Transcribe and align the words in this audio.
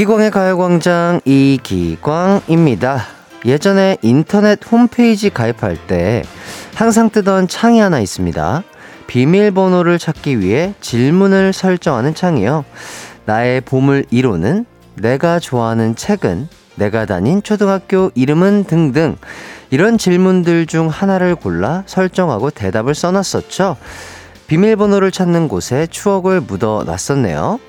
이기광의 0.00 0.30
가요광장 0.30 1.20
이기광입니다. 1.26 3.02
예전에 3.44 3.98
인터넷 4.00 4.58
홈페이지 4.72 5.28
가입할 5.28 5.76
때 5.86 6.22
항상 6.74 7.10
뜨던 7.10 7.48
창이 7.48 7.80
하나 7.80 8.00
있습니다. 8.00 8.62
비밀번호를 9.08 9.98
찾기 9.98 10.40
위해 10.40 10.72
질문을 10.80 11.52
설정하는 11.52 12.14
창이요. 12.14 12.64
나의 13.26 13.60
보물 13.60 14.06
1호는 14.10 14.64
내가 14.94 15.38
좋아하는 15.38 15.94
책은 15.94 16.48
내가 16.76 17.04
다닌 17.04 17.42
초등학교 17.42 18.10
이름은 18.14 18.64
등등 18.64 19.18
이런 19.68 19.98
질문들 19.98 20.64
중 20.64 20.88
하나를 20.88 21.34
골라 21.34 21.82
설정하고 21.84 22.48
대답을 22.48 22.94
써놨었죠. 22.94 23.76
비밀번호를 24.46 25.10
찾는 25.10 25.48
곳에 25.48 25.86
추억을 25.90 26.40
묻어 26.40 26.84
놨었네요. 26.86 27.60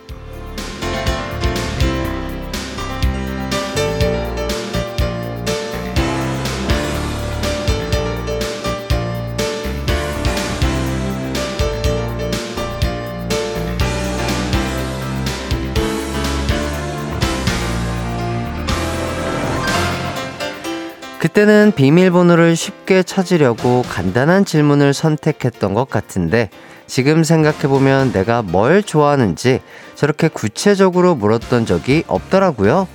그때는 21.31 21.71
비밀번호를 21.73 22.57
쉽게 22.57 23.03
찾으려고 23.03 23.83
간단한 23.83 24.43
질문을 24.43 24.93
선택했던 24.93 25.73
것 25.73 25.89
같은데 25.89 26.49
지금 26.87 27.23
생각해보면 27.23 28.11
내가 28.11 28.41
뭘 28.41 28.83
좋아하는지 28.83 29.61
저렇게 29.95 30.27
구체적으로 30.27 31.15
물었던 31.15 31.65
적이 31.65 32.03
없더라고요. 32.07 32.85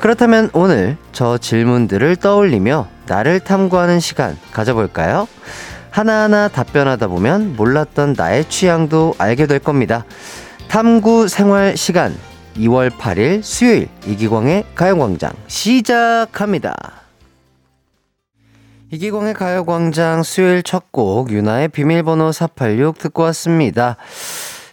그렇다면 0.00 0.48
오늘 0.54 0.96
저 1.12 1.36
질문들을 1.36 2.16
떠올리며 2.16 2.88
나를 3.08 3.40
탐구하는 3.40 4.00
시간 4.00 4.38
가져볼까요? 4.52 5.28
하나하나 5.90 6.48
답변하다 6.48 7.08
보면 7.08 7.56
몰랐던 7.56 8.14
나의 8.16 8.46
취향도 8.48 9.16
알게 9.18 9.46
될 9.46 9.58
겁니다. 9.58 10.06
탐구 10.68 11.28
생활 11.28 11.76
시간 11.76 12.16
2월 12.56 12.90
8일 12.90 13.42
수요일 13.42 13.88
이기광의 14.06 14.64
가요광장 14.74 15.32
시작합니다. 15.46 17.05
이기광의 18.92 19.34
가요광장 19.34 20.22
수요일 20.22 20.62
첫 20.62 20.86
곡 20.92 21.30
유나의 21.30 21.68
비밀번호 21.68 22.32
486 22.32 22.98
듣고 22.98 23.22
왔습니다. 23.24 23.96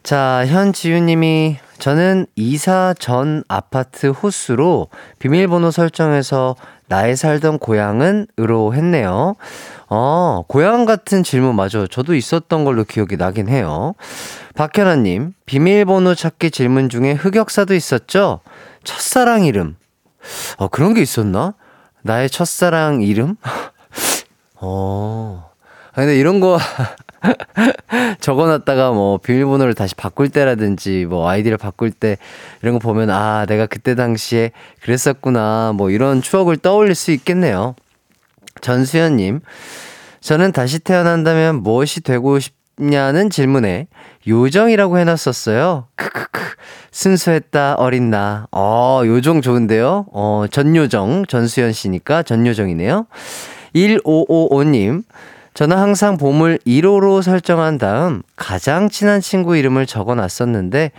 자, 0.04 0.46
현지유님이 0.48 1.58
저는 1.80 2.28
이사 2.36 2.94
전 2.98 3.44
아파트 3.48 4.08
호수로 4.08 4.88
비밀번호 5.20 5.72
설정해서 5.72 6.56
나의 6.88 7.18
살던 7.18 7.60
고향은 7.60 8.28
으로 8.40 8.74
했네요. 8.74 9.36
어, 9.90 10.44
고향 10.48 10.86
같은 10.86 11.24
질문 11.24 11.56
맞아. 11.56 11.88
저도 11.90 12.14
있었던 12.16 12.64
걸로 12.64 12.84
기억이 12.84 13.18
나긴 13.18 13.50
해요. 13.50 13.96
박현아님, 14.56 15.34
비밀번호 15.46 16.16
찾기 16.16 16.52
질문 16.52 16.90
중에 16.90 17.14
흑역사도 17.14 17.74
있었죠? 17.74 18.42
첫사랑 18.84 19.46
이름. 19.46 19.76
어, 20.58 20.68
그런 20.68 20.94
게 20.94 21.02
있었나? 21.02 21.54
나의 22.04 22.30
첫사랑 22.30 23.02
이름? 23.02 23.36
어. 24.66 25.52
아, 25.92 25.96
근데 25.96 26.18
이런 26.18 26.40
거 26.40 26.58
적어놨다가 28.22 28.92
뭐 28.92 29.18
비밀번호를 29.18 29.74
다시 29.74 29.94
바꿀 29.94 30.30
때라든지 30.30 31.06
뭐 31.06 31.28
아이디를 31.28 31.58
바꿀 31.58 31.92
때 31.92 32.18
이런 32.62 32.74
거 32.74 32.80
보면 32.80 33.10
아, 33.10 33.46
내가 33.46 33.66
그때 33.66 33.94
당시에 33.94 34.52
그랬었구나. 34.82 35.74
뭐 35.76 35.90
이런 35.90 36.22
추억을 36.22 36.58
떠올릴 36.58 36.96
수 36.96 37.12
있겠네요. 37.12 37.76
전수연님, 38.62 39.42
저는 40.22 40.54
다시 40.54 40.80
태어난다면 40.80 41.62
무엇이 41.62 42.02
되고 42.02 42.40
싶냐는 42.40 43.30
질문에 43.30 43.88
요정이라고 44.26 44.98
해놨었어요. 44.98 45.88
크크크. 45.96 46.42
순수했다, 46.92 47.76
어린 47.76 48.10
나. 48.10 48.48
어, 48.52 49.02
요정 49.04 49.42
좋은데요? 49.42 50.06
어, 50.14 50.46
전요정, 50.50 51.26
전수연 51.26 51.74
씨니까 51.74 52.24
전요정이네요. 52.24 53.08
1555님, 53.76 55.04
저는 55.54 55.78
항상 55.78 56.18
보물 56.18 56.60
1호로 56.66 57.22
설정한 57.22 57.78
다음 57.78 58.24
가장 58.36 58.90
친한 58.90 59.22
친구 59.22 59.56
이름을 59.56 59.86
적어 59.86 60.16
놨었는데 60.16 60.92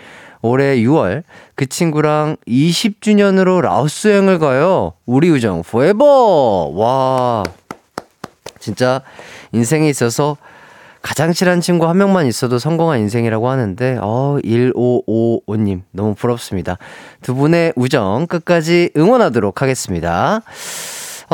올해 0.43 0.77
6월 0.77 1.23
그 1.55 1.67
친구랑 1.67 2.37
20주년으로 2.47 3.63
라오스 3.63 4.09
여행을 4.09 4.39
가요. 4.39 4.93
우리 5.07 5.31
우정 5.31 5.61
forever! 5.61 6.71
와. 6.75 7.43
진짜 8.61 9.03
인생에 9.53 9.89
있어서 9.89 10.37
가장 11.03 11.35
친한 11.35 11.61
친구 11.61 11.87
한 11.87 11.99
명만 11.99 12.27
있어도 12.27 12.59
성공한 12.59 12.99
인생이라고 13.01 13.51
하는데, 13.51 13.99
어, 14.01 14.39
1555님, 14.43 15.83
너무 15.91 16.15
부럽습니다. 16.15 16.79
두 17.21 17.35
분의 17.35 17.75
우정 17.77 18.27
끝까지 18.27 18.91
응원하도록 18.97 19.61
하겠습니다. 19.61 20.41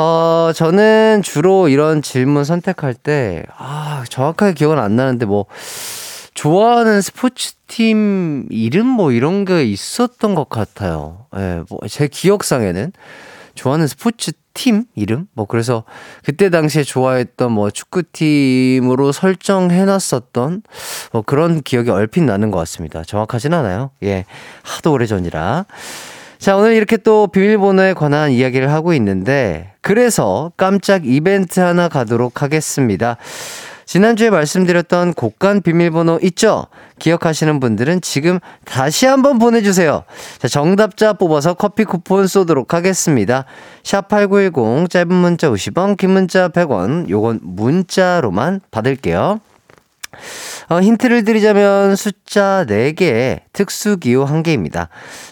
어, 0.01 0.51
저는 0.55 1.21
주로 1.23 1.67
이런 1.67 2.01
질문 2.01 2.43
선택할 2.43 2.95
때, 2.95 3.43
아, 3.55 4.03
정확하게 4.09 4.53
기억은 4.53 4.79
안 4.79 4.95
나는데, 4.95 5.27
뭐, 5.27 5.45
좋아하는 6.33 7.01
스포츠팀 7.01 8.47
이름 8.49 8.87
뭐 8.87 9.11
이런 9.11 9.45
게 9.45 9.63
있었던 9.63 10.33
것 10.33 10.49
같아요. 10.49 11.27
예, 11.35 11.39
네, 11.39 11.63
뭐, 11.69 11.79
제 11.87 12.07
기억상에는. 12.07 12.93
좋아하는 13.53 13.85
스포츠 13.85 14.31
팀 14.55 14.85
이름? 14.95 15.27
뭐, 15.33 15.45
그래서 15.45 15.83
그때 16.23 16.49
당시에 16.49 16.83
좋아했던 16.83 17.51
뭐 17.51 17.69
축구팀으로 17.69 19.11
설정해놨었던 19.11 20.63
뭐 21.11 21.21
그런 21.21 21.61
기억이 21.61 21.91
얼핏 21.91 22.23
나는 22.23 22.49
것 22.49 22.57
같습니다. 22.59 23.03
정확하진 23.03 23.53
않아요. 23.53 23.91
예. 24.01 24.25
하도 24.63 24.93
오래 24.93 25.05
전이라. 25.05 25.65
자, 26.41 26.57
오늘 26.57 26.73
이렇게 26.73 26.97
또 26.97 27.27
비밀번호에 27.27 27.93
관한 27.93 28.31
이야기를 28.31 28.71
하고 28.71 28.95
있는데, 28.95 29.73
그래서 29.81 30.51
깜짝 30.57 31.05
이벤트 31.05 31.59
하나 31.59 31.87
가도록 31.87 32.41
하겠습니다. 32.41 33.17
지난주에 33.85 34.31
말씀드렸던 34.31 35.13
곡간 35.13 35.61
비밀번호 35.61 36.17
있죠? 36.23 36.65
기억하시는 36.97 37.59
분들은 37.59 38.01
지금 38.01 38.39
다시 38.65 39.05
한번 39.05 39.37
보내주세요. 39.37 40.03
자, 40.39 40.47
정답자 40.47 41.13
뽑아서 41.13 41.53
커피 41.53 41.83
쿠폰 41.83 42.25
쏘도록 42.25 42.73
하겠습니다. 42.73 43.45
샵8910, 43.83 44.89
짧은 44.89 45.13
문자 45.13 45.47
50원, 45.47 45.95
긴 45.95 46.09
문자 46.09 46.49
100원, 46.49 47.07
요건 47.07 47.39
문자로만 47.43 48.61
받을게요. 48.71 49.41
어, 50.69 50.81
힌트를 50.81 51.23
드리자면 51.23 51.95
숫자 51.95 52.65
4개에 52.67 53.41
특수기호 53.53 54.25
1개입니다. 54.25 54.87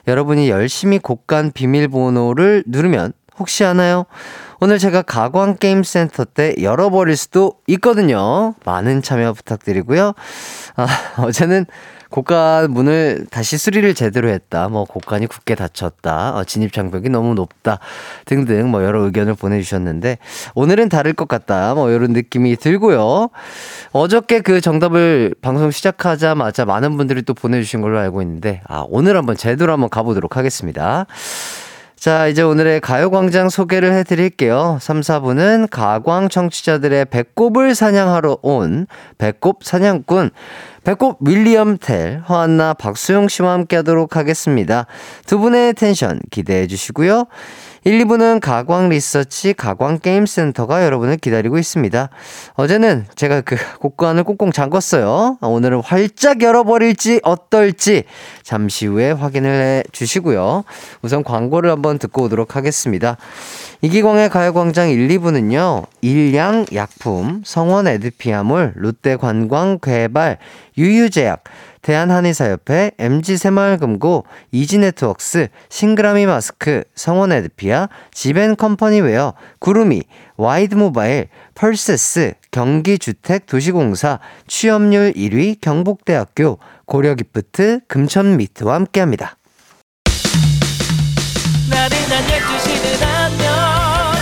여러분이 0.07 0.49
열심히 0.49 0.99
곡간 0.99 1.51
비밀번호를 1.51 2.63
누르면 2.67 3.13
혹시 3.37 3.63
아나요? 3.63 4.05
오늘 4.59 4.77
제가 4.77 5.01
가광게임센터 5.03 6.25
때 6.25 6.53
열어버릴 6.61 7.15
수도 7.15 7.53
있거든요. 7.67 8.55
많은 8.65 9.01
참여 9.01 9.33
부탁드리고요. 9.33 10.13
아, 10.75 10.87
어제는 11.23 11.65
고간 12.09 12.71
문을 12.71 13.27
다시 13.29 13.57
수리를 13.57 13.93
제대로 13.93 14.29
했다. 14.29 14.67
뭐 14.67 14.85
고간이 14.85 15.27
굳게 15.27 15.55
닫혔다. 15.55 16.35
어, 16.35 16.43
진입 16.43 16.73
장벽이 16.73 17.09
너무 17.09 17.35
높다. 17.35 17.79
등등 18.25 18.69
뭐 18.69 18.83
여러 18.83 19.03
의견을 19.03 19.35
보내주셨는데 19.35 20.17
오늘은 20.55 20.89
다를 20.89 21.13
것 21.13 21.27
같다. 21.27 21.75
뭐 21.75 21.91
이런 21.91 22.13
느낌이 22.13 22.55
들고요. 22.55 23.29
어저께 23.91 24.41
그 24.41 24.59
정답을 24.59 25.35
방송 25.41 25.71
시작하자마자 25.71 26.65
많은 26.65 26.97
분들이 26.97 27.21
또 27.21 27.33
보내주신 27.33 27.81
걸로 27.81 27.99
알고 27.99 28.21
있는데 28.23 28.61
아 28.67 28.85
오늘 28.89 29.15
한번 29.15 29.35
제대로 29.35 29.71
한번 29.71 29.89
가보도록 29.89 30.35
하겠습니다. 30.35 31.05
자, 31.99 32.27
이제 32.27 32.41
오늘의 32.41 32.79
가요광장 32.79 33.49
소개를 33.49 33.91
해드릴게요. 33.91 34.77
3, 34.79 35.01
4부는 35.01 35.69
가광 35.69 36.29
청취자들의 36.29 37.03
배꼽을 37.05 37.75
사냥하러 37.75 38.37
온 38.41 38.87
배꼽 39.17 39.65
사냥꾼, 39.65 40.29
배꼽 40.85 41.17
윌리엄 41.19 41.77
텔, 41.77 42.23
허한나 42.29 42.73
박수용 42.73 43.27
씨와 43.27 43.51
함께 43.51 43.75
하도록 43.75 44.15
하겠습니다. 44.15 44.85
두 45.25 45.39
분의 45.39 45.73
텐션 45.73 46.21
기대해 46.31 46.67
주시고요. 46.67 47.25
1, 47.85 48.05
2부는 48.05 48.41
가광 48.41 48.89
리서치 48.89 49.53
가광 49.53 49.99
게임센터가 49.99 50.83
여러분을 50.83 51.15
기다리고 51.15 51.57
있습니다. 51.57 52.09
어제는 52.55 53.05
제가 53.15 53.41
그 53.41 53.55
곡관을 53.79 54.25
꽁꽁 54.25 54.51
잠궜어요. 54.51 55.37
오늘은 55.41 55.81
활짝 55.81 56.41
열어버릴지 56.41 57.21
어떨지 57.23 58.03
잠시 58.43 58.85
후에 58.85 59.11
확인을 59.11 59.49
해 59.49 59.83
주시고요. 59.93 60.65
우선 61.01 61.23
광고를 61.23 61.71
한번 61.71 61.99
듣고 61.99 62.23
오도록 62.23 62.57
하겠습니다. 62.57 63.15
이기광의 63.81 64.29
가요광장 64.29 64.89
1, 64.89 65.07
2부는요, 65.07 65.85
일양 66.01 66.65
약품, 66.73 67.43
성원 67.45 67.87
에드피아몰, 67.87 68.73
롯데 68.75 69.15
관광 69.15 69.79
개발, 69.79 70.37
유유제약, 70.77 71.43
대한한의사협회, 71.81 72.91
MG새마을금고, 72.97 74.25
이지네트웍스, 74.51 75.47
싱그라미 75.69 76.25
마스크, 76.25 76.83
성원에드피아, 76.95 77.89
지벤컴퍼니웨어, 78.11 79.33
구루미, 79.59 80.03
와이드모바일, 80.37 81.27
펄세스, 81.55 82.33
경기주택도시공사, 82.51 84.19
취업률 84.47 85.13
1위 85.13 85.61
경북대학교, 85.61 86.59
고려기프트, 86.85 87.81
금천미트와 87.87 88.75
함께합니다. 88.75 89.37
나른한 91.69 92.23
12시는 92.23 93.03
안녕 93.03 94.13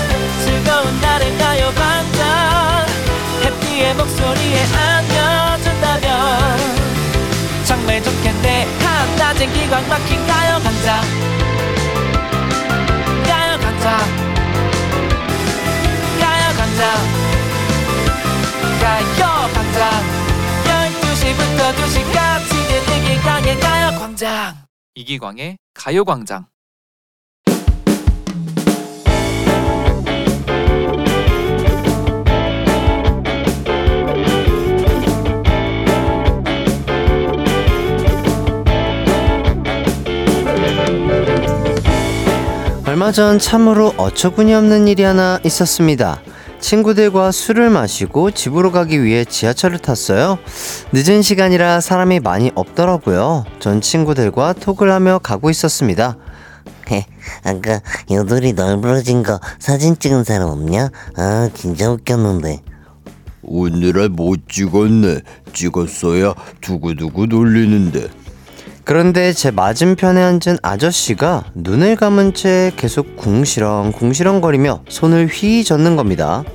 즐거운 0.44 1.02
날을 1.02 1.38
가요 1.38 1.72
반짝 1.72 2.88
해피의 3.46 3.96
목소리에 3.96 4.66
기광 9.68 9.86
막힌 9.90 10.26
가요광장 10.26 11.02
가요광장 13.26 14.00
가요광장 16.22 16.82
가요광장 18.80 19.82
12시부터 20.64 21.60
2시까지 21.76 22.52
이기광의 22.96 23.60
가요 23.60 24.00
광장. 24.00 24.56
이기광의 24.96 25.58
가요 25.74 26.06
광장 26.06 26.46
얼마 42.88 43.12
전 43.12 43.38
참으로 43.38 43.94
어처구니 43.98 44.54
없는 44.54 44.88
일이 44.88 45.04
하나 45.04 45.42
있었습니다. 45.44 46.22
친구들과 46.62 47.34
술을 47.34 47.70
마시고 47.70 48.32
집으로 48.32 48.72
가기 48.72 49.04
위해 49.04 49.26
지하철을 49.26 49.80
탔어요. 49.80 50.40
늦은 50.94 51.22
시간이라 51.22 51.82
사람이 51.82 52.22
많이 52.22 52.50
없더라고요. 52.56 53.44
전 53.60 53.82
친구들과 53.82 54.54
톡을 54.54 54.90
하며 54.90 55.20
가고 55.20 55.50
있었습니다. 55.50 56.16
아까 57.44 57.82
여돌이 58.10 58.54
널브러진 58.54 59.22
거 59.22 59.42
사진 59.60 60.00
찍은 60.00 60.24
사람 60.24 60.48
없냐? 60.48 60.90
아 61.18 61.50
진짜 61.54 61.92
웃겼는데 61.92 62.62
오늘은 63.42 64.14
못 64.16 64.48
찍었네 64.48 65.20
찍었어야 65.52 66.34
두고두고 66.62 67.26
놀리는데 67.26 68.08
그런데 68.88 69.34
제 69.34 69.52
맞은편에 69.52 70.24
앉은 70.24 70.60
아저씨가 70.62 71.44
눈을 71.56 71.98
감은 71.98 72.34
채 72.34 72.72
계속 72.78 73.18
궁시렁 73.18 73.92
궁시렁거리며 73.92 74.84
손을 74.88 75.28
휘 75.28 75.66
젓는 75.66 75.98
겁니다. 75.98 76.46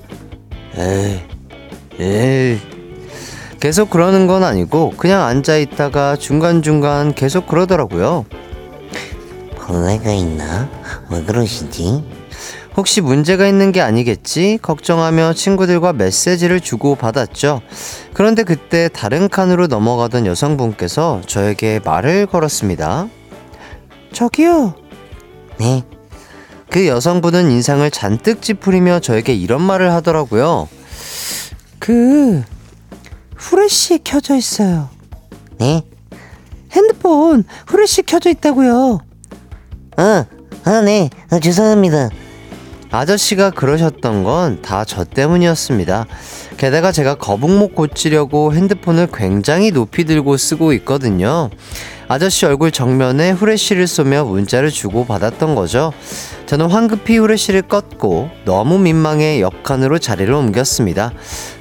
에이, 0.78 1.20
에이. 2.00 2.58
계속 3.60 3.90
그러는 3.90 4.26
건 4.26 4.44
아니고 4.44 4.94
그냥 4.96 5.26
앉아 5.26 5.58
있다가 5.58 6.16
중간중간 6.16 7.12
계속 7.12 7.46
그러더라고요. 7.46 8.24
벌레가 9.56 10.10
있나? 10.10 10.70
왜 11.10 11.22
그러시지? 11.24 12.02
혹시 12.76 13.00
문제가 13.00 13.46
있는 13.46 13.70
게 13.70 13.80
아니겠지? 13.80 14.58
걱정하며 14.62 15.34
친구들과 15.34 15.92
메시지를 15.92 16.60
주고 16.60 16.94
받았죠. 16.94 17.60
그런데 18.14 18.44
그때 18.44 18.88
다른 18.88 19.28
칸으로 19.28 19.66
넘어가던 19.66 20.26
여성분께서 20.26 21.20
저에게 21.26 21.80
말을 21.84 22.26
걸었습니다. 22.26 23.08
저기요. 24.12 24.74
네? 25.58 25.84
그 26.70 26.86
여성분은 26.86 27.50
인상을 27.50 27.90
잔뜩 27.90 28.40
찌푸리며 28.40 29.00
저에게 29.00 29.34
이런 29.34 29.60
말을 29.60 29.92
하더라고요. 29.92 30.68
그, 31.78 32.42
후레쉬 33.36 34.00
켜져 34.02 34.36
있어요. 34.36 34.88
네? 35.58 35.82
핸드폰 36.70 37.44
후레쉬 37.66 38.02
켜져 38.04 38.30
있다고요. 38.30 39.00
아, 39.98 40.24
아, 40.64 40.80
네. 40.80 41.10
아, 41.28 41.38
죄송합니다. 41.38 42.08
아저씨가 42.92 43.50
그러셨던 43.50 44.22
건 44.22 44.58
다 44.62 44.84
저 44.84 45.04
때문이었습니다. 45.04 46.06
게다가 46.58 46.92
제가 46.92 47.14
거북목 47.14 47.74
고치려고 47.74 48.52
핸드폰을 48.54 49.08
굉장히 49.12 49.70
높이 49.70 50.04
들고 50.04 50.36
쓰고 50.36 50.72
있거든요. 50.74 51.48
아저씨 52.08 52.44
얼굴 52.44 52.70
정면에 52.70 53.30
후레쉬를 53.30 53.86
쏘며 53.86 54.24
문자를 54.24 54.70
주고 54.70 55.06
받았던 55.06 55.54
거죠. 55.54 55.92
저는 56.44 56.66
황급히 56.70 57.16
후레쉬를 57.16 57.62
껐고 57.62 58.28
너무 58.44 58.78
민망해 58.78 59.40
옆칸으로 59.40 59.98
자리를 59.98 60.32
옮겼습니다. 60.32 61.12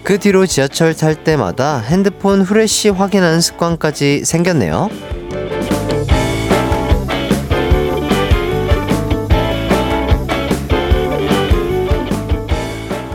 그 0.04 0.20
뒤로 0.20 0.46
지하철 0.46 0.94
탈 0.94 1.16
때마다 1.16 1.80
핸드폰 1.80 2.42
후레쉬 2.42 2.90
확인하는 2.90 3.40
습관까지 3.40 4.26
생겼네요. 4.26 4.90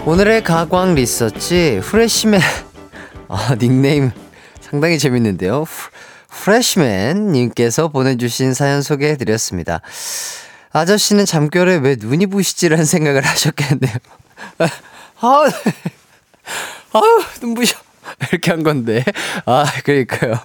오늘의 0.07 0.45
가광 0.45 0.95
리서치 0.95 1.81
프레시맨 1.83 2.41
아 3.29 3.57
닉네임 3.59 4.13
상당히 4.61 5.01
재밌는데요. 5.01 5.63
후, 5.63 5.91
프레시맨 6.29 7.33
님께서 7.33 7.89
보내주신 7.89 8.55
사연 8.55 8.83
소개해드렸습니다. 8.83 9.81
아저씨는 10.71 11.27
잠결에 11.27 11.79
왜 11.79 11.97
눈이 11.99 12.27
부시지라는 12.27 12.85
생각을 12.85 13.23
하셨겠네요. 13.27 13.95
아, 15.23 15.51
네. 15.65 15.73
아우 16.93 17.03
눈부셔 17.43 17.77
이렇게 18.31 18.53
한 18.53 18.63
건데 18.63 19.05
아 19.45 19.65
그러니까요. 19.83 20.39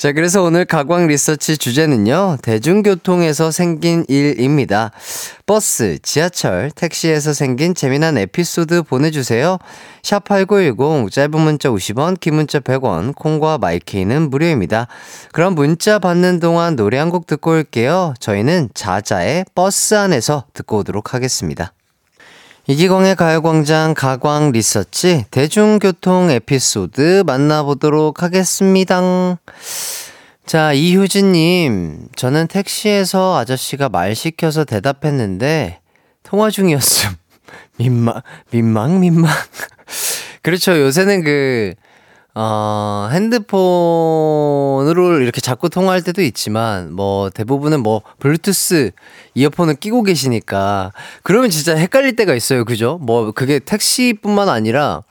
자, 0.00 0.12
그래서 0.12 0.42
오늘 0.42 0.64
가광 0.64 1.08
리서치 1.08 1.58
주제는요, 1.58 2.38
대중교통에서 2.40 3.50
생긴 3.50 4.06
일입니다. 4.08 4.92
버스, 5.44 5.98
지하철, 6.02 6.70
택시에서 6.74 7.34
생긴 7.34 7.74
재미난 7.74 8.16
에피소드 8.16 8.84
보내주세요. 8.84 9.58
샵8910, 10.00 11.10
짧은 11.12 11.38
문자 11.38 11.68
50원, 11.68 12.18
긴 12.18 12.36
문자 12.36 12.60
100원, 12.60 13.14
콩과 13.14 13.58
마이케이는 13.58 14.30
무료입니다. 14.30 14.86
그럼 15.32 15.54
문자 15.54 15.98
받는 15.98 16.40
동안 16.40 16.76
노래 16.76 16.96
한 16.96 17.10
곡 17.10 17.26
듣고 17.26 17.50
올게요. 17.50 18.14
저희는 18.20 18.70
자자의 18.72 19.44
버스 19.54 19.94
안에서 19.96 20.46
듣고 20.54 20.78
오도록 20.78 21.12
하겠습니다. 21.12 21.74
이기광의 22.70 23.16
가요광장 23.16 23.94
가광 23.94 24.52
리서치 24.52 25.24
대중교통 25.32 26.30
에피소드 26.30 27.24
만나보도록 27.26 28.22
하겠습니다. 28.22 29.00
자, 30.46 30.72
이효진님, 30.72 32.10
저는 32.14 32.46
택시에서 32.46 33.36
아저씨가 33.38 33.88
말 33.88 34.14
시켜서 34.14 34.64
대답했는데, 34.64 35.80
통화 36.22 36.48
중이었음. 36.48 37.10
민망, 37.76 38.22
민망, 38.52 39.00
민망. 39.00 39.32
그렇죠. 40.42 40.80
요새는 40.80 41.24
그, 41.24 41.74
어, 42.34 43.08
핸드폰으로 43.12 45.20
이렇게 45.20 45.40
자꾸 45.40 45.68
통화할 45.68 46.02
때도 46.02 46.22
있지만, 46.22 46.92
뭐, 46.92 47.28
대부분은 47.30 47.82
뭐, 47.82 48.02
블루투스 48.20 48.92
이어폰을 49.34 49.74
끼고 49.74 50.04
계시니까, 50.04 50.92
그러면 51.22 51.50
진짜 51.50 51.76
헷갈릴 51.76 52.16
때가 52.16 52.34
있어요. 52.34 52.64
그죠? 52.64 52.98
뭐, 53.02 53.32
그게 53.32 53.58
택시뿐만 53.58 54.48
아니라, 54.48 55.02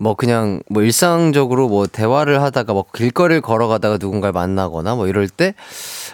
뭐 0.00 0.14
그냥 0.14 0.62
뭐 0.70 0.82
일상적으로 0.82 1.68
뭐 1.68 1.86
대화를 1.86 2.42
하다가 2.42 2.72
뭐 2.72 2.84
길거리를 2.94 3.40
걸어가다가 3.42 3.98
누군가를 4.00 4.32
만나거나 4.32 4.94
뭐 4.96 5.06
이럴 5.06 5.28
때 5.28 5.54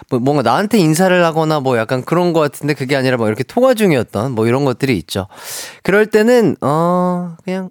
뭐 0.09 0.19
뭔가 0.19 0.43
나한테 0.43 0.77
인사를 0.77 1.23
하거나 1.25 1.59
뭐 1.59 1.77
약간 1.77 2.03
그런 2.03 2.31
거 2.33 2.39
같은데 2.39 2.73
그게 2.73 2.95
아니라 2.95 3.17
뭐 3.17 3.27
이렇게 3.27 3.43
통화 3.43 3.73
중이었던 3.73 4.33
뭐 4.33 4.47
이런 4.47 4.63
것들이 4.65 4.97
있죠. 4.99 5.27
그럴 5.83 6.05
때는 6.05 6.55
어 6.61 7.35
그냥 7.43 7.69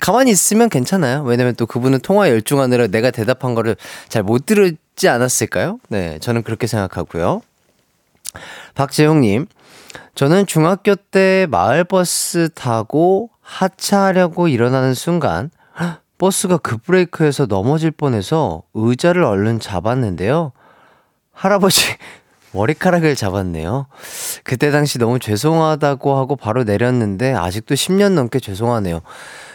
가만히 0.00 0.30
있으면 0.30 0.68
괜찮아요. 0.68 1.22
왜냐면 1.24 1.54
또 1.54 1.66
그분은 1.66 2.00
통화 2.00 2.28
열중하느라 2.30 2.88
내가 2.88 3.10
대답한 3.10 3.54
거를 3.54 3.76
잘 4.08 4.22
못 4.22 4.46
들었지 4.46 5.08
않았을까요? 5.08 5.78
네, 5.88 6.18
저는 6.20 6.42
그렇게 6.42 6.66
생각하고요. 6.66 7.42
박재용님, 8.74 9.46
저는 10.14 10.46
중학교 10.46 10.94
때 10.94 11.46
마을버스 11.50 12.50
타고 12.54 13.30
하차하려고 13.48 14.48
일어나는 14.48 14.92
순간 14.92 15.50
버스가 16.18 16.58
급브레이크해서 16.58 17.46
넘어질 17.46 17.90
뻔해서 17.90 18.62
의자를 18.74 19.22
얼른 19.24 19.60
잡았는데요. 19.60 20.52
할아버지 21.32 21.96
머리카락을 22.52 23.14
잡았네요. 23.14 23.86
그때 24.42 24.70
당시 24.70 24.98
너무 24.98 25.18
죄송하다고 25.18 26.16
하고 26.16 26.36
바로 26.36 26.64
내렸는데 26.64 27.32
아직도 27.32 27.74
10년 27.74 28.12
넘게 28.12 28.40
죄송하네요. 28.40 29.00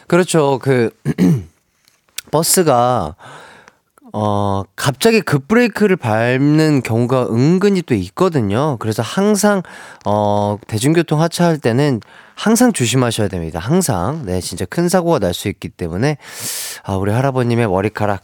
그렇죠. 0.08 0.58
그 0.60 0.90
버스가 2.32 3.16
어, 4.16 4.62
갑자기 4.76 5.22
급브레이크를 5.22 5.96
밟는 5.98 6.84
경우가 6.84 7.30
은근히 7.32 7.82
또 7.82 7.96
있거든요. 7.96 8.78
그래서 8.78 9.02
항상, 9.02 9.64
어, 10.06 10.58
대중교통 10.68 11.20
하차할 11.20 11.58
때는 11.58 12.00
항상 12.36 12.74
조심하셔야 12.74 13.28
됩니다. 13.28 13.58
항상. 13.60 14.24
네, 14.26 14.40
진짜 14.40 14.66
큰 14.66 14.88
사고가 14.88 15.18
날 15.20 15.34
수 15.34 15.48
있기 15.48 15.70
때문에, 15.70 16.18
아, 16.84 16.96
우리 16.96 17.12
할아버님의 17.12 17.68
머리카락, 17.68 18.24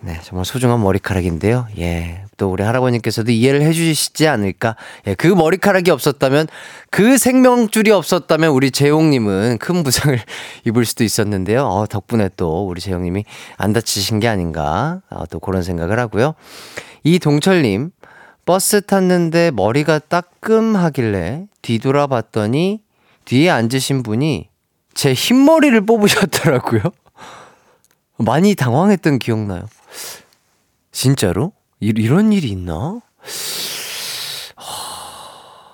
네, 0.00 0.20
정말 0.22 0.44
소중한 0.44 0.80
머리카락인데요. 0.82 1.66
예. 1.78 2.25
또 2.36 2.50
우리 2.50 2.62
할아버님께서도 2.62 3.30
이해를 3.30 3.62
해주시지 3.62 4.28
않을까. 4.28 4.76
예, 5.06 5.14
그 5.14 5.26
머리카락이 5.26 5.90
없었다면, 5.90 6.48
그 6.90 7.18
생명줄이 7.18 7.90
없었다면 7.90 8.50
우리 8.50 8.70
재용님은 8.70 9.58
큰 9.58 9.82
부상을 9.82 10.18
입을 10.64 10.84
수도 10.84 11.04
있었는데요. 11.04 11.66
어, 11.66 11.86
덕분에 11.86 12.30
또 12.36 12.66
우리 12.66 12.80
재용님이 12.80 13.24
안 13.56 13.72
다치신 13.72 14.20
게 14.20 14.28
아닌가. 14.28 15.00
어, 15.10 15.26
또 15.26 15.38
그런 15.40 15.62
생각을 15.62 15.98
하고요. 15.98 16.34
이동철님, 17.04 17.90
버스 18.44 18.80
탔는데 18.80 19.50
머리가 19.50 19.98
따끔하길래 19.98 21.46
뒤돌아봤더니 21.62 22.80
뒤에 23.24 23.50
앉으신 23.50 24.02
분이 24.02 24.48
제 24.94 25.12
흰머리를 25.12 25.84
뽑으셨더라고요. 25.84 26.80
많이 28.18 28.54
당황했던 28.54 29.18
기억나요. 29.18 29.68
진짜로? 30.92 31.52
이, 31.80 31.92
이런 31.96 32.32
일이 32.32 32.48
있나? 32.48 33.00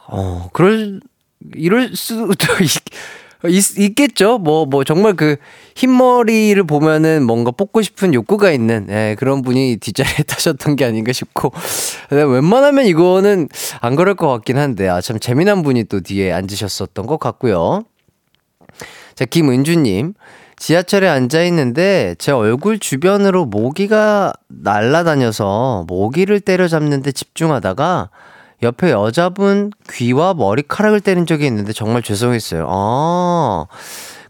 어, 0.09 0.49
그럴, 0.53 1.01
이럴 1.55 1.97
수도 1.97 2.27
있, 2.63 3.49
있, 3.49 3.79
있겠죠? 3.79 4.39
뭐, 4.39 4.67
뭐, 4.67 4.85
정말 4.85 5.15
그 5.15 5.37
흰머리를 5.75 6.63
보면은 6.65 7.25
뭔가 7.25 7.51
뽑고 7.51 7.83
싶은 7.83 8.13
욕구가 8.13 8.51
있는, 8.53 8.87
예, 8.91 9.17
그런 9.19 9.43
분이 9.43 9.79
뒷자리에 9.79 10.25
타셨던 10.29 10.77
게 10.77 10.85
아닌가 10.85 11.13
싶고. 11.13 11.53
웬만하면 12.11 12.85
이거는 12.87 13.49
안 13.81 13.97
그럴 13.97 14.15
것 14.15 14.29
같긴 14.29 14.59
한데, 14.59 14.89
아, 14.89 15.01
참 15.01 15.19
재미난 15.19 15.63
분이 15.63 15.85
또 15.85 16.01
뒤에 16.01 16.33
앉으셨었던 16.33 17.07
것 17.07 17.19
같고요. 17.19 17.85
자, 19.15 19.25
김은주님. 19.25 20.15
지하철에 20.63 21.09
앉아 21.09 21.43
있는데 21.47 22.15
제 22.21 22.31
얼굴 22.31 22.79
주변으로 22.79 23.47
모기가 23.47 24.33
날아다녀서 24.47 25.87
모기를 25.89 26.39
때려잡는데 26.39 27.11
집중하다가 27.11 28.11
옆에 28.63 28.93
여자분 28.93 29.73
귀와 29.91 30.35
머리카락을 30.35 31.01
때린 31.01 31.27
적이 31.27 31.47
있는데 31.47 31.73
정말 31.73 32.01
죄송했어요. 32.05 32.69
아, 32.71 33.67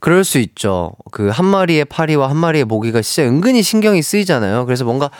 그럴 0.00 0.24
수 0.24 0.38
있죠. 0.38 0.92
그 1.10 1.28
한 1.28 1.44
마리의 1.44 1.84
파리와 1.84 2.30
한 2.30 2.38
마리의 2.38 2.64
모기가 2.64 3.02
진짜 3.02 3.28
은근히 3.28 3.60
신경이 3.60 4.00
쓰이잖아요. 4.00 4.64
그래서 4.64 4.86
뭔가 4.86 5.10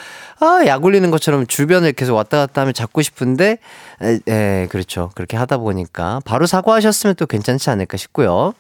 아, 0.41 0.63
약 0.65 0.83
올리는 0.83 1.11
것처럼 1.11 1.47
주변을 1.47 1.93
계속 1.93 2.15
왔다 2.17 2.39
갔다 2.39 2.63
하면 2.63 2.73
잡고 2.73 3.03
싶은데 3.03 3.59
에, 4.01 4.19
에 4.27 4.67
그렇죠. 4.71 5.11
그렇게 5.15 5.37
하다 5.37 5.59
보니까 5.59 6.23
바로 6.25 6.47
사과하셨으면 6.47 7.17
또 7.17 7.27
괜찮지 7.27 7.69
않을까 7.69 7.99
싶고요. 7.99 8.55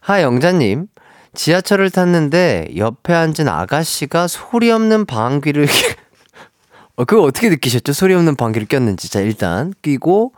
하영자님, 0.00 0.86
지하철을 1.36 1.90
탔는데 1.90 2.70
옆에 2.76 3.14
앉은 3.14 3.46
아가씨가 3.48 4.26
소리 4.26 4.70
없는 4.70 5.04
방귀를 5.06 5.68
어, 6.96 7.04
그거 7.04 7.22
어떻게 7.22 7.48
느끼셨죠? 7.50 7.92
소리 7.92 8.14
없는 8.14 8.36
방귀를 8.36 8.66
꼈는지. 8.68 9.10
자, 9.10 9.20
일단 9.20 9.72
끼고 9.82 10.32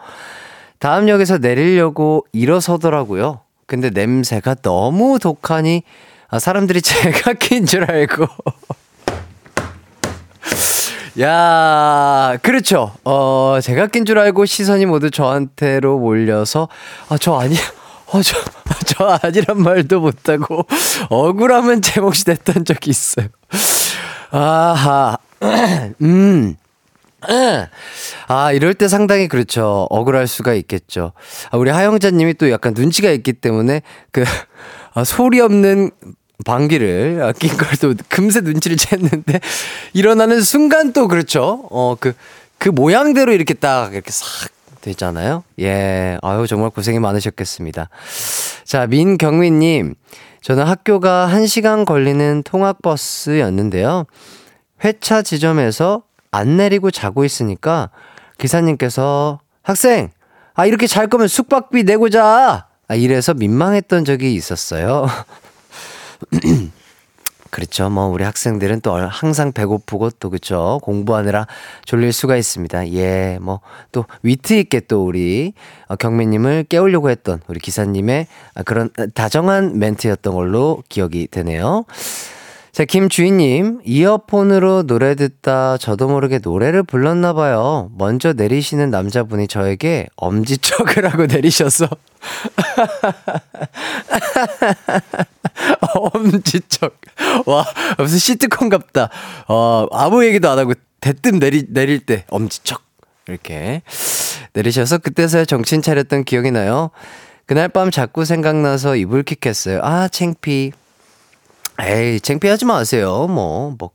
다음 0.78 1.08
역에서 1.08 1.38
내리려고 1.38 2.26
일어서더라고요. 2.32 3.40
근데 3.66 3.90
냄새가 3.90 4.56
너무 4.56 5.18
독하니 5.18 5.84
아, 6.28 6.38
사람들이 6.38 6.82
제가 6.82 7.32
낀 7.34 7.64
줄 7.64 7.90
알고. 7.90 8.26
야, 11.20 12.36
그렇죠. 12.42 12.92
어, 13.04 13.58
제가 13.62 13.86
낀 13.88 14.04
줄 14.04 14.18
알고 14.18 14.44
시선이 14.44 14.86
모두 14.86 15.10
저한테로 15.10 15.98
몰려서 15.98 16.68
아, 17.08 17.18
저 17.18 17.38
아니야. 17.38 17.58
어, 18.10 18.22
저, 18.22 18.36
저 18.86 19.18
아니란 19.22 19.62
말도 19.62 20.00
못하고 20.00 20.66
억울하면 21.10 21.82
제 21.82 22.00
몫이 22.00 22.24
됐던 22.24 22.64
적이 22.64 22.90
있어요. 22.90 23.28
아하, 24.30 25.18
음. 26.02 26.56
아, 28.28 28.52
이럴 28.52 28.74
때 28.74 28.86
상당히 28.86 29.26
그렇죠. 29.26 29.86
억울할 29.90 30.26
수가 30.28 30.54
있겠죠. 30.54 31.12
아, 31.50 31.56
우리 31.56 31.70
하영자님이 31.70 32.34
또 32.34 32.50
약간 32.50 32.74
눈치가 32.74 33.10
있기 33.10 33.32
때문에 33.34 33.82
그, 34.12 34.24
아, 34.94 35.04
소리 35.04 35.40
없는 35.40 35.90
방귀를 36.44 37.20
아, 37.22 37.32
낀걸 37.32 37.68
또 37.80 37.94
금세 38.08 38.40
눈치를 38.40 38.76
챘는데 38.76 39.40
일어나는 39.92 40.42
순간 40.42 40.92
또 40.92 41.08
그렇죠. 41.08 41.66
어, 41.70 41.96
그, 41.98 42.12
그 42.58 42.68
모양대로 42.68 43.32
이렇게 43.32 43.54
딱 43.54 43.92
이렇게 43.92 44.12
싹 44.12 44.48
되잖아요. 44.80 45.44
예. 45.60 46.18
아유, 46.22 46.46
정말 46.46 46.70
고생이 46.70 46.98
많으셨겠습니다. 46.98 47.88
자, 48.64 48.86
민경민님. 48.86 49.94
저는 50.42 50.64
학교가 50.64 51.28
1시간 51.30 51.84
걸리는 51.84 52.42
통학버스였는데요. 52.44 54.06
회차 54.84 55.22
지점에서 55.22 56.02
안 56.30 56.56
내리고 56.56 56.90
자고 56.90 57.24
있으니까 57.24 57.90
기사님께서 58.38 59.40
학생! 59.62 60.10
아, 60.54 60.66
이렇게 60.66 60.86
잘 60.86 61.08
거면 61.08 61.28
숙박비 61.28 61.84
내고 61.84 62.08
자! 62.08 62.66
아, 62.86 62.94
이래서 62.94 63.34
민망했던 63.34 64.04
적이 64.04 64.34
있었어요. 64.34 65.06
그렇죠. 67.50 67.90
뭐 67.90 68.06
우리 68.06 68.24
학생들은 68.24 68.80
또 68.82 68.94
항상 68.94 69.52
배고프고 69.52 70.10
또 70.20 70.30
그렇죠. 70.30 70.80
공부하느라 70.82 71.46
졸릴 71.84 72.12
수가 72.12 72.36
있습니다. 72.36 72.92
예, 72.92 73.38
뭐 73.40 73.60
또 73.92 74.04
위트 74.22 74.54
있게 74.54 74.80
또 74.80 75.06
우리 75.06 75.52
어, 75.86 75.96
경민 75.96 76.30
님을 76.30 76.66
깨우려고 76.68 77.10
했던 77.10 77.40
우리 77.48 77.58
기사님의 77.60 78.26
그런 78.64 78.90
다정한 79.14 79.78
멘트였던 79.78 80.34
걸로 80.34 80.82
기억이 80.88 81.28
되네요. 81.28 81.84
자, 82.78 82.84
김주인님, 82.84 83.80
이어폰으로 83.84 84.84
노래 84.84 85.16
듣다 85.16 85.78
저도 85.78 86.06
모르게 86.06 86.38
노래를 86.38 86.84
불렀나 86.84 87.32
봐요. 87.32 87.90
먼저 87.98 88.32
내리시는 88.32 88.90
남자분이 88.90 89.48
저에게 89.48 90.06
엄지척을 90.14 91.12
하고 91.12 91.26
내리셔서. 91.26 91.88
엄지척. 95.92 97.00
와, 97.46 97.66
무슨 97.98 98.18
시트콤 98.18 98.68
같다. 98.68 99.10
어, 99.48 99.88
아무 99.90 100.24
얘기도 100.24 100.48
안 100.48 100.60
하고 100.60 100.74
대뜸 101.00 101.40
내리, 101.40 101.66
내릴 101.68 101.98
때 101.98 102.26
엄지척. 102.28 102.80
이렇게 103.26 103.82
내리셔서 104.52 104.98
그때서야 104.98 105.46
정신 105.46 105.82
차렸던 105.82 106.22
기억이 106.22 106.52
나요. 106.52 106.90
그날 107.44 107.68
밤 107.68 107.90
자꾸 107.90 108.24
생각나서 108.24 108.94
이불킥 108.94 109.46
했어요. 109.46 109.80
아, 109.82 110.06
챙피. 110.06 110.70
에이, 111.80 112.20
창피하지 112.20 112.64
마세요. 112.64 113.26
뭐, 113.28 113.74
뭐, 113.78 113.90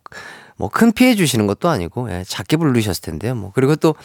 뭐, 0.56 0.70
큰 0.70 0.92
피해 0.92 1.16
주시는 1.16 1.48
것도 1.48 1.70
아니고, 1.70 2.12
예, 2.12 2.24
작게 2.26 2.58
부르셨을 2.58 3.02
텐데요. 3.02 3.36
뭐, 3.36 3.52
그리고 3.54 3.76
또, 3.76 3.96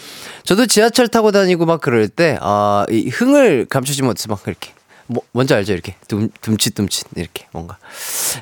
저도 0.43 0.67
지하철 0.67 1.09
타고 1.09 1.31
다니고 1.31 1.67
막 1.67 1.81
그럴 1.81 2.09
때, 2.09 2.39
아, 2.41 2.85
이 2.91 3.09
흥을 3.09 3.67
감추지 3.67 4.03
못해서 4.03 4.29
막 4.29 4.43
이렇게, 4.47 4.73
뭐, 5.09 5.23
뭔지 5.33 5.55
알죠? 5.55 5.73
이렇게 5.73 5.97
둠, 6.07 6.29
둠칫둠칫 6.41 7.09
이렇게 7.17 7.47
뭔가 7.53 7.79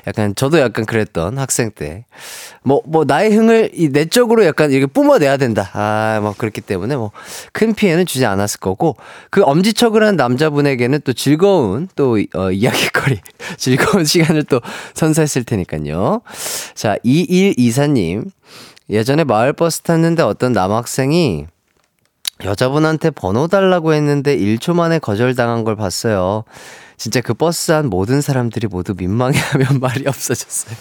약간 0.05 0.35
저도 0.35 0.59
약간 0.59 0.85
그랬던 0.85 1.37
학생 1.37 1.71
때뭐뭐 1.71 3.05
나의 3.05 3.33
흥을 3.35 3.71
이 3.73 3.89
내적으로 3.89 4.45
약간 4.45 4.71
이렇게 4.71 4.85
뿜어내야 4.85 5.37
된다. 5.37 5.69
아, 5.73 6.19
뭐 6.21 6.33
그렇기 6.37 6.61
때문에 6.61 6.95
뭐 6.95 7.11
큰 7.57 7.73
피해는 7.73 8.05
주지 8.05 8.25
않았을 8.25 8.59
거고 8.59 8.95
그 9.29 9.41
엄지척을 9.43 10.03
한 10.03 10.15
남자분에게는 10.15 11.01
또 11.03 11.13
즐거운 11.13 11.87
또 11.95 12.19
어, 12.35 12.51
이야기거리 12.51 13.19
즐거운 13.57 14.05
시간을 14.05 14.43
또 14.43 14.61
선사했을 14.93 15.43
테니까요. 15.43 16.21
자, 16.75 16.97
2124님 17.03 18.29
예전에 18.89 19.23
마을버스 19.23 19.81
탔는데 19.81 20.23
어떤 20.23 20.53
남학생이 20.53 21.47
여자분한테 22.43 23.09
번호 23.11 23.47
달라고 23.47 23.93
했는데 23.93 24.37
1초 24.37 24.73
만에 24.75 24.99
거절당한 24.99 25.63
걸 25.63 25.75
봤어요. 25.75 26.43
진짜 26.97 27.21
그 27.21 27.33
버스 27.33 27.71
안 27.71 27.87
모든 27.89 28.21
사람들이 28.21 28.67
모두 28.67 28.93
민망해하면 28.97 29.79
말이 29.81 30.03
없어졌어요. 30.07 30.75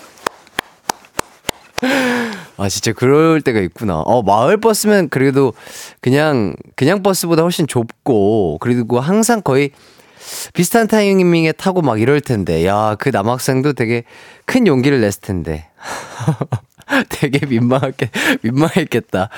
아 2.59 2.69
진짜 2.71 2.93
그럴 2.93 3.43
때가 3.43 3.61
있구나. 3.61 3.99
어 4.01 4.23
마을 4.23 4.57
버스면 4.57 5.11
그래도 5.11 5.53
그냥 6.01 6.57
그냥 6.75 7.03
버스보다 7.03 7.43
훨씬 7.43 7.67
좁고 7.67 8.59
그리고 8.61 8.99
항상 9.01 9.43
거의 9.43 9.71
비슷한 10.55 10.87
타이밍에 10.89 11.53
타고 11.53 11.83
막 11.83 12.01
이럴 12.01 12.21
텐데 12.21 12.67
야 12.67 12.97
그 12.99 13.11
남학생도 13.11 13.75
되게 13.75 14.05
큰 14.47 14.67
용기를 14.67 15.01
냈을 15.03 15.21
텐데 15.21 15.69
되게 17.11 17.45
민망하게 17.45 18.11
민망했겠다. 18.43 19.29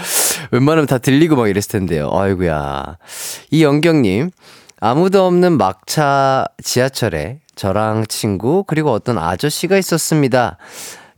웬만하면 0.50 0.86
다 0.86 0.98
들리고 0.98 1.36
막 1.36 1.48
이랬을 1.48 1.68
텐데요. 1.70 2.10
아이구야. 2.12 2.98
이영경님, 3.50 4.30
아무도 4.80 5.26
없는 5.26 5.58
막차 5.58 6.46
지하철에 6.62 7.40
저랑 7.54 8.06
친구, 8.08 8.64
그리고 8.66 8.92
어떤 8.92 9.18
아저씨가 9.18 9.76
있었습니다. 9.78 10.58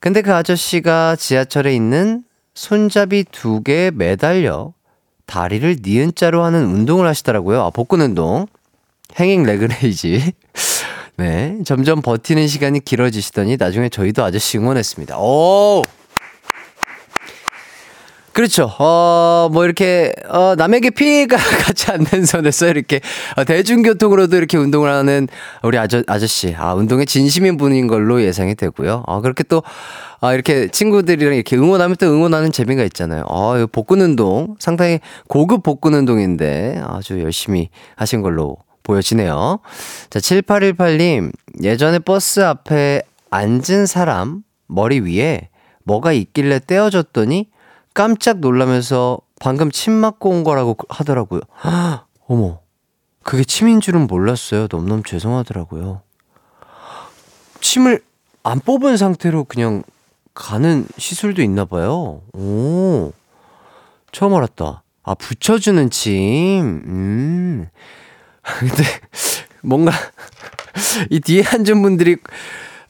근데 0.01 0.23
그 0.23 0.35
아저씨가 0.35 1.17
지하철에 1.17 1.75
있는 1.75 2.25
손잡이 2.55 3.25
두 3.31 3.63
개에 3.63 3.91
매달려 3.91 4.73
다리를 5.27 5.77
니은자로 5.83 6.43
하는 6.43 6.65
운동을 6.65 7.07
하시더라고요. 7.07 7.63
아, 7.63 7.71
복근 7.71 8.01
운동. 8.01 8.47
hanging 9.19 9.45
leg 9.45 9.74
raise. 9.74 10.33
네. 11.17 11.59
점점 11.65 12.01
버티는 12.01 12.49
시간이 12.49 12.81
길어지시더니 12.81 13.57
나중에 13.59 13.91
저희도 13.91 14.25
아저씨 14.25 14.59
응원했습니다. 14.59 15.19
오! 15.19 15.83
그렇죠. 18.41 18.73
어, 18.79 19.51
뭐 19.53 19.67
이렇게, 19.67 20.15
어, 20.31 20.55
남에게 20.57 20.89
피해가 20.89 21.37
가지 21.63 21.91
않는 21.91 22.25
선에서 22.25 22.69
이렇게 22.69 23.03
어, 23.37 23.45
대중교통으로도 23.45 24.35
이렇게 24.39 24.57
운동을 24.57 24.91
하는 24.91 25.29
우리 25.63 25.77
아저, 25.77 26.03
아저씨. 26.07 26.55
아, 26.57 26.73
운동에 26.73 27.05
진심인 27.05 27.59
분인 27.59 27.87
걸로 27.87 28.23
예상이 28.23 28.55
되고요. 28.55 29.05
아, 29.07 29.21
그렇게 29.21 29.43
또, 29.43 29.63
아, 30.23 30.33
이렇게 30.33 30.69
친구들이랑 30.69 31.35
이렇게 31.35 31.55
응원하면 31.55 31.97
또 32.01 32.07
응원하는 32.07 32.51
재미가 32.51 32.83
있잖아요. 32.85 33.25
아, 33.29 33.59
이 33.59 33.67
복근 33.71 34.01
운동. 34.01 34.57
상당히 34.59 35.01
고급 35.29 35.63
복근 35.63 35.93
운동인데 35.93 36.81
아주 36.83 37.21
열심히 37.21 37.69
하신 37.97 38.23
걸로 38.23 38.57
보여지네요. 38.85 39.59
자, 40.09 40.19
7818님. 40.19 41.31
예전에 41.63 41.99
버스 41.99 42.41
앞에 42.41 43.03
앉은 43.29 43.85
사람 43.85 44.45
머리 44.67 45.01
위에 45.01 45.51
뭐가 45.85 46.13
있길래 46.15 46.61
떼어줬더니 46.67 47.51
깜짝 48.01 48.39
놀라면서 48.39 49.19
방금 49.41 49.71
침 49.71 49.93
맞고 49.93 50.31
온 50.31 50.43
거라고 50.43 50.75
하더라고요. 50.89 51.43
헉, 51.63 52.07
어머, 52.27 52.61
그게 53.23 53.45
침인 53.45 53.83
줄은 53.83 54.07
몰랐어요. 54.07 54.69
너무너무 54.71 55.03
죄송하더라고요. 55.03 56.01
침을 57.61 58.03
안 58.43 58.59
뽑은 58.59 58.97
상태로 58.97 59.45
그냥 59.45 59.83
가는 60.33 60.87
시술도 60.97 61.43
있나 61.43 61.67
봐요. 61.67 62.23
오, 62.33 63.13
처음 64.13 64.35
알았다. 64.35 64.83
아, 65.03 65.15
붙여주는 65.15 65.91
침. 65.91 66.83
음. 66.87 67.69
근데 68.61 68.83
뭔가 69.61 69.93
이 71.11 71.21
뒤에 71.21 71.45
앉은 71.45 71.83
분들이 71.83 72.17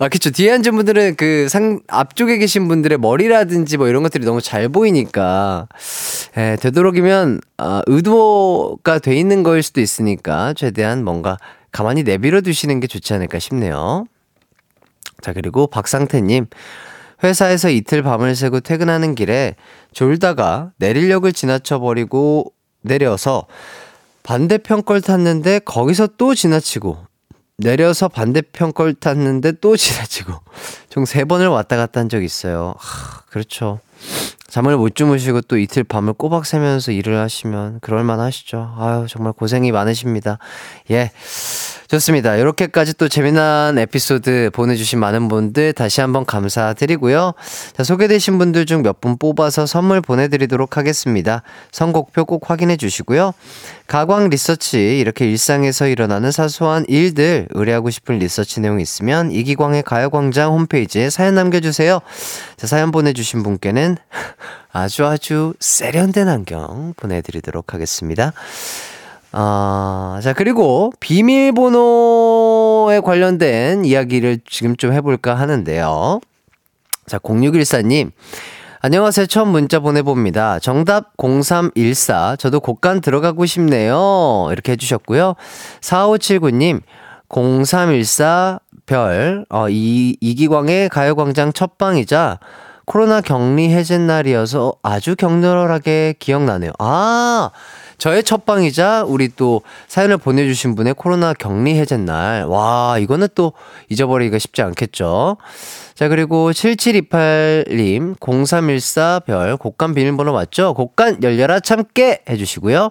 아, 0.02 0.08
그쵸. 0.08 0.30
뒤에 0.30 0.52
앉은 0.52 0.74
분들은 0.76 1.16
그 1.16 1.46
상, 1.50 1.80
앞쪽에 1.86 2.38
계신 2.38 2.68
분들의 2.68 2.96
머리라든지 2.96 3.76
뭐 3.76 3.86
이런 3.86 4.02
것들이 4.02 4.24
너무 4.24 4.40
잘 4.40 4.70
보이니까, 4.70 5.68
에, 6.38 6.56
되도록이면, 6.56 7.42
아, 7.58 7.82
의도가 7.86 8.98
돼 9.00 9.14
있는 9.14 9.42
거일 9.42 9.62
수도 9.62 9.82
있으니까, 9.82 10.54
최대한 10.54 11.04
뭔가 11.04 11.36
가만히 11.70 12.02
내버려 12.02 12.40
두시는 12.40 12.80
게 12.80 12.86
좋지 12.86 13.12
않을까 13.12 13.38
싶네요. 13.38 14.06
자, 15.20 15.34
그리고 15.34 15.66
박상태님. 15.66 16.46
회사에서 17.22 17.68
이틀 17.68 18.02
밤을 18.02 18.34
새고 18.36 18.60
퇴근하는 18.60 19.14
길에 19.14 19.54
졸다가 19.92 20.70
내릴역을 20.78 21.34
지나쳐버리고 21.34 22.54
내려서 22.80 23.46
반대편 24.22 24.82
걸 24.82 25.02
탔는데 25.02 25.58
거기서 25.58 26.08
또 26.16 26.34
지나치고 26.34 27.09
내려서 27.60 28.08
반대편 28.08 28.72
걸 28.72 28.94
탔는데 28.94 29.52
또 29.60 29.76
지나치고 29.78 30.32
총 30.90 31.04
세 31.04 31.24
번을 31.24 31.48
왔다 31.48 31.76
갔다 31.76 32.00
한 32.00 32.08
적 32.08 32.22
있어요. 32.24 32.74
하, 32.78 33.20
그렇죠. 33.30 33.80
잠을 34.48 34.76
못 34.76 34.96
주무시고 34.96 35.42
또 35.42 35.58
이틀 35.58 35.84
밤을 35.84 36.14
꼬박 36.14 36.44
새면서 36.44 36.90
일을 36.90 37.18
하시면 37.20 37.78
그럴만 37.80 38.18
하시죠. 38.18 38.74
아유, 38.78 39.06
정말 39.08 39.32
고생이 39.32 39.70
많으십니다. 39.70 40.38
예. 40.90 41.12
좋습니다. 41.90 42.36
이렇게까지 42.36 42.94
또 42.94 43.08
재미난 43.08 43.76
에피소드 43.76 44.50
보내주신 44.52 45.00
많은 45.00 45.26
분들 45.26 45.72
다시 45.72 46.00
한번 46.00 46.24
감사드리고요. 46.24 47.32
자, 47.76 47.82
소개되신 47.82 48.38
분들 48.38 48.64
중 48.64 48.82
몇 48.82 49.00
분 49.00 49.18
뽑아서 49.18 49.66
선물 49.66 50.00
보내드리도록 50.00 50.76
하겠습니다. 50.76 51.42
선곡표 51.72 52.26
꼭 52.26 52.48
확인해 52.48 52.76
주시고요. 52.76 53.32
가광 53.88 54.28
리서치, 54.28 55.00
이렇게 55.00 55.28
일상에서 55.28 55.88
일어나는 55.88 56.30
사소한 56.30 56.84
일들, 56.86 57.48
의뢰하고 57.50 57.90
싶은 57.90 58.20
리서치 58.20 58.60
내용 58.60 58.80
있으면 58.80 59.32
이기광의 59.32 59.82
가요광장 59.82 60.52
홈페이지에 60.52 61.10
사연 61.10 61.34
남겨주세요. 61.34 61.98
자, 62.56 62.66
사연 62.68 62.92
보내주신 62.92 63.42
분께는 63.42 63.96
아주 64.72 65.06
아주 65.06 65.54
세련된 65.58 66.28
안경 66.28 66.94
보내드리도록 66.96 67.74
하겠습니다. 67.74 68.32
아, 69.32 70.20
자, 70.22 70.32
그리고 70.32 70.92
비밀번호에 71.00 73.00
관련된 73.00 73.84
이야기를 73.84 74.40
지금 74.48 74.76
좀 74.76 74.92
해볼까 74.92 75.34
하는데요. 75.34 76.20
자, 77.06 77.18
0614님. 77.18 78.10
안녕하세요. 78.82 79.26
처음 79.26 79.48
문자 79.48 79.78
보내봅니다. 79.78 80.58
정답 80.58 81.12
0314. 81.18 82.36
저도 82.36 82.60
곡간 82.60 83.02
들어가고 83.02 83.44
싶네요. 83.46 84.48
이렇게 84.50 84.72
해주셨고요. 84.72 85.34
4579님. 85.80 86.80
0314 87.28 88.58
별, 88.86 89.44
어, 89.50 89.68
이, 89.68 90.16
이기광의 90.20 90.88
가요광장 90.88 91.52
첫방이자 91.52 92.40
코로나 92.86 93.20
격리 93.20 93.72
해제 93.72 93.98
날이어서 93.98 94.72
아주 94.82 95.14
격렬하게 95.14 96.16
기억나네요. 96.18 96.72
아! 96.80 97.50
저의 98.00 98.24
첫 98.24 98.46
방이자 98.46 99.04
우리 99.06 99.28
또 99.28 99.60
사연을 99.86 100.16
보내주신 100.16 100.74
분의 100.74 100.94
코로나 100.94 101.34
격리 101.34 101.78
해제 101.78 101.98
날. 101.98 102.44
와, 102.44 102.96
이거는 102.98 103.28
또 103.34 103.52
잊어버리기가 103.90 104.38
쉽지 104.38 104.62
않겠죠. 104.62 105.36
자, 105.94 106.08
그리고 106.08 106.50
7728님, 106.50 108.18
0314별, 108.18 109.58
곡간 109.58 109.92
비밀번호 109.92 110.32
맞죠? 110.32 110.72
곡간 110.72 111.22
열려라 111.22 111.60
참깨 111.60 112.22
해주시고요. 112.26 112.90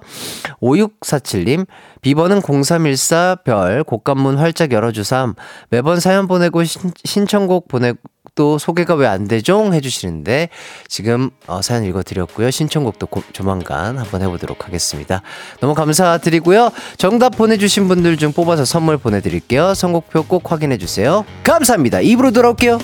5647님, 0.62 1.66
비번은 2.02 2.42
0314별, 2.42 3.88
곡간문 3.88 4.38
활짝 4.38 4.72
열어주삼. 4.72 5.34
매번 5.72 6.00
사연 6.00 6.28
보내고 6.28 6.64
신, 6.64 6.92
신청곡 7.04 7.68
보내고 7.68 7.98
또 8.40 8.58
소개가 8.58 8.96
왜 8.96 9.06
안 9.10 9.28
되죠? 9.28 9.74
해주시는데 9.74 10.48
지금 10.88 11.30
어, 11.48 11.62
사연 11.62 11.84
읽어드렸고요. 11.84 12.52
신청곡도 12.52 13.08
고, 13.08 13.24
조만간 13.34 13.98
한번 13.98 14.22
해보도록 14.22 14.66
하겠습니다. 14.66 15.24
너무 15.60 15.74
감사드리고요. 15.74 16.70
정답 16.98 17.32
보내주신 17.36 17.88
분들 17.90 18.16
중 18.18 18.32
뽑아서 18.32 18.64
선물 18.66 18.98
보내드릴게요. 18.98 19.74
선곡표 19.74 20.24
꼭 20.24 20.52
확인해주세요. 20.52 21.26
감사합니다. 21.44 22.00
입으로 22.02 22.32
돌아올게요. 22.32 22.78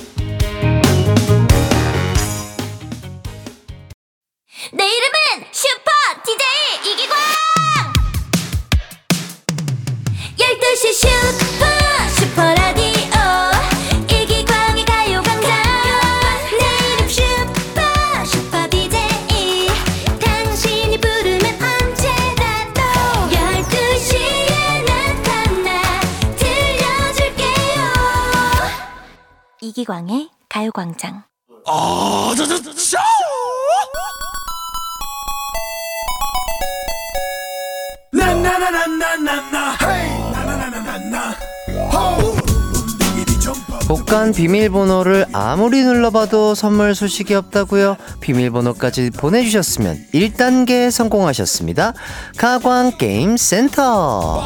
내 4.73 4.83
이름은 4.83 5.45
슈퍼 5.51 5.91
DJ 6.25 6.91
이기광 6.91 7.15
12시 10.37 10.93
슈퍼 10.93 11.84
이기광의 29.75 30.29
가요광장. 30.47 31.23
복간 43.87 44.31
비밀번호를 44.31 45.25
아무리 45.33 45.83
눌러봐도 45.83 46.55
선물 46.55 46.95
소식이 46.95 47.33
없다고요? 47.33 47.97
비밀번호까지 48.21 49.09
보내주셨으면 49.11 50.05
1단계 50.13 50.89
성공하셨습니다. 50.89 51.93
가광 52.37 52.97
게임 52.97 53.35
센터. 53.35 54.41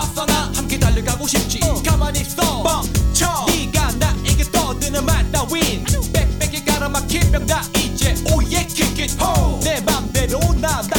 가로막힌 7.30 7.32
벽다 7.32 7.62
이제 7.78 8.16
oh 8.34 8.66
yeah 8.66 8.84
kick 8.84 9.02
it 9.02 9.12
내 9.64 9.80
맘대로 9.82 10.40
나나 10.60 10.82
이제 10.82 10.82
오예 10.82 10.99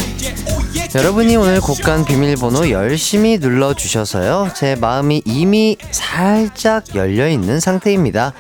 여러분이 0.94 1.37
오늘 1.37 1.61
곳간 1.61 2.05
비밀번호 2.04 2.70
열심히 2.70 3.38
눌러주셔서요. 3.38 4.50
제 4.54 4.76
마음이 4.76 5.22
이미 5.24 5.76
살짝 5.90 6.94
열려있는 6.94 7.61
상태입니다. 7.61 8.33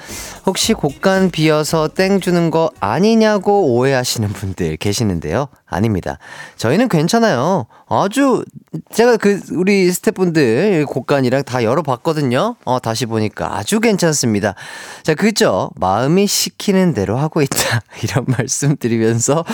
혹시 0.46 0.72
곳간 0.72 1.30
비어서 1.30 1.88
땡 1.88 2.20
주는 2.20 2.50
거 2.50 2.70
아니냐고 2.80 3.74
오해하시는 3.74 4.28
분들 4.28 4.76
계시는데요. 4.78 5.48
아닙니다. 5.66 6.18
저희는 6.56 6.88
괜찮아요. 6.88 7.66
아주 7.88 8.44
제가 8.92 9.16
그 9.16 9.40
우리 9.52 9.90
스태프분들 9.90 10.86
곳간이랑 10.86 11.44
다 11.44 11.62
열어봤거든요. 11.62 12.56
어 12.64 12.78
다시 12.80 13.06
보니까 13.06 13.56
아주 13.56 13.80
괜찮습니다. 13.80 14.54
자 15.02 15.14
그죠? 15.14 15.70
마음이 15.76 16.26
시키는 16.26 16.94
대로 16.94 17.16
하고 17.16 17.42
있다 17.42 17.82
이런 18.02 18.24
말씀 18.26 18.76
드리면서 18.76 19.44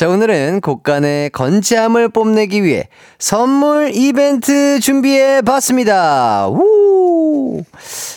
자 0.00 0.08
오늘은 0.08 0.62
곡간의 0.62 1.28
건지함을 1.28 2.08
뽐내기 2.08 2.64
위해 2.64 2.88
선물 3.18 3.90
이벤트 3.94 4.80
준비해 4.80 5.42
봤습니다. 5.42 6.48
우! 6.48 7.62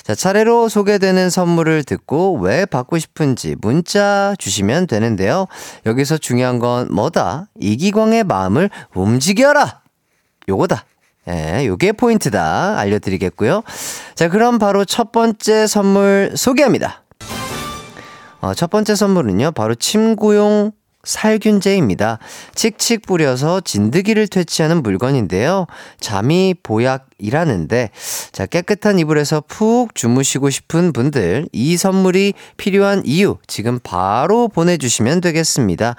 자 0.04 0.16
차례로 0.16 0.70
소개되는 0.70 1.30
선물을 1.30 1.84
듣고 1.84 2.40
왜 2.40 2.66
받고 2.66 3.00
싶은지 3.00 3.58
문자 3.60 4.34
주시면 4.40 4.88
되는데요. 4.88 5.48
여기서 5.86 6.20
중요한 6.20 6.60
건 6.60 6.88
뭐다? 6.90 7.50
이기광의 7.60 8.24
마음을 8.24 8.70
움직여라. 8.96 9.82
요거다. 10.48 10.86
예, 11.28 11.66
요게 11.66 11.92
포인트다. 11.92 12.80
알려드리겠고요. 12.80 13.62
자, 14.16 14.30
그럼 14.30 14.58
바로 14.58 14.86
첫 14.86 15.12
번째 15.12 15.68
선물 15.68 16.32
소개합니다. 16.38 17.04
어, 18.40 18.54
첫 18.54 18.70
번째 18.70 18.96
선물은요, 18.96 19.52
바로 19.52 19.76
침구용 19.76 20.72
살균제입니다. 21.04 22.20
칙칙 22.56 23.06
뿌려서 23.06 23.62
진드기를 23.62 24.28
퇴치하는 24.28 24.84
물건인데요. 24.84 25.68
잠이 26.00 26.56
보약이라는데, 26.62 27.90
자, 28.32 28.46
깨끗한 28.46 29.00
이불에서 29.00 29.44
푹 29.48 29.96
주무시고 29.96 30.50
싶은 30.50 30.94
분들, 30.94 31.48
이 31.52 31.78
선물이 31.78 32.34
필요한 32.58 33.02
이유, 33.06 33.38
지금 33.48 33.80
바로 33.84 34.48
보내주시면 34.48 35.22
되겠습니다. 35.22 35.96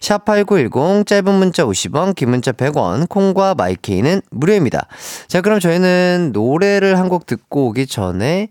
샵8910, 0.00 1.06
짧은 1.06 1.34
문자 1.34 1.64
50원, 1.64 2.14
긴 2.14 2.30
문자 2.30 2.52
100원, 2.52 3.08
콩과 3.08 3.54
마이케이는 3.54 4.22
무료입니다. 4.30 4.86
자, 5.28 5.40
그럼 5.40 5.58
저희는 5.60 6.30
노래를 6.32 6.96
한 6.98 7.08
곡 7.08 7.24
듣고 7.24 7.68
오기 7.68 7.86
전에, 7.86 8.48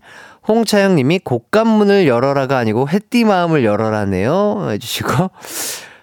홍차영 0.48 0.96
님이 0.96 1.20
곡간문을 1.20 2.08
열어라가 2.08 2.58
아니고 2.58 2.88
햇띠 2.88 3.22
마음을 3.24 3.64
열어라네요. 3.64 4.68
해주시고. 4.70 5.30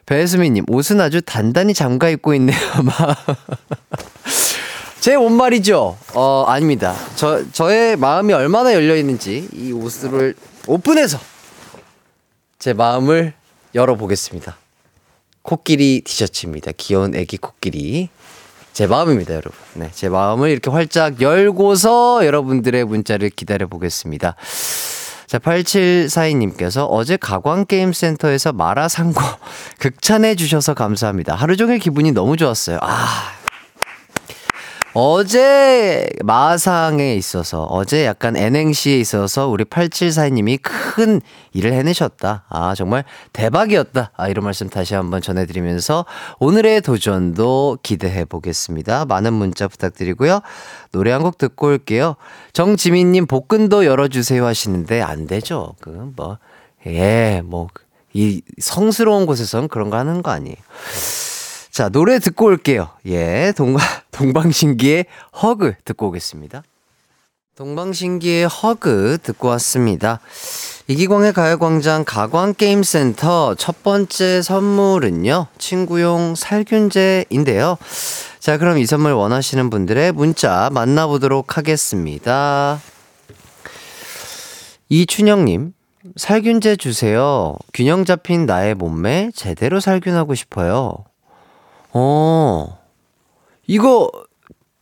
배수미님, 0.06 0.66
옷은 0.70 1.02
아주 1.02 1.22
단단히 1.22 1.74
잠가 1.74 2.10
입고 2.10 2.36
있네요. 2.36 2.58
제옷 5.02 5.32
말이죠. 5.32 5.98
어, 6.14 6.46
아닙니다. 6.48 6.96
저, 7.16 7.44
저의 7.52 7.96
마음이 7.96 8.34
얼마나 8.34 8.74
열려있는지 8.74 9.50
이 9.54 9.72
옷을 9.72 10.36
오픈해서 10.68 11.20
제 12.60 12.74
마음을 12.74 13.34
열어보겠습니다. 13.74 14.58
코끼리 15.42 16.02
티셔츠입니다. 16.04 16.72
귀여운 16.78 17.16
애기 17.16 17.38
코끼리. 17.38 18.10
제 18.74 18.88
마음입니다, 18.88 19.34
여러분. 19.34 19.54
네, 19.76 19.90
제 19.94 20.10
마음을 20.10 20.50
이렇게 20.50 20.70
활짝 20.70 21.22
열고서 21.22 22.26
여러분들의 22.26 22.84
문자를 22.86 23.30
기다려 23.30 23.68
보겠습니다. 23.68 24.36
자, 25.36 25.40
8742님께서 25.40 26.88
어제 26.90 27.18
가광게임센터에서 27.18 28.54
마라상고 28.54 29.20
극찬해 29.80 30.36
주셔서 30.36 30.74
감사합니다. 30.74 31.36
하루 31.36 31.58
종일 31.58 31.80
기분이 31.80 32.14
너무 32.14 32.38
좋았어요. 32.38 32.80
아. 32.82 33.35
어제 34.98 36.08
마상에 36.24 37.16
있어서 37.16 37.64
어제 37.66 38.06
약간 38.06 38.38
N행시에 38.38 38.98
있어서 38.98 39.46
우리 39.50 39.66
8742님이 39.66 40.58
큰 40.62 41.20
일을 41.52 41.74
해내셨다. 41.74 42.46
아 42.48 42.76
정말 42.76 43.04
대박이었다. 43.34 44.12
아 44.16 44.28
이런 44.30 44.46
말씀 44.46 44.70
다시 44.70 44.96
한번 44.96 45.20
전해드리면서 45.22 46.06
오늘의 46.40 46.80
도전도 46.80 47.80
기대해 47.84 48.24
보겠습니다. 48.24 49.04
많은 49.06 49.34
문자 49.34 49.68
부탁드리고요. 49.68 50.40
노래 50.94 51.12
한 51.12 51.24
곡 51.26 51.38
듣고 51.40 51.68
올게요. 51.68 52.16
정지민님 52.54 53.26
복근도 53.28 53.86
열어주세요 53.86 54.46
하시는데 54.46 55.02
안 55.02 55.28
되죠. 55.28 55.76
그 55.82 55.90
뭐 56.16 56.38
예 56.88 57.42
뭐 57.42 57.68
이 58.14 58.42
성스러운 58.60 59.26
곳에선 59.26 59.68
그런 59.68 59.90
거 59.90 59.98
하는 59.98 60.22
거 60.24 60.32
아니에요. 60.32 60.56
자, 61.76 61.90
노래 61.90 62.20
듣고 62.20 62.46
올게요. 62.46 62.88
예, 63.06 63.52
동방, 63.54 63.86
동방신기의 64.12 65.08
허그 65.44 65.74
듣고 65.84 66.08
오겠습니다. 66.08 66.64
동방신기의 67.58 68.48
허그 68.48 69.18
듣고 69.22 69.50
왔습니다. 69.50 70.22
이기광의 70.88 71.34
가요광장 71.34 72.06
가광게임센터 72.06 73.56
첫 73.56 73.84
번째 73.84 74.42
선물은요, 74.42 75.48
친구용 75.58 76.36
살균제인데요. 76.36 77.78
자, 78.40 78.58
그럼 78.58 78.78
이 78.78 78.86
선물 78.86 79.12
원하시는 79.12 79.70
분들의 79.70 80.14
문자 80.14 80.70
만나보도록 80.72 81.58
하겠습니다. 81.58 82.80
이춘영님, 84.88 85.74
살균제 86.16 86.78
주세요. 86.78 87.58
균형 87.74 88.06
잡힌 88.06 88.46
나의 88.46 88.76
몸매 88.76 89.32
제대로 89.36 89.82
살균하고 89.82 90.36
싶어요. 90.36 91.04
어, 91.98 92.78
이거 93.68 94.12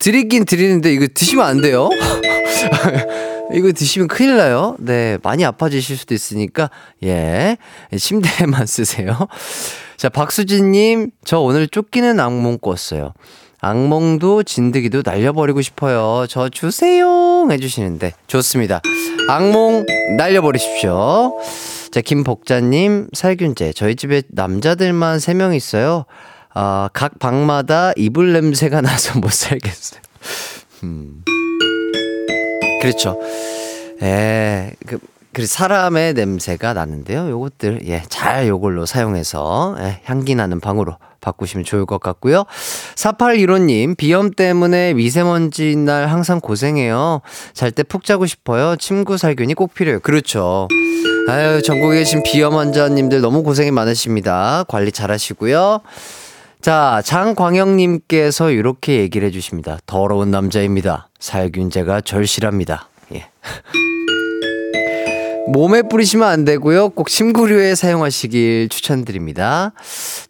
드리긴 0.00 0.44
드리는데 0.44 0.92
이거 0.92 1.06
드시면 1.14 1.46
안 1.46 1.60
돼요. 1.60 1.88
이거 3.54 3.70
드시면 3.70 4.08
큰일 4.08 4.36
나요. 4.36 4.74
네, 4.80 5.18
많이 5.22 5.44
아파지실 5.44 5.96
수도 5.96 6.12
있으니까, 6.12 6.70
예, 7.04 7.56
침대에만 7.96 8.66
쓰세요. 8.66 9.28
자, 9.96 10.08
박수진님, 10.08 11.12
저 11.24 11.38
오늘 11.38 11.68
쫓기는 11.68 12.18
악몽 12.18 12.58
꿨어요. 12.58 13.14
악몽도 13.60 14.42
진드기도 14.42 15.02
날려버리고 15.04 15.62
싶어요. 15.62 16.26
저 16.28 16.48
주세요! 16.48 17.48
해주시는데, 17.48 18.12
좋습니다. 18.26 18.82
악몽 19.28 19.86
날려버리십시오. 20.16 21.38
자, 21.92 22.00
김복자님, 22.00 23.08
살균제. 23.12 23.72
저희 23.74 23.94
집에 23.94 24.22
남자들만 24.30 25.18
3명 25.18 25.54
있어요. 25.54 26.06
아, 26.54 26.88
각 26.92 27.18
방마다 27.18 27.92
이불 27.96 28.32
냄새가 28.32 28.80
나서 28.80 29.18
못 29.18 29.32
살겠어요. 29.32 30.00
음. 30.84 31.22
그렇죠. 32.80 33.18
에, 34.02 34.72
그, 34.86 34.98
그 35.32 35.46
사람의 35.46 36.14
냄새가 36.14 36.74
나는데요. 36.74 37.28
요것들, 37.30 37.88
예, 37.88 38.02
잘 38.08 38.46
요걸로 38.46 38.86
사용해서, 38.86 39.76
예, 39.80 40.00
향기 40.04 40.34
나는 40.34 40.60
방으로 40.60 40.96
바꾸시면 41.20 41.64
좋을 41.64 41.86
것 41.86 41.98
같고요. 42.00 42.44
4815님, 42.96 43.96
비염 43.96 44.30
때문에 44.30 44.92
미세먼지 44.94 45.74
날 45.76 46.06
항상 46.08 46.40
고생해요. 46.40 47.22
잘 47.54 47.70
때 47.72 47.82
푹 47.82 48.04
자고 48.04 48.26
싶어요. 48.26 48.76
침구 48.76 49.16
살균이 49.16 49.54
꼭 49.54 49.72
필요해요. 49.74 50.00
그렇죠. 50.00 50.68
아유, 51.28 51.62
전국에 51.62 51.98
계신 52.00 52.22
비염 52.22 52.54
환자님들 52.56 53.20
너무 53.22 53.42
고생이 53.42 53.70
많으십니다. 53.70 54.64
관리 54.68 54.92
잘 54.92 55.10
하시고요. 55.10 55.80
자, 56.64 57.02
장광영님께서 57.04 58.50
이렇게 58.50 59.00
얘기를 59.00 59.28
해주십니다. 59.28 59.76
더러운 59.84 60.30
남자입니다. 60.30 61.10
살균제가 61.20 62.00
절실합니다. 62.00 62.88
예. 63.12 63.26
몸에 65.52 65.82
뿌리시면 65.82 66.26
안 66.26 66.46
되고요. 66.46 66.88
꼭 66.88 67.10
침구류에 67.10 67.74
사용하시길 67.74 68.70
추천드립니다. 68.70 69.72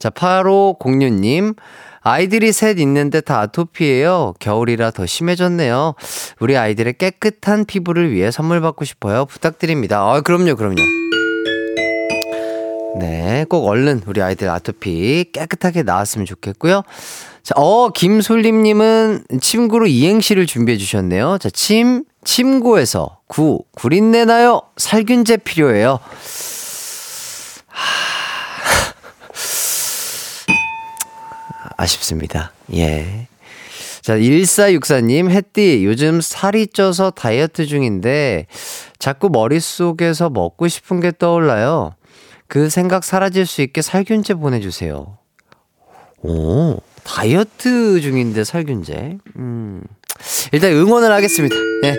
자, 0.01 0.11
8506님. 0.11 1.55
아이들이 2.01 2.51
셋 2.51 2.81
있는데 2.81 3.21
다 3.21 3.39
아토피예요. 3.39 4.35
겨울이라 4.41 4.91
더 4.91 5.07
심해졌네요. 5.07 5.95
우리 6.41 6.57
아이들의 6.57 6.95
깨끗한 6.99 7.65
피부를 7.65 8.11
위해 8.11 8.33
선물 8.33 8.61
받고 8.61 8.85
싶어요. 8.85 9.27
부탁드립니다. 9.27 10.01
아, 10.01 10.21
그럼요, 10.21 10.57
그럼요. 10.57 10.83
네, 12.99 13.45
꼭 13.49 13.67
얼른 13.67 14.03
우리 14.07 14.23
아이들 14.23 14.49
아토피 14.49 15.27
깨끗하게 15.33 15.83
나왔으면 15.83 16.27
좋겠고요. 16.27 16.83
자, 17.43 17.55
어, 17.57 17.91
김솔림님은 17.91 19.25
침구로 19.41 19.87
이행시를 19.87 20.47
준비해 20.47 20.79
주셨네요. 20.79 21.39
자, 21.39 21.51
침, 21.51 22.05
침구에서 22.25 23.19
구, 23.27 23.65
구린내 23.75 24.25
나요. 24.25 24.63
살균제 24.77 25.39
필요해요. 25.39 25.99
아쉽습니다. 31.77 32.53
예. 32.75 33.27
자, 34.01 34.17
1464님, 34.17 35.31
햇띠, 35.31 35.85
요즘 35.85 36.21
살이 36.21 36.67
쪄서 36.67 37.11
다이어트 37.11 37.67
중인데, 37.67 38.47
자꾸 38.99 39.31
머릿속에서 39.31 40.31
먹고 40.31 40.69
싶은 40.69 41.01
게 41.01 41.11
떠올라요. 41.19 41.95
그 42.55 42.71
생각 42.71 43.03
사라질 43.03 43.47
수 43.47 43.63
있게 43.63 43.83
살균제 43.83 44.35
보내주세요. 44.35 45.19
오, 46.23 46.77
다이어트 47.03 48.01
중인데 48.01 48.45
살균제. 48.45 49.19
음, 49.35 49.83
일단 50.53 50.71
응원을 50.71 51.11
하겠습니다. 51.11 51.57
예. 51.83 51.97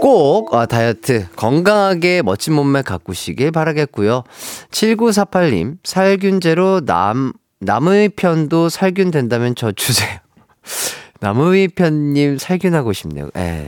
꼭 0.00 0.54
아, 0.54 0.66
다이어트 0.66 1.26
건강하게 1.34 2.22
멋진 2.22 2.52
몸매 2.52 2.82
가꾸시길 2.82 3.50
바라겠고요. 3.50 4.22
7948님 4.70 5.78
살균제로 5.82 6.82
남 6.84 7.32
남의 7.58 8.10
편도 8.10 8.68
살균 8.68 9.10
된다면 9.10 9.56
저 9.56 9.72
주세요. 9.72 10.16
남의 11.18 11.68
편님 11.74 12.38
살균하고 12.38 12.92
싶네요. 12.92 13.30
에. 13.36 13.66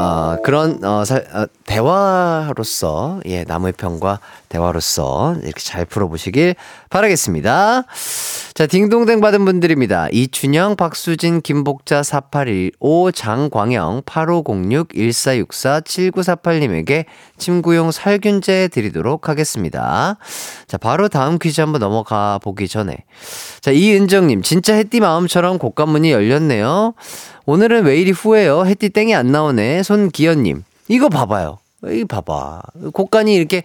어, 0.00 0.38
그런 0.42 0.82
어, 0.82 1.04
사, 1.04 1.16
어, 1.16 1.46
대화로서 1.66 3.20
예 3.26 3.44
남의 3.44 3.72
편과 3.72 4.18
대화로서 4.50 5.36
이렇게 5.42 5.60
잘 5.60 5.86
풀어보시길 5.86 6.56
바라겠습니다. 6.90 7.84
자 8.52 8.66
딩동댕 8.66 9.20
받은 9.20 9.44
분들입니다. 9.46 10.08
이춘영, 10.10 10.76
박수진, 10.76 11.40
김복자 11.40 12.02
4815, 12.02 13.12
장광영 13.12 14.02
8506 14.04 14.88
1464 14.92 15.80
7948님에게 15.80 17.06
침구용 17.38 17.92
살균제 17.92 18.68
드리도록 18.68 19.28
하겠습니다. 19.28 20.16
자 20.66 20.76
바로 20.76 21.08
다음 21.08 21.38
퀴즈 21.38 21.60
한번 21.60 21.78
넘어가 21.78 22.38
보기 22.42 22.68
전에 22.68 23.04
자 23.60 23.70
이은정님 23.70 24.42
진짜 24.42 24.74
햇띠 24.74 25.00
마음처럼 25.00 25.58
곡간문이 25.58 26.10
열렸네요. 26.10 26.94
오늘은 27.46 27.84
왜 27.84 27.98
이리 27.98 28.10
후해요? 28.10 28.66
햇띠 28.66 28.90
땡이 28.90 29.14
안 29.14 29.30
나오네. 29.30 29.84
손기현님. 29.84 30.64
이거 30.88 31.08
봐봐요. 31.08 31.58
이 31.86 32.04
봐봐. 32.04 32.62
곡간이 32.92 33.34
이렇게 33.34 33.62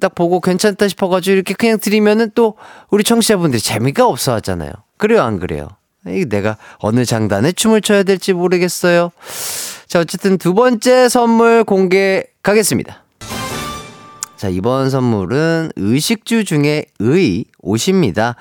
딱 0.00 0.14
보고 0.14 0.40
괜찮다 0.40 0.88
싶어가지고 0.88 1.34
이렇게 1.34 1.54
그냥 1.54 1.78
드리면은 1.78 2.30
또 2.34 2.54
우리 2.90 3.04
청취자분들이 3.04 3.60
재미가 3.60 4.06
없어 4.06 4.34
하잖아요. 4.34 4.72
그래요, 4.96 5.22
안 5.22 5.38
그래요? 5.38 5.68
이 6.06 6.26
내가 6.28 6.56
어느 6.78 7.04
장단에 7.04 7.52
춤을 7.52 7.82
춰야 7.82 8.02
될지 8.02 8.32
모르겠어요. 8.32 9.10
자, 9.86 10.00
어쨌든 10.00 10.38
두 10.38 10.54
번째 10.54 11.08
선물 11.08 11.64
공개 11.64 12.24
가겠습니다. 12.42 13.04
자, 14.38 14.48
이번 14.48 14.88
선물은 14.88 15.72
의식주 15.74 16.44
중에 16.44 16.84
의, 17.00 17.44
옷입니다. 17.60 18.36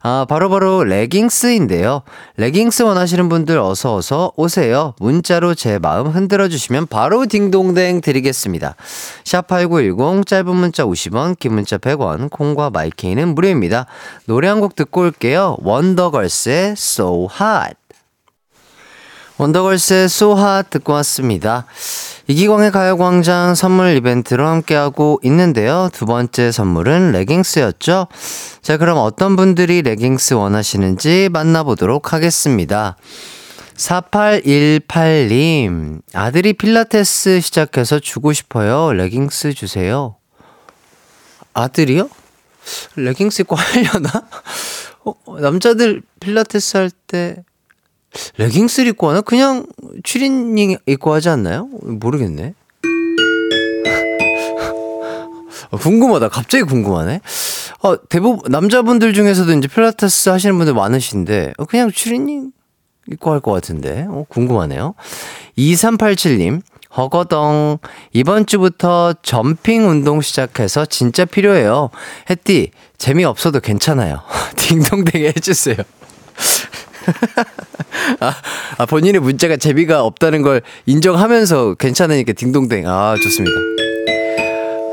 아, 0.00 0.24
바로바로 0.26 0.78
바로 0.78 0.84
레깅스인데요. 0.84 2.02
레깅스 2.38 2.84
원하시는 2.84 3.28
분들 3.28 3.58
어서 3.58 3.94
어서 3.96 4.32
오세요. 4.36 4.94
문자로 4.98 5.54
제 5.54 5.78
마음 5.78 6.06
흔들어 6.06 6.48
주시면 6.48 6.86
바로 6.86 7.26
딩동댕 7.26 8.00
드리겠습니다. 8.00 8.76
샵8910 9.24 10.26
짧은 10.26 10.56
문자 10.56 10.84
50원, 10.86 11.38
긴 11.38 11.52
문자 11.52 11.76
100원, 11.76 12.30
콩과 12.30 12.70
마이케이는 12.70 13.34
무료입니다. 13.34 13.84
노래 14.26 14.48
한 14.48 14.62
곡 14.62 14.74
듣고 14.74 15.02
올게요. 15.02 15.56
원더걸스의 15.60 16.72
So 16.72 17.28
Hot. 17.38 17.74
원더걸스의 19.42 20.06
Hot 20.38 20.70
듣고 20.70 20.92
왔습니다. 20.92 21.66
이기광의 22.28 22.70
가요광장 22.70 23.56
선물 23.56 23.96
이벤트로 23.96 24.46
함께하고 24.46 25.18
있는데요. 25.24 25.90
두 25.92 26.06
번째 26.06 26.52
선물은 26.52 27.10
레깅스였죠. 27.10 28.06
자, 28.62 28.76
그럼 28.76 28.98
어떤 28.98 29.34
분들이 29.34 29.82
레깅스 29.82 30.34
원하시는지 30.34 31.28
만나보도록 31.32 32.12
하겠습니다. 32.12 32.96
4818님, 33.74 36.02
아들이 36.14 36.52
필라테스 36.52 37.40
시작해서 37.40 37.98
주고 37.98 38.32
싶어요. 38.32 38.92
레깅스 38.92 39.54
주세요. 39.54 40.14
아들이요? 41.52 42.08
레깅스 42.94 43.42
입고 43.42 43.56
하려나? 43.56 44.22
어, 45.04 45.16
남자들 45.40 46.02
필라테스 46.20 46.76
할 46.76 46.90
때 47.08 47.42
레깅스 48.38 48.82
입고 48.82 49.10
하나? 49.10 49.20
그냥 49.20 49.66
추리닝 50.04 50.76
입고 50.86 51.12
하지 51.12 51.28
않나요? 51.28 51.68
모르겠네. 51.82 52.54
어, 55.70 55.76
궁금하다. 55.78 56.28
갑자기 56.28 56.64
궁금하네. 56.64 57.20
어, 57.82 57.96
대부분, 58.08 58.40
남자분들 58.50 59.14
중에서도 59.14 59.52
이제 59.54 59.68
필라테스 59.68 60.28
하시는 60.28 60.56
분들 60.56 60.74
많으신데, 60.74 61.54
어, 61.58 61.64
그냥 61.64 61.90
추리닝 61.90 62.52
입고 63.10 63.32
할 63.32 63.40
것 63.40 63.52
같은데, 63.52 64.06
어, 64.08 64.24
궁금하네요. 64.28 64.94
2387님, 65.58 66.60
허거덩. 66.96 67.78
이번 68.12 68.44
주부터 68.46 69.14
점핑 69.22 69.88
운동 69.88 70.20
시작해서 70.20 70.84
진짜 70.84 71.24
필요해요. 71.24 71.88
햇띠, 72.28 72.70
재미없어도 72.98 73.60
괜찮아요. 73.60 74.20
딩동댕 74.56 75.24
해주세요. 75.24 75.76
아, 78.20 78.34
아, 78.78 78.86
본인의 78.86 79.20
문자가 79.20 79.56
재미가 79.56 80.02
없다는 80.02 80.42
걸 80.42 80.62
인정하면서 80.86 81.74
괜찮으니까 81.74 82.32
딩동댕. 82.32 82.86
아, 82.86 83.14
좋습니다. 83.22 83.56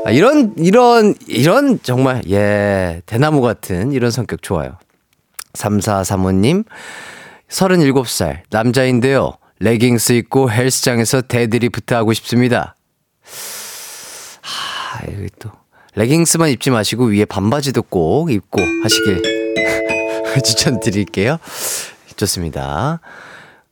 아, 0.04 0.10
이런, 0.10 0.54
이런, 0.56 1.14
이런 1.26 1.78
정말, 1.82 2.22
예, 2.30 3.02
대나무 3.06 3.40
같은 3.40 3.92
이런 3.92 4.10
성격 4.10 4.42
좋아요. 4.42 4.78
3435님, 5.54 6.64
37살, 7.48 8.40
남자인데요. 8.50 9.34
레깅스 9.58 10.12
입고 10.14 10.50
헬스장에서 10.50 11.20
대드리프트 11.22 11.92
하고 11.92 12.12
싶습니다. 12.14 12.74
하, 14.40 15.06
이거 15.06 15.26
또, 15.38 15.50
레깅스만 15.96 16.48
입지 16.50 16.70
마시고 16.70 17.06
위에 17.06 17.24
반바지도 17.26 17.82
꼭 17.82 18.30
입고 18.30 18.60
하시길 18.82 19.22
추천드릴게요. 20.44 21.38
좋습니다. 22.20 23.00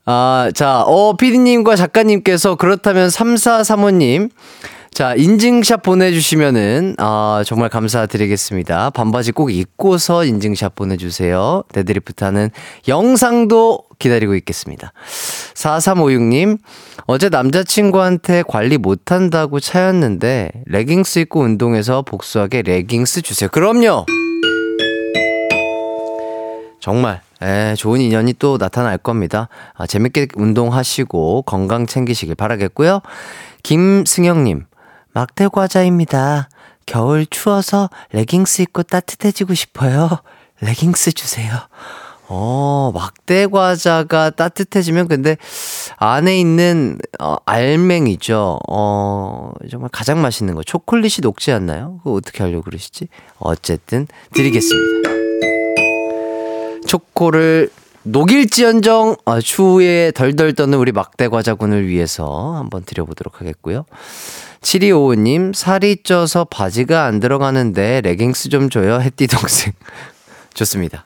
아, 0.04 0.50
자, 0.54 0.82
어, 0.82 1.16
피디님과 1.16 1.76
작가님께서 1.76 2.56
그렇다면 2.56 3.08
3435님, 3.08 4.30
자, 4.90 5.14
인증샷 5.14 5.82
보내주시면은, 5.82 6.94
아, 6.98 7.42
정말 7.44 7.68
감사드리겠습니다. 7.68 8.90
반바지 8.90 9.32
꼭 9.32 9.52
입고서 9.52 10.24
인증샷 10.24 10.74
보내주세요. 10.74 11.62
데드리프트 11.72 12.24
하는 12.24 12.50
영상도 12.88 13.82
기다리고 13.98 14.34
있겠습니다. 14.36 14.92
4356님, 15.54 16.58
어제 17.06 17.28
남자친구한테 17.28 18.44
관리 18.48 18.78
못한다고 18.78 19.60
차였는데, 19.60 20.50
레깅스 20.66 21.18
입고 21.20 21.40
운동해서 21.42 22.02
복수하게 22.02 22.62
레깅스 22.62 23.20
주세요. 23.22 23.50
그럼요! 23.50 24.06
정말 26.80 27.20
에, 27.42 27.74
좋은 27.76 28.00
인연이 28.00 28.32
또 28.34 28.58
나타날 28.58 28.98
겁니다. 28.98 29.48
아, 29.74 29.86
재밌게 29.86 30.28
운동하시고 30.34 31.42
건강 31.42 31.86
챙기시길 31.86 32.34
바라겠고요. 32.34 33.00
김승영님, 33.62 34.64
막대 35.12 35.48
과자입니다. 35.48 36.48
겨울 36.86 37.26
추워서 37.26 37.90
레깅스 38.12 38.62
입고 38.62 38.82
따뜻해지고 38.84 39.54
싶어요. 39.54 40.08
레깅스 40.60 41.12
주세요. 41.12 41.52
어, 42.30 42.90
막대 42.94 43.46
과자가 43.46 44.30
따뜻해지면 44.30 45.08
근데 45.08 45.36
안에 45.96 46.38
있는 46.38 46.98
어, 47.18 47.36
알맹이죠. 47.46 48.58
어, 48.68 49.52
정말 49.70 49.88
가장 49.90 50.20
맛있는 50.20 50.54
거. 50.54 50.62
초콜릿이 50.62 51.22
녹지 51.22 51.52
않나요? 51.52 51.98
그거 51.98 52.12
어떻게 52.12 52.42
하려고 52.42 52.62
그러시지? 52.62 53.08
어쨌든 53.38 54.06
드리겠습니다. 54.34 55.17
초코를 56.88 57.70
녹일지언정 58.02 59.16
어, 59.26 59.40
추위에 59.40 60.10
덜덜 60.12 60.54
떠는 60.54 60.78
우리 60.78 60.90
막대 60.92 61.28
과자군을 61.28 61.86
위해서 61.86 62.54
한번 62.56 62.82
드려보도록 62.84 63.40
하겠고요. 63.40 63.84
7255님, 64.62 65.54
살이 65.54 66.02
쪄서 66.02 66.44
바지가 66.46 67.04
안 67.04 67.20
들어가는데 67.20 68.00
레깅스 68.00 68.48
좀 68.48 68.70
줘요, 68.70 69.00
햇띠 69.00 69.26
동생. 69.28 69.72
좋습니다. 70.54 71.04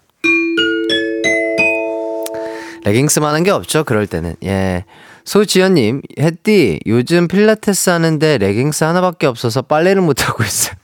레깅스만 2.85 3.35
한 3.35 3.42
게 3.45 3.51
없죠, 3.51 3.85
그럴 3.85 4.07
때는. 4.07 4.37
예. 4.45 4.85
소지연님, 5.25 6.03
햇띠, 6.18 6.81
요즘 6.87 7.29
필라테스 7.29 7.90
하는데 7.90 8.38
레깅스 8.38 8.85
하나밖에 8.85 9.27
없어서 9.27 9.62
빨래를 9.62 10.03
못하고 10.03 10.42
있어요. 10.45 10.75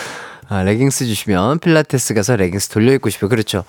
아, 0.48 0.62
레깅스 0.62 1.06
주시면 1.06 1.58
필라테스 1.60 2.14
가서 2.14 2.36
레깅스 2.36 2.68
돌려 2.70 2.92
입고 2.94 3.08
싶어요. 3.10 3.28
그렇죠. 3.30 3.64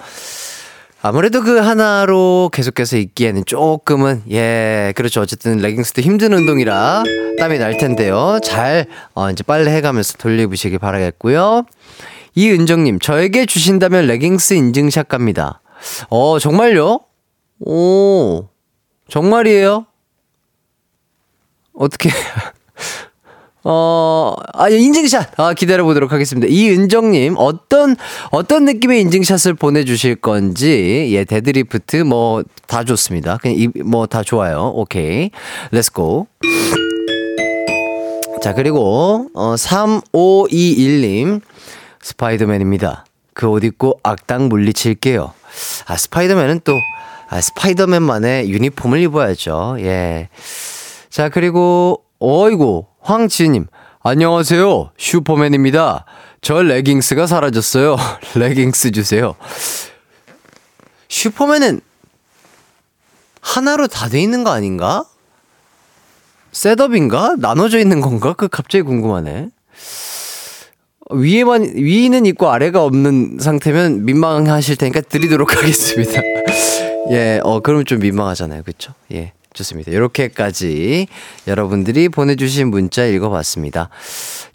아무래도 1.07 1.41
그 1.41 1.57
하나로 1.57 2.49
계속해서 2.51 2.97
입기에는 2.97 3.45
조금은 3.45 4.23
예 4.29 4.91
그렇죠. 4.97 5.21
어쨌든 5.21 5.55
레깅스도 5.59 6.01
힘든 6.01 6.33
운동이라 6.33 7.03
땀이 7.39 7.59
날 7.59 7.77
텐데요. 7.77 8.39
잘 8.43 8.87
어, 9.13 9.31
이제 9.31 9.41
빨래 9.41 9.71
해가면서 9.71 10.17
돌려입으시길 10.17 10.79
바라겠고요. 10.79 11.63
이은정님 12.35 12.99
저에게 12.99 13.45
주신다면 13.45 14.05
레깅스 14.07 14.55
인증샷 14.55 15.07
갑니다. 15.07 15.61
어 16.09 16.39
정말요? 16.39 16.99
오 17.61 18.49
정말이에요? 19.07 19.85
어떻게 21.73 22.09
어, 23.69 24.33
아, 24.53 24.69
인증샷! 24.69 25.37
아, 25.37 25.53
기다려보도록 25.53 26.13
하겠습니다. 26.13 26.47
이은정님, 26.49 27.35
어떤, 27.37 27.97
어떤 28.31 28.63
느낌의 28.63 29.01
인증샷을 29.01 29.55
보내주실 29.55 30.15
건지, 30.15 31.09
예, 31.11 31.25
데드리프트, 31.25 31.97
뭐, 31.97 32.43
다 32.65 32.85
좋습니다. 32.85 33.35
그냥, 33.41 33.57
이, 33.59 33.67
뭐, 33.83 34.07
다 34.07 34.23
좋아요. 34.23 34.71
오케이. 34.73 35.31
Let's 35.71 36.06
go. 36.06 36.27
자, 38.41 38.53
그리고, 38.53 39.27
어, 39.33 39.55
3521님, 39.55 41.41
스파이더맨입니다. 42.01 43.03
그 43.33 43.49
옷 43.49 43.65
입고 43.65 43.99
악당 44.01 44.47
물리칠게요. 44.47 45.33
아, 45.87 45.97
스파이더맨은 45.97 46.61
또, 46.63 46.71
아, 47.29 47.41
스파이더맨만의 47.41 48.49
유니폼을 48.49 48.99
입어야죠. 49.01 49.75
예. 49.79 50.29
자, 51.09 51.27
그리고, 51.27 52.06
어이구, 52.19 52.85
황지은님, 53.01 53.67
안녕하세요. 54.01 54.91
슈퍼맨입니다. 54.97 56.05
저 56.41 56.61
레깅스가 56.63 57.27
사라졌어요. 57.27 57.95
레깅스 58.35 58.91
주세요. 58.91 59.35
슈퍼맨은 61.09 61.81
하나로 63.41 63.87
다 63.87 64.09
돼 64.09 64.19
있는 64.21 64.43
거 64.43 64.49
아닌가? 64.51 65.05
셋업인가? 66.51 67.35
나눠져 67.37 67.77
있는 67.79 68.01
건가? 68.01 68.33
그 68.33 68.47
갑자기 68.47 68.81
궁금하네. 68.81 69.49
위에만 71.11 71.71
위는 71.75 72.25
있고 72.25 72.49
아래가 72.49 72.83
없는 72.83 73.37
상태면 73.39 74.05
민망하실 74.05 74.75
테니까 74.77 75.01
드리도록 75.01 75.55
하겠습니다. 75.55 76.19
예, 77.11 77.39
어 77.43 77.59
그러면 77.61 77.85
좀 77.85 77.99
민망하잖아요, 77.99 78.63
그렇죠? 78.63 78.93
예. 79.13 79.33
좋습니다. 79.57 79.91
이렇게까지 79.91 81.07
여러분들이 81.47 82.09
보내주신 82.09 82.69
문자 82.69 83.05
읽어봤습니다. 83.05 83.89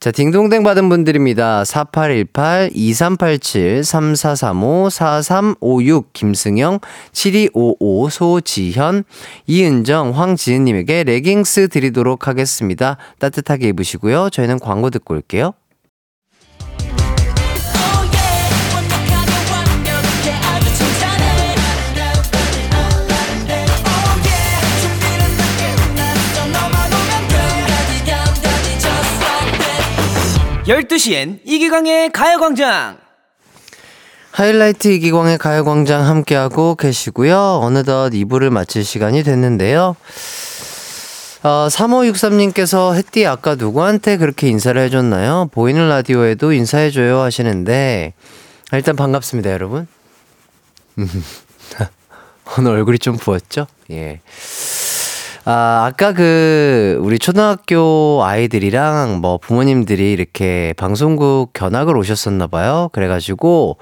자, 0.00 0.10
딩동댕 0.10 0.62
받은 0.62 0.88
분들입니다. 0.88 1.64
4818, 1.64 2.70
2387, 2.74 3.84
3435, 3.84 4.90
4356, 4.90 6.12
김승영, 6.12 6.80
7255, 7.12 8.08
소지현, 8.10 9.04
이은정, 9.46 10.10
황지은님에게 10.18 11.04
레깅스 11.04 11.68
드리도록 11.68 12.28
하겠습니다. 12.28 12.96
따뜻하게 13.18 13.68
입으시고요. 13.68 14.30
저희는 14.30 14.58
광고 14.58 14.90
듣고 14.90 15.14
올게요. 15.14 15.52
열두 30.72 30.96
시엔 30.96 31.38
이기광의 31.44 32.12
가요광장 32.12 32.96
하이라이트 34.30 34.88
이기광의 34.88 35.36
가요광장 35.36 36.06
함께하고 36.06 36.76
계시고요. 36.76 37.60
어느덧 37.62 38.08
2부를 38.08 38.48
마칠 38.48 38.82
시간이 38.82 39.22
됐는데요. 39.22 39.94
어, 41.42 41.68
3563님께서 41.68 42.94
햇띠 42.94 43.26
아까 43.26 43.54
누구한테 43.54 44.16
그렇게 44.16 44.48
인사를 44.48 44.80
해줬나요? 44.80 45.50
보이는 45.52 45.90
라디오에도 45.90 46.54
인사해줘요 46.54 47.18
하시는데 47.18 48.14
일단 48.72 48.96
반갑습니다 48.96 49.52
여러분. 49.52 49.86
오늘 52.56 52.70
얼굴이 52.70 52.98
좀 52.98 53.18
부었죠? 53.18 53.66
예. 53.90 54.22
아, 55.44 55.86
아까 55.86 56.12
그, 56.12 57.00
우리 57.02 57.18
초등학교 57.18 58.20
아이들이랑 58.22 59.18
뭐 59.20 59.38
부모님들이 59.38 60.12
이렇게 60.12 60.72
방송국 60.76 61.52
견학을 61.52 61.96
오셨었나 61.96 62.46
봐요. 62.46 62.88
그래가지고, 62.92 63.76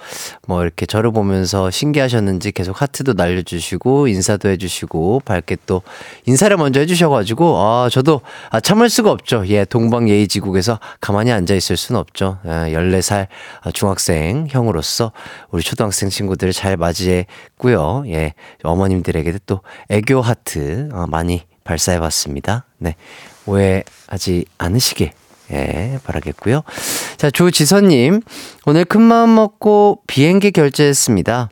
뭐 0.46 0.62
이렇게 0.62 0.86
저를 0.86 1.12
보면서 1.12 1.70
신기하셨는지 1.70 2.52
계속 2.52 2.80
하트도 2.80 3.12
날려주시고, 3.12 4.08
인사도 4.08 4.48
해주시고, 4.48 5.20
밝게 5.26 5.58
또 5.66 5.82
인사를 6.24 6.56
먼저 6.56 6.80
해주셔가지고, 6.80 7.58
아, 7.58 7.88
저도, 7.90 8.22
아, 8.48 8.58
참을 8.60 8.88
수가 8.88 9.10
없죠. 9.10 9.44
예, 9.48 9.66
동방 9.66 10.08
예의지국에서 10.08 10.80
가만히 11.02 11.30
앉아 11.30 11.54
있을 11.54 11.76
수는 11.76 12.00
없죠. 12.00 12.38
아, 12.46 12.68
14살 12.70 13.26
중학생 13.74 14.46
형으로서 14.48 15.12
우리 15.50 15.62
초등학생 15.62 16.08
친구들을 16.08 16.54
잘 16.54 16.78
맞이했고요. 16.78 18.04
예, 18.06 18.32
어머님들에게도 18.62 19.40
또 19.44 19.60
애교 19.90 20.22
하트, 20.22 20.88
어, 20.94 21.04
많이 21.06 21.49
발사해 21.64 22.00
봤습니다. 22.00 22.64
네. 22.78 22.96
오해하지 23.46 24.44
않으시길, 24.58 25.12
예, 25.52 25.98
바라겠고요. 26.04 26.62
자, 27.16 27.30
조지선님, 27.30 28.22
오늘 28.66 28.84
큰 28.84 29.00
마음 29.00 29.34
먹고 29.34 30.02
비행기 30.06 30.52
결제했습니다. 30.52 31.50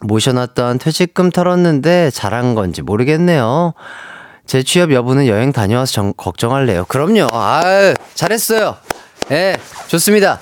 모셔놨던 0.00 0.78
퇴직금 0.78 1.30
털었는데 1.30 2.10
잘한 2.10 2.54
건지 2.54 2.82
모르겠네요. 2.82 3.74
제 4.46 4.62
취업 4.62 4.92
여부는 4.92 5.28
여행 5.28 5.52
다녀와서 5.52 5.92
정, 5.92 6.12
걱정할래요. 6.16 6.84
그럼요. 6.86 7.28
아 7.32 7.94
잘했어요. 8.14 8.76
예, 9.30 9.56
좋습니다. 9.86 10.40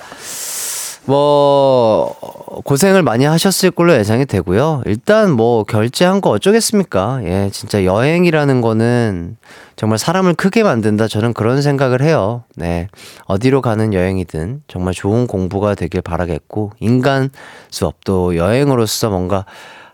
뭐 1.05 2.15
고생을 2.63 3.01
많이 3.03 3.25
하셨을 3.25 3.71
걸로 3.71 3.93
예상이 3.93 4.25
되고요. 4.25 4.83
일단 4.85 5.31
뭐 5.31 5.63
결제한 5.63 6.21
거 6.21 6.29
어쩌겠습니까? 6.31 7.21
예, 7.23 7.49
진짜 7.51 7.85
여행이라는 7.85 8.61
거는 8.61 9.37
정말 9.75 9.97
사람을 9.97 10.33
크게 10.33 10.63
만든다. 10.63 11.07
저는 11.07 11.33
그런 11.33 11.61
생각을 11.61 12.01
해요. 12.01 12.43
네. 12.55 12.87
어디로 13.25 13.61
가는 13.61 13.93
여행이든 13.93 14.63
정말 14.67 14.93
좋은 14.93 15.27
공부가 15.27 15.75
되길 15.75 16.01
바라겠고 16.01 16.71
인간 16.79 17.29
수업도 17.69 18.35
여행으로서 18.35 19.09
뭔가 19.09 19.45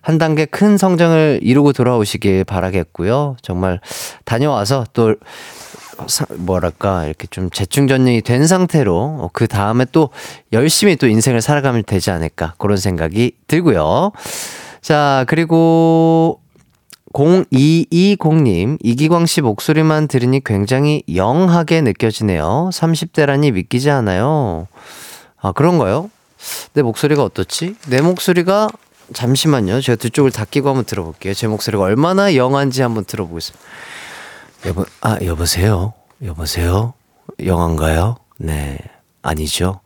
한 0.01 0.17
단계 0.17 0.45
큰 0.45 0.77
성장을 0.77 1.39
이루고 1.43 1.73
돌아오시길 1.73 2.45
바라겠고요. 2.45 3.35
정말 3.41 3.81
다녀와서 4.25 4.85
또 4.93 5.15
뭐랄까 6.37 7.05
이렇게 7.05 7.27
좀 7.27 7.49
재충전이 7.49 8.21
된 8.21 8.47
상태로 8.47 9.31
그 9.33 9.47
다음에 9.47 9.85
또 9.91 10.09
열심히 10.53 10.95
또 10.95 11.07
인생을 11.07 11.41
살아가면 11.41 11.83
되지 11.85 12.11
않을까 12.11 12.53
그런 12.57 12.77
생각이 12.77 13.33
들고요. 13.47 14.11
자 14.81 15.25
그리고 15.27 16.39
0220님, 17.13 18.77
이기광 18.83 19.25
씨 19.25 19.41
목소리만 19.41 20.07
들으니 20.07 20.43
굉장히 20.43 21.01
영하게 21.13 21.81
느껴지네요. 21.81 22.69
30대라니 22.71 23.53
믿기지 23.53 23.89
않아요. 23.89 24.67
아, 25.41 25.51
그런가요? 25.51 26.11
내 26.73 26.83
목소리가 26.83 27.23
어떻지? 27.23 27.75
내 27.87 28.01
목소리가, 28.01 28.69
잠시만요. 29.13 29.81
제가 29.81 29.95
두 29.95 30.09
쪽을 30.09 30.31
다 30.31 30.45
끼고 30.45 30.69
한번 30.69 30.85
들어볼게요. 30.85 31.33
제 31.33 31.47
목소리가 31.47 31.83
얼마나 31.83 32.35
영한지 32.35 32.81
한번 32.83 33.05
들어보겠습니다. 33.05 33.65
여보, 34.67 34.85
아, 35.01 35.17
여보세요? 35.23 35.93
여보세요? 36.21 36.93
영화인가요? 37.43 38.17
네. 38.37 38.77
아니죠. 39.21 39.81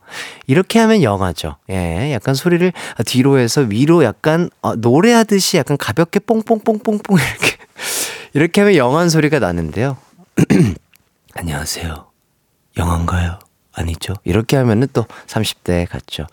이렇게 0.46 0.78
하면 0.80 1.02
영화죠. 1.02 1.56
예, 1.70 2.12
약간 2.12 2.34
소리를 2.34 2.72
뒤로 3.06 3.38
해서 3.38 3.60
위로 3.62 4.04
약간 4.04 4.50
어, 4.60 4.76
노래하듯이 4.76 5.56
약간 5.56 5.76
가볍게 5.76 6.20
뽕뽕뽕뽕뽕 6.20 7.16
이렇게 7.16 7.56
이렇게 8.34 8.60
하면 8.60 8.76
영한 8.76 9.08
소리가 9.08 9.40
나는데요. 9.40 9.96
안녕하세요. 11.34 12.06
영화인가요? 12.76 13.38
아니죠. 13.74 14.14
이렇게 14.24 14.56
하면은 14.58 14.86
또 14.92 15.06
30대 15.26 15.88
같죠. 15.88 16.26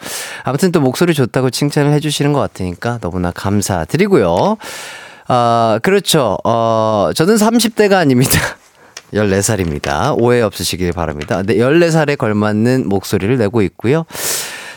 아무튼 0.43 0.71
또 0.71 0.81
목소리 0.81 1.13
좋다고 1.13 1.49
칭찬을 1.49 1.93
해주시는 1.93 2.33
것 2.33 2.39
같으니까 2.39 2.99
너무나 2.99 3.31
감사드리고요. 3.31 4.57
아, 5.31 5.79
그렇죠. 5.83 6.37
어, 6.43 7.11
저는 7.15 7.35
30대가 7.35 7.93
아닙니다. 7.93 8.31
14살입니다. 9.13 10.15
오해 10.19 10.41
없으시길 10.41 10.91
바랍니다. 10.91 11.41
네, 11.43 11.55
14살에 11.55 12.17
걸맞는 12.17 12.89
목소리를 12.89 13.37
내고 13.37 13.61
있고요. 13.61 14.05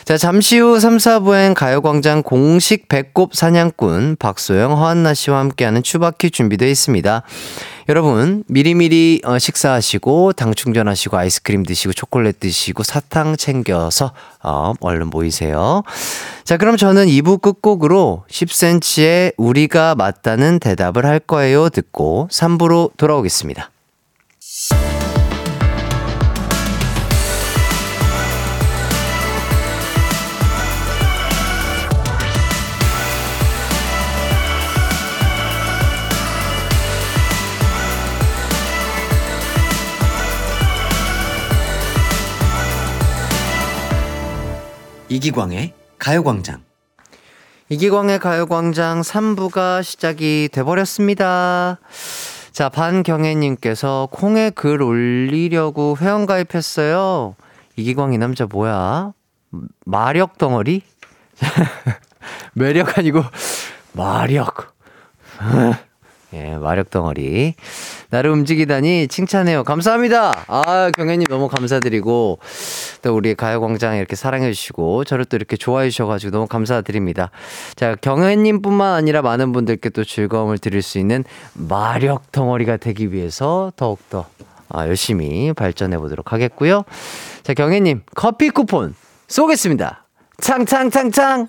자, 0.05 0.17
잠시 0.17 0.59
후 0.59 0.81
3, 0.81 0.97
4부엔 0.97 1.53
가요광장 1.53 2.23
공식 2.23 2.89
배꼽 2.89 3.33
사냥꾼 3.33 4.17
박소영, 4.19 4.73
허한나 4.73 5.13
씨와 5.13 5.39
함께하는 5.39 5.81
추바퀴 5.81 6.29
준비되어 6.29 6.67
있습니다. 6.67 7.23
여러분, 7.87 8.43
미리미리 8.49 9.21
어, 9.23 9.39
식사하시고, 9.39 10.33
당 10.33 10.53
충전하시고, 10.53 11.17
아이스크림 11.17 11.63
드시고, 11.63 11.93
초콜릿 11.93 12.41
드시고, 12.41 12.83
사탕 12.83 13.37
챙겨서, 13.37 14.11
어, 14.43 14.73
얼른 14.81 15.07
모이세요. 15.07 15.83
자, 16.43 16.57
그럼 16.57 16.75
저는 16.75 17.05
2부 17.05 17.41
끝곡으로 17.41 18.25
10cm의 18.29 19.35
우리가 19.37 19.95
맞다는 19.95 20.59
대답을 20.59 21.05
할 21.05 21.19
거예요. 21.19 21.69
듣고 21.69 22.27
3부로 22.29 22.91
돌아오겠습니다. 22.97 23.72
이기광의 45.13 45.73
가요광장. 45.99 46.63
이기광의 47.69 48.17
가요광장 48.17 49.01
3부가 49.01 49.83
시작이 49.83 50.49
돼버렸습니다. 50.51 51.77
자, 52.51 52.69
반경혜님께서 52.69 54.09
콩에 54.11 54.49
글 54.49 54.81
올리려고 54.81 55.97
회원가입했어요. 56.01 57.35
이기광 57.75 58.13
이 58.13 58.17
남자 58.17 58.47
뭐야? 58.47 59.13
마력 59.85 60.39
덩어리? 60.39 60.81
매력 62.53 62.97
아니고 62.97 63.21
마력. 63.91 64.73
예, 66.33 66.55
마력 66.57 66.89
덩어리. 66.89 67.53
나를 68.09 68.31
움직이다니 68.31 69.07
칭찬해요. 69.07 69.63
감사합니다. 69.63 70.45
아, 70.47 70.91
경혜님 70.95 71.25
너무 71.29 71.47
감사드리고, 71.47 72.39
또 73.03 73.15
우리 73.15 73.35
가요광장 73.35 73.97
이렇게 73.97 74.15
사랑해주시고, 74.15 75.03
저를 75.03 75.25
또 75.25 75.35
이렇게 75.35 75.57
좋아해주셔가지고 75.57 76.31
너무 76.31 76.47
감사드립니다. 76.47 77.29
자, 77.75 77.95
경혜님 77.95 78.61
뿐만 78.63 78.93
아니라 78.93 79.21
많은 79.21 79.51
분들께 79.51 79.89
또 79.89 80.03
즐거움을 80.03 80.57
드릴 80.57 80.81
수 80.81 80.97
있는 80.97 81.23
마력 81.53 82.31
덩어리가 82.31 82.77
되기 82.77 83.11
위해서 83.11 83.71
더욱더 83.75 84.25
아, 84.69 84.87
열심히 84.87 85.53
발전해 85.53 85.97
보도록 85.97 86.33
하겠고요. 86.33 86.83
자, 87.43 87.53
경혜님, 87.53 88.03
커피 88.15 88.49
쿠폰 88.49 88.95
쏘겠습니다. 89.27 90.05
창창창창! 90.39 91.47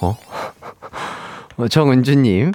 어? 0.00 0.16
어, 1.56 1.68
정은주님. 1.68 2.52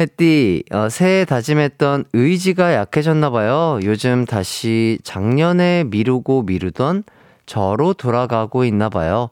햇띠, 0.00 0.64
어, 0.72 0.88
새해 0.88 1.26
다짐했던 1.26 2.06
의지가 2.14 2.72
약해졌나봐요. 2.74 3.80
요즘 3.84 4.24
다시 4.24 4.98
작년에 5.04 5.84
미루고 5.84 6.44
미루던 6.44 7.04
저로 7.44 7.92
돌아가고 7.92 8.64
있나봐요. 8.64 9.28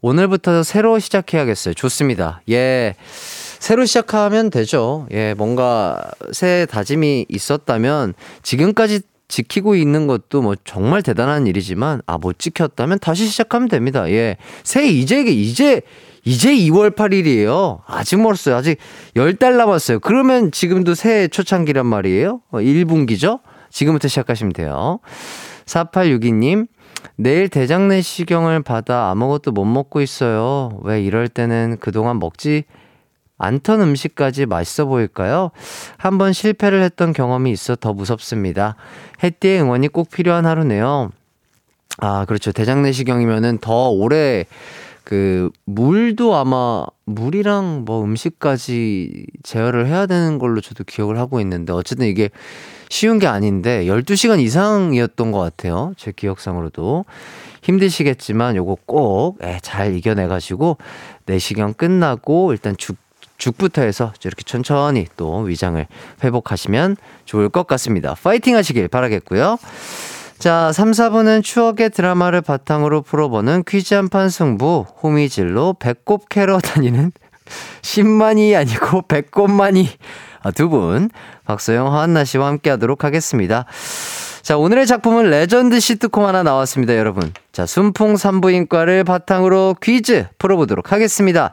오늘부터 0.00 0.64
새로 0.64 0.98
시작해야겠어요. 0.98 1.74
좋습니다. 1.74 2.42
예. 2.50 2.96
새로 3.60 3.84
시작하면 3.84 4.50
되죠. 4.50 5.06
예, 5.12 5.34
뭔가 5.34 6.00
새 6.32 6.66
다짐이 6.68 7.26
있었다면 7.28 8.14
지금까지 8.42 9.02
지키고 9.28 9.76
있는 9.76 10.08
것도 10.08 10.42
뭐 10.42 10.56
정말 10.64 11.02
대단한 11.02 11.46
일이지만 11.46 12.02
아 12.06 12.18
못 12.18 12.40
지켰다면 12.40 12.98
다시 12.98 13.26
시작하면 13.26 13.68
됩니다. 13.68 14.10
예. 14.10 14.36
새해 14.64 14.88
이제 14.88 15.20
이제 15.20 15.82
이제 16.24 16.54
2월 16.54 16.94
8일이에요. 16.94 17.80
아직 17.86 18.20
멀었어요. 18.20 18.56
아직 18.56 18.78
10달 19.16 19.56
남았어요. 19.56 20.00
그러면 20.00 20.52
지금도 20.52 20.94
새해 20.94 21.28
초창기란 21.28 21.86
말이에요. 21.86 22.40
어, 22.50 22.58
1분기죠? 22.58 23.40
지금부터 23.70 24.08
시작하시면 24.08 24.52
돼요. 24.52 25.00
4862님, 25.66 26.68
내일 27.16 27.48
대장내시경을 27.48 28.62
받아 28.62 29.10
아무것도 29.10 29.52
못 29.52 29.64
먹고 29.64 30.00
있어요. 30.00 30.78
왜 30.82 31.02
이럴 31.02 31.28
때는 31.28 31.78
그동안 31.80 32.18
먹지 32.18 32.64
않던 33.38 33.80
음식까지 33.80 34.46
맛있어 34.46 34.84
보일까요? 34.84 35.50
한번 35.96 36.32
실패를 36.32 36.82
했던 36.82 37.12
경험이 37.12 37.50
있어 37.50 37.74
더 37.74 37.92
무섭습니다. 37.92 38.76
해띠의 39.24 39.62
응원이 39.62 39.88
꼭 39.88 40.10
필요한 40.10 40.46
하루네요. 40.46 41.10
아, 41.98 42.24
그렇죠. 42.26 42.52
대장내시경이면은 42.52 43.58
더 43.58 43.90
오래 43.90 44.44
그 45.04 45.50
물도 45.64 46.34
아마 46.36 46.84
물이랑 47.04 47.84
뭐 47.84 48.04
음식까지 48.04 49.26
제어를 49.42 49.86
해야 49.86 50.06
되는 50.06 50.38
걸로 50.38 50.60
저도 50.60 50.84
기억을 50.84 51.18
하고 51.18 51.40
있는데 51.40 51.72
어쨌든 51.72 52.06
이게 52.06 52.30
쉬운 52.88 53.18
게 53.18 53.26
아닌데 53.26 53.86
12시간 53.86 54.40
이상이었던 54.40 55.32
것 55.32 55.38
같아요. 55.38 55.94
제 55.96 56.12
기억상으로도. 56.12 57.04
힘드시겠지만 57.62 58.56
요거 58.56 58.78
꼭 58.86 59.38
잘 59.62 59.94
이겨내가지고 59.94 60.78
내시경 61.26 61.74
끝나고 61.74 62.52
일단 62.52 62.76
죽, 62.76 62.96
죽부터 63.38 63.82
해서 63.82 64.12
이렇게 64.24 64.42
천천히 64.42 65.06
또 65.16 65.38
위장을 65.38 65.84
회복하시면 66.22 66.96
좋을 67.24 67.48
것 67.48 67.66
같습니다. 67.66 68.14
파이팅 68.20 68.56
하시길 68.56 68.88
바라겠고요. 68.88 69.58
자, 70.42 70.72
3, 70.72 70.90
4분은 70.90 71.44
추억의 71.44 71.90
드라마를 71.90 72.40
바탕으로 72.40 73.02
풀어보는 73.02 73.62
퀴즈 73.62 73.94
한 73.94 74.08
판 74.08 74.28
승부, 74.28 74.84
호미질로 75.00 75.74
배꼽 75.74 76.28
캐러 76.28 76.58
다니는 76.58 77.12
10만이 77.82 78.58
아니고 78.58 79.02
배꼽만이 79.02 79.88
아, 80.42 80.50
두 80.50 80.68
분, 80.68 81.10
박소영, 81.44 81.94
하한나 81.94 82.24
씨와 82.24 82.48
함께 82.48 82.70
하도록 82.70 83.04
하겠습니다. 83.04 83.66
자, 84.42 84.56
오늘의 84.56 84.88
작품은 84.88 85.30
레전드 85.30 85.78
시트콤 85.78 86.26
하나 86.26 86.42
나왔습니다, 86.42 86.96
여러분. 86.96 87.32
자, 87.52 87.64
순풍 87.64 88.16
산부인과를 88.16 89.04
바탕으로 89.04 89.76
퀴즈 89.80 90.26
풀어보도록 90.38 90.90
하겠습니다. 90.90 91.52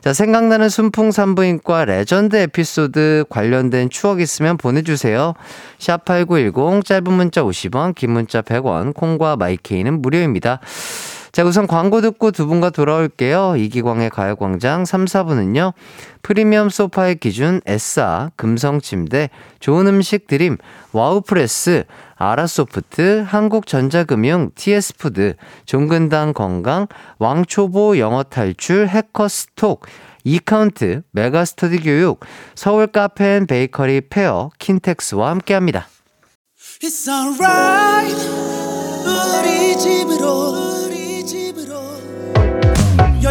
자, 0.00 0.12
생각나는 0.12 0.68
순풍 0.68 1.12
산부인과 1.12 1.84
레전드 1.84 2.34
에피소드 2.34 3.26
관련된 3.28 3.88
추억 3.88 4.20
있으면 4.20 4.56
보내주세요. 4.56 5.34
샵8910, 5.78 6.84
짧은 6.84 7.12
문자 7.12 7.44
50원, 7.44 7.94
긴 7.94 8.10
문자 8.10 8.42
100원, 8.42 8.94
콩과 8.94 9.36
마이케이는 9.36 10.02
무료입니다. 10.02 10.58
자, 11.34 11.44
우선 11.44 11.66
광고 11.66 12.00
듣고 12.00 12.30
두 12.30 12.46
분과 12.46 12.70
돌아올게요. 12.70 13.56
이기광의 13.56 14.10
가요광장 14.10 14.84
3, 14.84 15.06
4부는요. 15.06 15.72
프리미엄 16.22 16.70
소파의 16.70 17.16
기준 17.16 17.60
에싸, 17.66 18.30
금성 18.36 18.80
침대, 18.80 19.30
좋은 19.58 19.88
음식 19.88 20.28
드림, 20.28 20.58
와우프레스, 20.92 21.86
아라소프트, 22.14 23.24
한국전자금융, 23.26 24.52
TS푸드, 24.54 25.34
종근당 25.66 26.34
건강, 26.34 26.86
왕초보 27.18 27.98
영어탈출, 27.98 28.86
해커스톡, 28.86 29.86
이카운트, 30.22 31.02
메가스터디 31.10 31.80
교육, 31.80 32.20
서울 32.54 32.86
카페 32.86 33.34
앤 33.34 33.48
베이커리 33.48 34.02
페어, 34.02 34.50
킨텍스와 34.60 35.30
함께합니다. 35.30 35.88
It's 36.80 37.08
alright 37.08 38.14
우리 39.04 39.76
집으로 39.76 40.63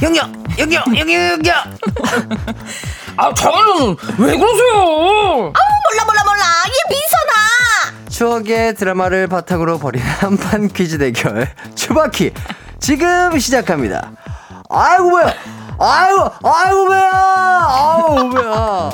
형님, 0.00 0.22
형님, 0.56 0.80
형님, 0.96 1.20
형님. 1.20 1.52
아, 3.16 3.34
저는 3.34 3.96
왜 4.18 4.36
그러세요? 4.36 4.72
몰라 4.74 6.04
몰라 6.06 6.24
몰라 6.24 6.44
얘 6.68 6.94
비서다 6.94 8.08
추억의 8.08 8.74
드라마를 8.76 9.26
바탕으로 9.26 9.78
벌이는 9.78 10.06
한판 10.06 10.68
퀴즈 10.68 10.96
대결 10.98 11.48
추바키 11.74 12.32
지금 12.78 13.38
시작합니다. 13.38 14.12
아이고 14.70 15.10
뭐야? 15.10 15.34
아이고 15.78 16.30
아이고 16.44 16.84
뭐야? 16.86 17.10
아우 17.12 18.24
뭐야? 18.24 18.90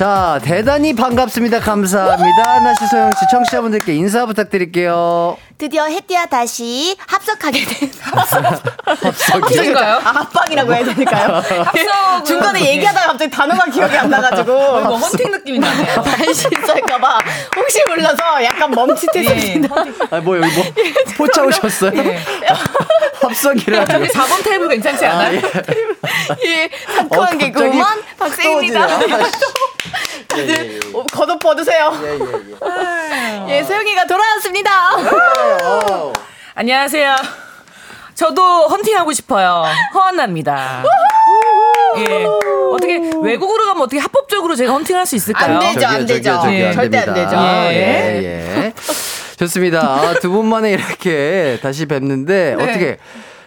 자, 0.00 0.40
대단히 0.42 0.94
반갑습니다. 0.94 1.60
감사합니다. 1.60 2.60
나시 2.60 2.86
소영 2.86 3.10
씨, 3.12 3.26
청취자분들께 3.30 3.94
인사 3.96 4.24
부탁드릴게요. 4.24 5.36
드디어 5.60 5.84
해띠와 5.84 6.24
다시 6.24 6.96
합석하게 7.06 7.64
된 7.66 7.92
합석인가요? 8.00 9.96
아, 9.96 10.10
합방이라고 10.10 10.74
해야 10.74 10.84
되니까요 10.86 11.34
합석 11.66 12.24
중간에 12.24 12.64
얘기하다가 12.66 13.06
갑자기 13.08 13.30
단어가 13.30 13.66
기억이 13.66 13.94
안 13.94 14.08
나가지고 14.08 14.52
뭐 14.54 14.96
헌팅 14.96 15.30
느낌이 15.30 15.58
나네요. 15.58 16.00
발신할까봐 16.02 17.18
혹시 17.56 17.84
몰라서 17.86 18.42
약간 18.42 18.70
멈칫했습니다 18.70 19.74
아, 20.10 20.20
뭐, 20.20 20.38
여기 20.38 20.48
뭐, 20.56 20.64
포차 21.18 21.42
오셨어요? 21.42 21.92
합석이라. 23.20 23.84
저기 23.84 24.08
4번 24.08 24.42
테이블 24.42 24.68
괜찮지 24.68 25.04
않아요? 25.04 25.42
예, 26.42 26.70
상큼한 26.94 27.34
어, 27.34 27.38
개그우먼 27.38 28.02
박세입니다. 28.18 28.88
다들 30.28 30.80
어, 30.94 31.04
겉옷 31.04 31.38
벗으세요. 31.38 31.92
예, 32.02 32.08
예, 32.08 33.48
예. 33.48 33.56
예, 33.58 33.62
소영이가 33.64 34.06
돌아왔습니다. 34.06 34.70
어. 35.62 36.12
안녕하세요. 36.54 37.16
저도 38.14 38.68
헌팅하고 38.68 39.12
싶어요. 39.12 39.64
허한나입니다. 39.94 40.84
예. 41.98 42.24
어떻게 42.72 42.98
외국으로 43.22 43.64
가면 43.66 43.82
어떻게 43.82 43.98
합법적으로 43.98 44.54
제가 44.54 44.72
헌팅할 44.72 45.06
수 45.06 45.16
있을까요? 45.16 45.58
안 45.58 45.74
되죠, 45.74 45.86
안 45.86 45.92
저기요, 46.00 46.06
되죠. 46.06 46.30
저기요, 46.34 46.42
저기요, 46.42 46.66
예. 46.68 46.72
절대 46.72 46.98
안. 46.98 47.14
되죠. 47.14 47.36
예, 47.72 48.22
예. 48.24 48.72
좋습니다. 49.38 49.80
아, 49.80 50.14
두 50.20 50.30
분만에 50.30 50.70
이렇게 50.72 51.58
다시 51.62 51.86
뵙는데 51.86 52.56
네. 52.58 52.62
어떻게 52.62 52.98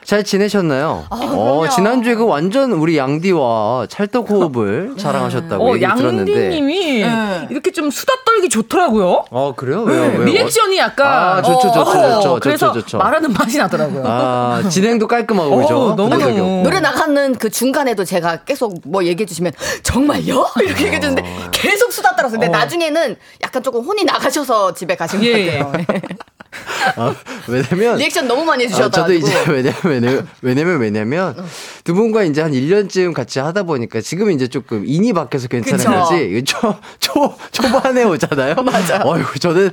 잘 0.06 0.24
지내셨나요? 0.24 1.06
아, 1.10 1.16
어, 1.16 1.68
지난주에 1.70 2.16
그 2.16 2.26
완전 2.26 2.72
우리 2.74 2.98
양디와 2.98 3.88
찰떡 3.90 4.30
호흡을 4.30 4.96
자랑하셨다고 4.98 5.64
어, 5.64 5.76
얘기 5.76 5.86
들었는데. 5.86 6.32
양디님이 6.34 7.02
네. 7.04 7.48
이렇게 7.50 7.72
좀 7.72 7.90
수다 7.90 8.14
떨기 8.26 8.50
좋더라고요. 8.50 9.26
어, 9.30 9.54
그래요? 9.56 9.84
왜요? 9.84 10.02
왜요? 10.02 10.24
리액션이 10.24 10.78
약간 10.78 11.08
아, 11.38 11.42
좋죠, 11.42 11.72
좋죠, 11.72 11.80
어, 11.82 12.16
좋죠, 12.20 12.40
그래서 12.42 12.68
좋죠, 12.68 12.82
좋죠. 12.82 12.98
말하는 12.98 13.32
맛이 13.34 13.58
나더라고요. 13.58 14.04
아, 14.06 14.64
진행도 14.70 15.08
깔끔하고 15.08 15.56
그죠? 15.58 15.76
어, 15.78 15.96
너무 15.96 16.10
부담감이 16.10 16.38
너무. 16.38 16.52
없고. 16.60 16.64
노래 16.64 16.80
나가는 16.82 17.36
그 17.36 17.50
중간에도 17.50 18.04
제가 18.04 18.44
계속 18.44 18.76
뭐 18.86 19.06
얘기해 19.06 19.26
주시면 19.26 19.54
정말요? 19.84 20.46
이렇게 20.64 20.86
얘기해 20.86 21.00
주는데 21.00 21.24
계속 21.52 21.92
수다 21.94 22.16
떨었어요. 22.16 22.40
근데 22.40 22.50
나중에는 22.50 23.16
약간 23.42 23.64
조금 23.64 23.82
혼이 23.82 24.04
나가셔서 24.04 24.74
집에 24.74 24.96
가신 24.96 25.20
것 25.20 25.26
예, 25.28 25.60
같아요. 25.60 25.72
아, 26.98 27.16
왜냐면 27.48 27.98
리액션 27.98 28.28
너무 28.28 28.44
많이 28.46 28.64
아, 28.64 28.68
해주셔가지고. 28.68 29.02
저도 29.02 29.14
이제 29.14 29.52
왜냐면 29.52 29.76
왜냐면 29.84 30.28
왜냐면 30.42 30.80
왜냐면 30.80 31.46
두 31.84 31.94
분과 31.94 32.24
이제 32.24 32.42
한 32.42 32.52
1년쯤 32.52 33.14
같이 33.14 33.40
하다 33.40 33.64
보니까 33.64 34.02
지금 34.02 34.32
이제 34.32 34.48
조금 34.48 34.84
인이 34.86 35.14
박여서 35.14 35.48
괜찮은 35.48 35.78
그쵸. 35.78 35.92
거지. 35.92 36.30
이거 36.32 36.42
초, 36.46 36.76
초, 37.00 37.36
초반에 37.52 38.04
오잖아요. 38.04 38.56
맞아. 38.64 39.02
어휴, 39.04 39.24
저는 39.40 39.72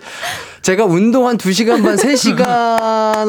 제가 0.63 0.85
운동 0.85 1.27
한 1.27 1.39
2시간 1.39 1.83
반, 1.83 1.97
3시간 1.97 2.45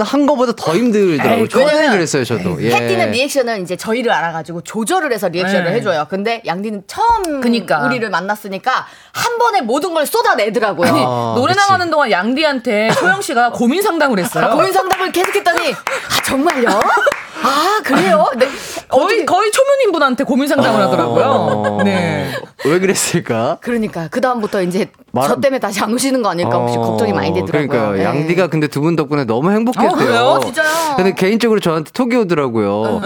한 0.03 0.25
거보다 0.25 0.51
더 0.51 0.75
힘들더라고요. 0.75 1.47
초반에 1.47 1.89
그랬어요, 1.89 2.25
저도. 2.25 2.61
예. 2.61 2.71
혜띠는 2.71 3.11
리액션을 3.11 3.61
이제 3.61 3.77
저희를 3.77 4.11
알아가지고 4.11 4.61
조절을 4.61 5.13
해서 5.13 5.29
리액션을 5.29 5.63
네. 5.65 5.71
해줘요. 5.77 6.07
근데 6.09 6.41
양디는 6.45 6.83
처음 6.87 7.39
그니까. 7.39 7.85
우리를 7.85 8.09
만났으니까 8.09 8.85
한 9.13 9.37
번에 9.37 9.61
모든 9.61 9.93
걸 9.93 10.05
쏟아내더라고요. 10.05 10.89
아니, 10.89 10.99
아, 11.01 11.33
노래 11.37 11.53
그치. 11.53 11.65
나가는 11.65 11.89
동안 11.89 12.11
양디한테 12.11 12.91
소영 12.91 13.21
씨가 13.21 13.51
고민 13.51 13.81
상담을 13.81 14.19
했어요. 14.19 14.49
고민 14.49 14.73
상담을 14.73 15.11
계속했더니 15.13 15.71
아 15.73 16.23
정말요? 16.25 16.69
아 17.43 17.81
그래요? 17.83 18.25
네. 18.37 18.47
거의 18.87 19.25
거의 19.25 19.51
초면인 19.51 19.91
분한테 19.91 20.23
고민 20.23 20.47
상담을 20.47 20.81
어. 20.81 20.85
하더라고요. 20.87 21.81
네. 21.83 22.31
왜 22.65 22.79
그랬을까? 22.79 23.57
그러니까 23.61 24.07
그 24.09 24.21
다음부터 24.21 24.61
이제 24.63 24.91
말- 25.11 25.27
저 25.27 25.39
때문에 25.39 25.59
다시 25.59 25.81
안 25.81 25.93
오시는 25.93 26.21
거 26.21 26.29
아닐까 26.29 26.57
혹시 26.57 26.77
어, 26.77 26.81
걱정이 26.81 27.13
많이 27.13 27.33
되더라고요. 27.33 27.67
그러니까요. 27.67 27.91
네. 27.97 28.03
양디가 28.03 28.47
근데 28.47 28.67
두 28.67 28.81
분 28.81 28.95
덕분에 28.95 29.25
너무 29.25 29.51
행복했대요. 29.51 29.89
어, 29.91 29.95
그래요? 29.95 30.39
진짜요? 30.43 30.95
근데 30.97 31.13
개인적으로 31.13 31.59
저한테 31.59 31.91
톡이 31.91 32.15
오더라고요. 32.17 33.01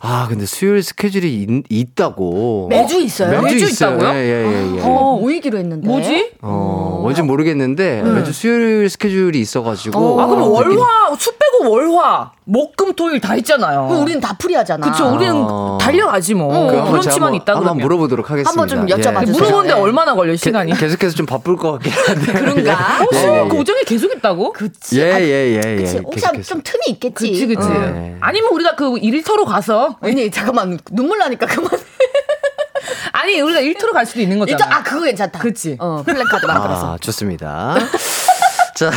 아, 0.00 0.26
근데 0.28 0.44
수요일 0.44 0.82
스케줄이 0.82 1.46
있, 1.70 1.94
다고 1.94 2.66
매주 2.68 2.98
있어요? 3.00 3.40
매주, 3.40 3.54
매주 3.54 3.64
있어요. 3.70 3.96
있다고요? 3.96 4.10
예, 4.10 4.22
예, 4.22 4.46
예, 4.46 4.76
예. 4.76 4.80
어, 4.82 5.18
모이기로 5.20 5.56
했는데. 5.58 5.86
뭐지? 5.88 6.32
어, 6.42 6.98
뭔지 7.02 7.22
모르겠는데 7.22 8.02
매주 8.02 8.32
수요일 8.32 8.90
스케줄이 8.90 9.40
있어가지고 9.40 10.20
아, 10.20 10.26
그럼 10.26 10.50
월화, 10.50 11.14
수 11.18 11.32
빼고 11.32 11.70
월화, 11.70 12.32
목, 12.44 12.76
금, 12.76 12.92
토일 12.94 13.20
다 13.20 13.34
있잖아요. 13.36 13.73
그럼 13.88 14.02
우리는 14.02 14.20
다 14.20 14.34
프리하잖아. 14.38 14.90
그쵸, 14.90 15.06
우리는 15.14 15.34
아. 15.48 15.78
달려가지 15.80 16.34
뭐. 16.34 16.48
그 16.48 16.76
한번 16.76 16.90
브런치만 16.90 17.14
한번- 17.14 17.34
있다 17.34 17.52
한번 17.52 17.62
그러면. 17.64 17.82
물어보도록 17.82 18.30
하겠습니다. 18.30 18.50
한번 18.50 18.68
좀 18.68 18.86
여쭤봐 18.86 19.22
예. 19.22 19.26
주세요. 19.26 19.42
물어보는데 19.44 19.74
네. 19.74 19.80
얼마나 19.80 20.14
걸려, 20.14 20.34
시간이? 20.36 20.72
게- 20.72 20.78
계속해서 20.78 21.14
좀 21.14 21.26
바쁠 21.26 21.56
것 21.56 21.72
같긴 21.72 21.92
한데. 21.92 22.32
그런가? 22.32 22.72
어, 23.02 23.06
예, 23.14 23.18
예, 23.18 23.44
예. 23.44 23.48
고정이 23.48 23.84
계속 23.84 24.12
있다고? 24.12 24.52
그치. 24.52 25.00
예, 25.00 25.12
아, 25.12 25.20
예, 25.20 25.24
예, 25.24 25.62
예. 25.62 25.76
그치. 25.82 25.98
혹시. 25.98 26.24
좀 26.42 26.60
틈이 26.62 26.80
있겠지. 26.88 27.30
그치, 27.30 27.46
그치. 27.46 27.68
네. 27.68 28.16
아니면 28.20 28.50
우리가 28.52 28.74
그 28.76 28.96
일터로 28.98 29.44
가서. 29.44 29.96
언니 30.00 30.30
잠깐만 30.30 30.78
눈물 30.90 31.18
나니까 31.18 31.46
그만. 31.46 31.70
아니, 33.12 33.40
우리가 33.40 33.60
일터로 33.60 33.92
갈 33.92 34.04
수도 34.04 34.20
있는 34.20 34.38
거잖아. 34.38 34.76
아 34.76 34.82
그거 34.82 35.02
괜찮다. 35.04 35.38
그치. 35.38 35.76
어 35.78 36.02
플랜카드 36.04 36.46
만들어서. 36.46 36.94
아, 36.94 36.98
좋습니다. 37.00 37.76
자, 38.74 38.90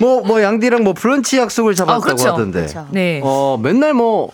뭐, 0.00 0.22
뭐, 0.22 0.42
양디랑 0.42 0.84
뭐 0.84 0.92
브런치 0.92 1.38
약속을 1.38 1.74
잡았다고 1.74 2.02
그렇죠. 2.02 2.28
하던데. 2.30 2.60
그렇죠. 2.60 2.86
네. 2.90 3.20
어, 3.22 3.58
맨날 3.62 3.94
뭐, 3.94 4.30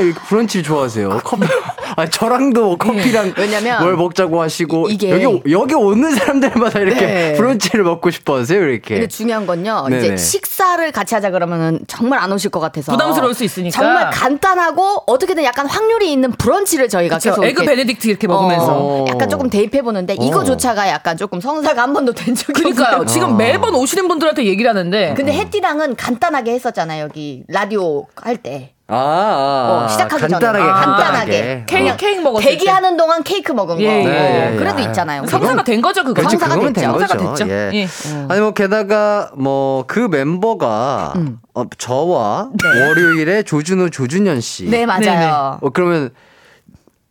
이렇게 0.00 0.20
브런치를 0.28 0.62
좋아하세요. 0.64 1.20
커피. 1.24 1.42
아, 1.96 2.06
저랑도 2.06 2.60
뭐 2.62 2.76
커피랑 2.76 3.34
왜냐면 3.36 3.82
뭘 3.82 3.96
먹자고 3.96 4.40
하시고. 4.40 4.88
이게- 4.90 5.10
여기, 5.22 5.50
여기 5.50 5.74
오는 5.74 6.10
사람들마다 6.14 6.78
이렇게 6.78 7.00
네. 7.06 7.32
브런치를 7.34 7.82
먹고 7.84 8.10
싶어 8.10 8.38
하세요, 8.38 8.62
이렇게. 8.62 8.94
근데 8.94 9.08
중요한 9.08 9.46
건요. 9.46 9.86
네네. 9.88 10.06
이제 10.06 10.16
식사를 10.16 10.92
같이 10.92 11.14
하자 11.14 11.30
그러면은 11.30 11.80
정말 11.88 12.20
안 12.20 12.32
오실 12.32 12.50
것 12.50 12.60
같아서 12.60 12.92
부담스러울 12.92 13.34
수 13.34 13.44
있으니까. 13.44 13.76
정말 13.76 14.10
간단하고 14.10 15.02
어떻게든 15.06 15.42
약간 15.44 15.66
확률이 15.66 16.12
있는 16.12 16.30
브런치를 16.32 16.88
저희가 16.88 17.16
그쵸, 17.16 17.30
계속 17.30 17.44
에그 17.44 17.62
이렇게 17.64 17.84
베네딕트 17.84 18.06
이렇게 18.06 18.26
먹으면서. 18.28 18.66
어, 18.70 19.04
약간 19.08 19.28
조금 19.28 19.50
대입해 19.50 19.82
보는데 19.82 20.14
이거조차가 20.14 20.88
약간 20.88 21.16
조금 21.16 21.40
성사가 21.40 21.82
한 21.82 21.92
번도 21.92 22.12
된 22.14 22.34
적이 22.34 22.52
그러니까요. 22.52 23.00
없어요. 23.00 23.06
지금 23.06 23.36
매번 23.36 23.74
오시는 23.74 24.06
분들한테 24.08 24.44
얘기를 24.44 24.68
하는데. 24.70 25.14
근데 25.16 25.32
해띠랑은 25.32 25.96
간단하게 25.96 26.52
했었잖아요. 26.52 27.02
여기 27.04 27.42
라디오 27.48 28.06
할 28.16 28.36
때. 28.36 28.74
아, 28.90 28.96
아, 28.96 29.84
어, 29.84 29.88
시작하기 29.88 30.20
간단하게, 30.22 30.58
전에 30.58 30.72
간단하게. 30.72 31.64
케이크, 31.66 31.90
어. 31.90 31.96
케이크 31.96 32.20
먹었을 32.20 32.44
때. 32.44 32.50
대기하는 32.56 32.96
동안 32.96 33.22
케이크 33.22 33.52
먹은 33.52 33.76
거. 33.76 33.82
예, 33.82 33.86
예, 33.86 34.06
어, 34.06 34.52
예, 34.52 34.56
그래도 34.56 34.80
예. 34.80 34.84
있잖아요. 34.84 35.26
성사가 35.26 35.62
된 35.64 35.80
거죠, 35.80 36.02
그거. 36.02 36.14
그렇지, 36.14 36.36
성사가 36.36 36.60
됐죠. 36.72 36.92
거죠. 36.92 37.06
성사가 37.06 37.34
됐죠. 37.34 37.48
예. 37.50 37.70
예. 37.74 37.88
아니 38.28 38.40
뭐 38.40 38.52
게다가 38.52 39.30
뭐 39.36 39.84
그 39.86 40.00
멤버가 40.00 41.14
어, 41.54 41.64
저와 41.78 42.50
월요일에 42.62 43.42
조준호 43.44 43.90
조준현 43.90 44.40
씨. 44.40 44.64
네, 44.68 44.86
맞아요. 44.86 45.58
어 45.62 45.70
그러면 45.70 46.10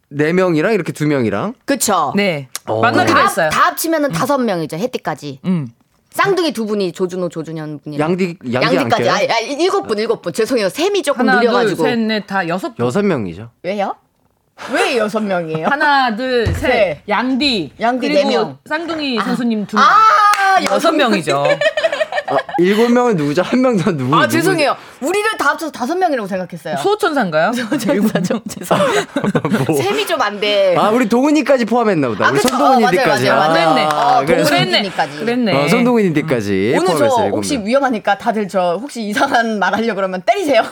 네 0.09 0.33
명이랑 0.33 0.73
이렇게 0.73 0.91
두 0.91 1.07
명이랑 1.07 1.53
그쵸. 1.65 2.13
네. 2.15 2.47
어. 2.65 2.79
만나기로 2.81 3.13
다, 3.17 3.21
했어요. 3.23 3.49
다 3.51 3.67
합치면은 3.67 4.11
다섯 4.11 4.37
명이죠. 4.37 4.77
해띠까지. 4.77 5.39
음. 5.45 5.69
쌍둥이 6.11 6.53
두 6.53 6.65
분이 6.65 6.91
조준호, 6.91 7.29
조준현 7.29 7.79
분이. 7.83 7.99
양디 7.99 8.37
양디 8.51 8.75
양디까지. 8.77 9.09
안 9.09 9.15
아? 9.15 9.33
아, 9.35 9.39
일곱 9.39 9.87
분, 9.87 9.97
일곱 9.99 10.21
분. 10.21 10.33
죄송해요. 10.33 10.69
셈이 10.69 11.03
조금 11.03 11.21
하나, 11.21 11.33
둘, 11.39 11.49
느려가지고. 11.49 11.83
셋, 11.83 11.99
넷, 11.99 12.25
다 12.25 12.47
여섯 12.47 12.75
분. 12.75 12.85
여섯 12.85 13.03
명이죠. 13.03 13.51
왜요? 13.63 13.95
왜 14.73 14.97
여섯 14.97 15.21
명이에요? 15.21 15.67
하나, 15.67 16.15
둘, 16.15 16.47
셋. 16.47 16.67
네. 16.67 17.03
양디. 17.07 17.73
양디 17.79 18.09
네 18.09 18.25
명. 18.25 18.57
쌍둥이 18.67 19.19
선수님 19.19 19.67
두 19.67 19.77
명. 19.77 19.85
아, 19.85 20.63
여섯 20.65 20.91
명이죠. 20.91 21.43
아, 22.27 22.37
일곱 22.57 22.91
명은 22.91 23.15
누구죠? 23.15 23.41
한 23.43 23.59
명 23.61 23.77
더 23.77 23.91
누구? 23.91 24.15
아? 24.15 24.27
죄송해요. 24.27 24.75
우리를 25.01 25.37
다 25.37 25.49
합쳐서 25.49 25.71
다섯 25.71 25.95
명이라고 25.95 26.27
생각했어요. 26.27 26.77
수호천사인가요? 26.77 27.51
죄송해요. 27.79 28.01
죄송해요. 28.49 29.03
셈이 29.81 30.05
좀 30.07 30.19
안 30.21 30.37
돼. 30.39 30.75
아 30.77 30.89
우리 30.89 31.07
동훈이까지 31.07 31.63
포함했나 31.65 32.09
보다. 32.09 32.27
아, 32.27 32.31
우리. 32.31 32.39
손동훈이들까지. 32.41 33.29
어, 33.29 33.35
맞아요, 33.35 33.49
맞아요. 33.73 33.75
그랬네. 33.75 33.85
어, 33.85 34.23
그래서- 34.25 34.49
동훈이까지. 34.55 35.17
그랬네. 35.19 35.53
어, 35.53 35.67
손동훈이들까지 35.69 36.75
오늘 36.77 36.97
저 36.97 37.05
혹시 37.31 37.57
명. 37.57 37.67
위험하니까 37.67 38.17
다들 38.17 38.47
저 38.49 38.77
혹시 38.81 39.03
이상한 39.03 39.59
말 39.59 39.73
하려 39.73 39.95
그러면 39.95 40.21
때리세요. 40.25 40.63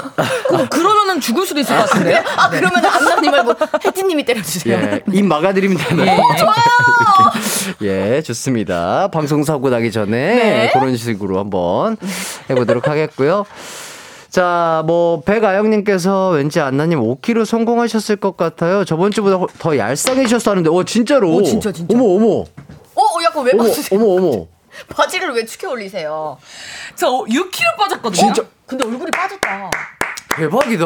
그, 0.50 0.68
그러면은 0.70 1.22
죽을 1.22 1.46
수도 1.46 1.62
있을 1.62 1.76
것 1.78 1.84
같은데요? 1.90 2.22
아 2.36 2.50
그러면 2.50 2.86
안나님 2.86 3.32
말고 3.32 3.54
혜진님이 3.86 4.26
때려주세요. 4.26 4.76
예, 4.78 5.02
입 5.14 5.24
막아드리면 5.26 5.78
되나요? 5.78 6.22
예, 7.84 8.22
좋습니다. 8.22 9.08
방송 9.10 9.44
사고 9.44 9.70
나기 9.70 9.92
전에 9.92 10.12
네. 10.36 10.70
그런 10.74 10.98
식으로 10.98 11.40
한번 11.40 11.96
해보도록 12.50 12.88
하겠고요. 12.88 13.46
자, 14.42 14.84
뭐 14.86 15.22
백아영님께서 15.22 16.30
왠지 16.30 16.60
안나님 16.60 17.00
5kg 17.00 17.44
성공하셨을 17.44 18.18
것 18.18 18.38
같아요. 18.38 18.86
저번 18.86 19.10
주보다 19.10 19.38
허- 19.38 19.48
더 19.58 19.76
얄쌍해지셨다는데, 19.76 20.70
어 20.70 20.84
진짜로? 20.84 21.32
오, 21.34 21.42
진짜, 21.42 21.72
진짜. 21.72 21.92
어머 21.98 22.06
어머 22.06 22.28
어, 22.42 23.02
어 23.02 23.24
약간 23.24 23.44
왜 23.44 23.52
어머 23.56 23.64
벗으세요? 23.64 24.00
어머 24.00 24.14
어머. 24.14 24.46
바지를 24.96 25.32
왜 25.34 25.44
축혀 25.44 25.72
올리세요? 25.72 26.38
저 26.94 27.08
6kg 27.28 27.78
빠졌거든요. 27.80 28.12
진짜 28.14 28.44
근데 28.68 28.86
얼굴이 28.86 29.10
빠졌다. 29.10 29.72
대박이다. 30.36 30.86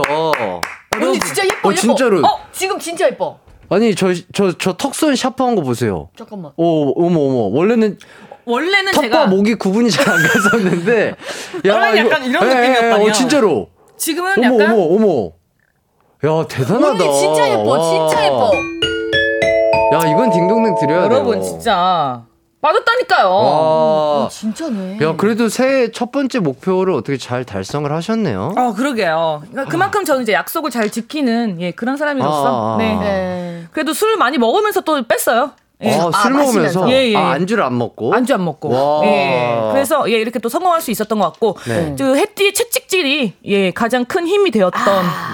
언니 0.95 1.19
진짜 1.19 1.43
예뻐 1.43 1.67
어 1.67 1.71
예뻐. 1.73 1.75
진짜로. 1.75 2.19
어 2.25 2.39
지금 2.53 2.79
진짜 2.79 3.05
예뻐. 3.07 3.37
아니 3.67 3.93
저 3.95 4.13
저 4.31 4.53
저 4.57 4.77
턱선 4.77 5.17
샤프한 5.17 5.55
거 5.55 5.61
보세요. 5.61 6.07
잠깐만. 6.17 6.53
오 6.55 7.05
어머 7.05 7.19
어머 7.19 7.57
원래는 7.57 7.97
원래는 8.45 8.91
턱과 8.93 9.01
제가 9.01 9.25
목이 9.27 9.55
구분이 9.55 9.89
잘 9.91 10.09
안 10.09 10.21
갔었는데. 10.27 11.15
원래는 11.67 11.97
약간 12.05 12.23
이런 12.25 12.47
느낌이었다니요. 12.49 13.09
어, 13.09 13.11
진짜로. 13.13 13.69
지금은 13.97 14.33
어머 14.39 14.55
약간 14.63 14.75
어머 14.75 14.83
어머. 14.95 15.31
야 16.41 16.47
대단하다. 16.47 17.03
언니 17.03 17.19
진짜 17.19 17.49
예뻐. 17.49 17.63
와. 17.71 17.79
진짜 18.09 18.25
예뻐. 18.25 18.51
야 19.93 19.97
이건 20.09 20.29
딩동댕 20.31 20.75
드려야 20.79 21.01
돼요. 21.09 21.11
여러분 21.19 21.41
진짜 21.41 22.23
빠졌다니까요. 22.61 23.29
와. 23.29 24.29
진짜네. 24.29 24.99
야 25.01 25.15
그래도 25.17 25.49
새해 25.49 25.91
첫 25.91 26.11
번째 26.11 26.39
목표를 26.39 26.93
어떻게 26.93 27.17
잘 27.17 27.43
달성을 27.43 27.91
하셨네요. 27.91 28.53
어 28.55 28.73
그러게요. 28.73 29.41
그러니까 29.49 29.71
그만큼 29.71 30.05
저는 30.05 30.21
이제 30.23 30.33
약속을 30.33 30.69
잘 30.71 30.89
지키는 30.91 31.59
예 31.61 31.71
그런 31.71 31.97
사람이로서 31.97 32.47
아, 32.47 32.75
아, 32.75 32.77
네. 32.77 32.95
아. 32.95 32.99
네. 32.99 33.63
그래도 33.71 33.93
술을 33.93 34.17
많이 34.17 34.37
먹으면서 34.37 34.81
또 34.81 35.01
뺐어요. 35.03 35.51
예. 35.83 35.89
아, 35.93 36.11
술 36.11 36.11
아, 36.13 36.29
먹으면서 36.29 36.81
마시면서. 36.81 36.91
예, 36.91 37.11
예. 37.11 37.15
아, 37.15 37.31
안주를 37.31 37.63
안 37.63 37.77
먹고 37.77 38.13
안주 38.13 38.33
안 38.33 38.43
먹고. 38.45 38.69
와. 38.69 39.05
예. 39.05 39.69
그래서 39.73 40.09
예, 40.11 40.15
이렇게 40.19 40.39
또 40.39 40.47
성공할 40.49 40.81
수 40.81 40.91
있었던 40.91 41.17
것 41.19 41.25
같고 41.31 41.57
네. 41.67 41.95
그 41.97 42.15
해띠의 42.17 42.53
채찍질이 42.53 43.33
예, 43.45 43.71
가장 43.71 44.05
큰 44.05 44.27
힘이 44.27 44.51
되었던 44.51 44.81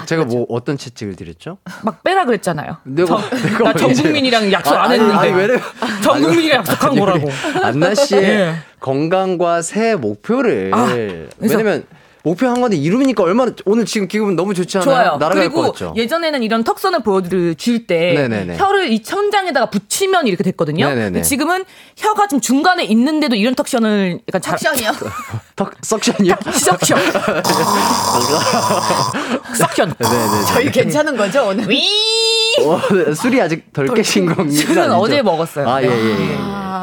제가 0.06 0.26
뭐 0.26 0.46
어떤 0.50 0.78
채찍을 0.78 1.16
드렸죠? 1.16 1.58
막 1.84 2.04
빼라 2.04 2.26
그랬잖아요. 2.26 2.78
내가 2.84 3.08
정- 3.08 3.30
내가 3.44 3.64
나전 3.66 3.90
언제- 3.90 4.04
국민이랑 4.04 4.52
약속 4.52 4.74
안 4.76 4.92
했는데. 4.92 5.14
아니, 5.16 5.32
왜냐면 5.34 5.62
전 6.04 6.22
국민이랑 6.22 6.60
약속한 6.60 6.90
아니, 6.92 7.00
거라고. 7.00 7.30
안나 7.64 7.94
씨의 7.96 8.24
예. 8.24 8.54
건강과 8.80 9.62
새해 9.64 9.96
목표를 9.96 10.72
아, 10.74 10.88
왜냐면 11.40 11.84
목표 12.28 12.46
한 12.48 12.60
건데 12.60 12.76
이루니까 12.76 13.24
얼마나 13.24 13.54
오늘 13.66 13.86
지금 13.86 14.10
기분 14.10 14.36
너무 14.36 14.54
좋지 14.54 14.80
않아요? 14.80 14.86
좋아요. 14.86 15.18
날아갈 15.18 15.50
것 15.50 15.56
그리고 15.56 15.72
같죠? 15.72 15.94
예전에는 15.96 16.44
이런 16.44 16.64
턱선을 16.64 17.00
보여줄 17.00 17.56
때 17.88 18.14
네네네. 18.14 18.58
혀를 18.58 18.92
이 18.92 19.02
천장에다가 19.02 19.70
붙이면 19.70 20.28
이렇게 20.28 20.44
됐거든요. 20.44 20.90
네네네. 20.90 21.06
근데 21.06 21.22
지금은 21.22 21.64
혀가 21.96 22.28
좀 22.28 22.42
중간에 22.42 22.84
있는데도 22.84 23.36
이런 23.36 23.56
턱션을 23.56 24.20
약간 24.28 24.42
잘 24.42 24.58
덕션이요. 24.58 24.92
턱 25.56 25.72
석션이요? 25.82 26.36
석션. 26.52 27.00
석션. 29.58 29.94
네네. 29.98 30.46
저희 30.48 30.72
괜찮은 30.72 31.16
거죠 31.16 31.48
오늘? 31.48 31.70
위. 31.70 32.37
어, 32.66 33.14
술이 33.14 33.42
아직 33.42 33.72
덜 33.74 33.88
깨신 33.94 34.26
겁니다. 34.34 34.66
술은 34.66 34.82
아니죠? 34.84 34.96
어제 34.98 35.22
먹었어요. 35.22 35.68
아, 35.70 35.82
예, 35.82 35.88
예, 35.88 36.32
예. 36.32 36.38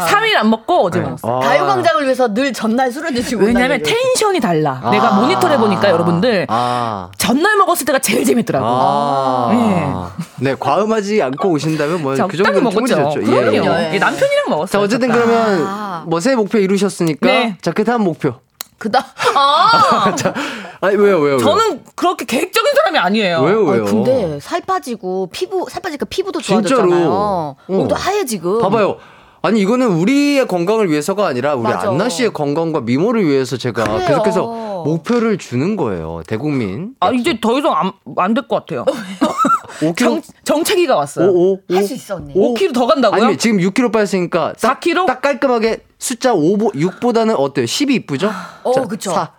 3일 0.07 0.35
안 0.37 0.51
먹고 0.51 0.85
어제 0.87 1.01
먹었어요. 1.01 1.37
아. 1.37 1.41
가요광장을 1.41 2.03
위해서 2.05 2.33
늘 2.35 2.53
전날 2.53 2.91
술을 2.93 3.14
드시고 3.14 3.45
왜냐면. 3.45 3.83
텐션이 3.83 4.41
달라. 4.41 4.81
아. 4.83 4.91
내가 4.91 5.12
모니터를 5.20 5.57
해보니까 5.57 5.91
여러분들 5.91 6.47
아. 6.49 7.11
전날 7.18 7.57
먹었을 7.57 7.87
때가 7.87 7.99
제일 8.01 8.25
재밌더라고. 8.25 8.66
아. 8.68 10.11
네, 10.41 10.55
과음하지 10.59 11.22
않고 11.22 11.49
오신다면 11.51 12.03
뭐 12.03 12.12
그 12.12 12.37
정도는 12.37 12.70
충분히 12.70 12.95
먹었죠. 12.95 13.20
예, 13.22 13.25
그럼요. 13.25 13.81
예. 13.81 13.95
예, 13.95 13.99
남편이랑 13.99 14.45
먹었어요. 14.49 14.81
자, 14.81 14.81
어쨌든. 14.81 15.11
그러면 15.11 16.09
뭐 16.09 16.20
새해 16.20 16.37
목표 16.37 16.59
이루셨으니까 16.59 17.27
네. 17.27 17.57
자, 17.62 17.70
그 17.72 17.85
다음 17.85 18.03
목표. 18.03 18.35
그다. 18.79 19.05
아. 19.37 20.14
자, 20.16 20.35
아니 20.81 20.97
왜요, 20.97 21.18
왜요? 21.18 21.37
왜요? 21.37 21.39
저는 21.39 21.83
그렇게 21.95 22.25
계획적인 22.25 22.72
사람이 22.75 22.99
아니에요. 22.99 23.41
왜요, 23.43 23.64
왜요? 23.64 23.83
아, 23.83 23.87
근데 23.87 24.39
살 24.41 24.61
빠지고 24.61 25.29
피부 25.33 25.66
살 25.70 25.81
빠지니까 25.81 26.07
피부도 26.09 26.41
진짜로. 26.41 26.66
좋아졌잖아요. 26.68 27.09
어. 27.11 27.57
얼굴도 27.68 27.95
하얘지고. 27.95 28.59
봐봐요. 28.61 28.97
아니 29.43 29.61
이거는 29.61 29.89
우리의 29.89 30.49
건강을 30.49 30.91
위해서가 30.91 31.27
아니라 31.27 31.55
우리 31.55 31.64
맞아. 31.64 31.91
안나 31.91 32.09
씨의 32.09 32.33
건강과 32.33 32.81
미모를 32.81 33.27
위해서 33.27 33.59
제가 33.59 33.85
그래요. 33.85 34.07
계속해서 34.09 34.47
목표를 34.87 35.37
주는 35.37 35.77
거예요. 35.77 36.22
대국민. 36.27 36.95
아 37.01 37.11
이제 37.11 37.39
더 37.43 37.59
이상 37.59 37.93
안될것 38.16 38.64
같아요. 38.66 38.85
5kg 39.93 39.97
정, 39.99 40.22
정체기가 40.45 40.97
왔어요. 40.97 41.28
5, 41.30 41.53
5, 41.70 41.74
할수 41.76 41.95
있어 41.95 42.16
언니. 42.16 42.35
5kg 42.35 42.72
더 42.74 42.87
간다고요? 42.87 43.24
아니 43.24 43.37
지금 43.39 43.59
6kg 43.59 43.93
빠졌으니까 43.93 44.55
딱, 44.61 44.80
4kg? 44.80 45.07
딱 45.07 45.20
깔끔하게 45.22 45.85
숫자 45.99 46.32
5, 46.35 46.57
6보다는 46.59 47.35
어때요? 47.39 47.64
10이 47.66 47.91
이쁘죠? 47.93 48.32
어, 48.62 48.72
그쵸. 48.89 49.12
4. 49.12 49.32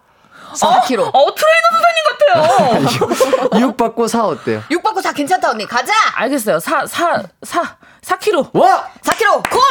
4kg. 0.53 0.99
어 1.13 1.35
트레이너 1.35 1.67
선생님 2.33 2.89
같아요. 3.51 3.59
6 3.59 3.77
받고 3.77 4.07
4 4.07 4.25
어때요? 4.25 4.61
6 4.71 4.81
받고 4.83 5.01
4 5.01 5.11
괜찮다 5.13 5.49
언니. 5.51 5.65
가자. 5.65 5.91
알겠어요. 6.15 6.59
4, 6.59 6.85
4, 6.87 7.23
4, 7.43 7.77
4kg. 8.01 8.49
와! 8.53 8.87
4kg 9.01 9.49
콜. 9.49 9.61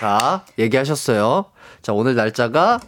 자, 0.00 0.42
얘기하셨어요. 0.58 1.46
자, 1.82 1.92
오늘 1.92 2.14
날짜가 2.16 2.80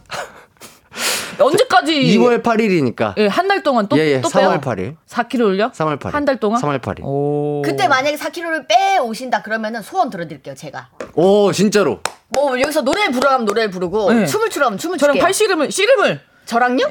언제까지? 1.40 1.92
2월 2.18 2.42
8일이니까. 2.42 3.14
예, 3.18 3.26
한 3.26 3.48
달 3.48 3.62
동안 3.62 3.88
또, 3.88 3.98
예, 3.98 4.12
예, 4.16 4.20
또 4.20 4.28
3월 4.28 4.60
빼요? 4.60 4.60
8일. 4.60 4.96
4kg를요? 5.08 5.72
3월 5.72 5.98
8일. 5.98 6.12
한 6.12 6.24
달 6.24 6.38
동안? 6.40 6.60
3월 6.60 6.80
8일. 6.80 7.00
오. 7.04 7.62
그때 7.64 7.88
만약에 7.88 8.16
4kg를 8.16 8.68
빼 8.68 8.98
오신다 8.98 9.42
그러면은 9.42 9.82
소원 9.82 10.10
들어드릴게요 10.10 10.54
제가. 10.54 10.88
오, 11.14 11.50
진짜로. 11.52 12.00
뭐 12.28 12.60
여기서 12.60 12.82
노래 12.82 13.08
부르라면 13.10 13.46
노래를 13.46 13.70
부르고 13.70 14.12
네. 14.12 14.26
춤을 14.26 14.50
추라면 14.50 14.78
춤을 14.78 14.98
저랑 14.98 15.14
출게요. 15.14 15.22
팔 15.24 15.32
씨름을, 15.32 15.70
씨름을. 15.72 16.20
저랑요? 16.46 16.86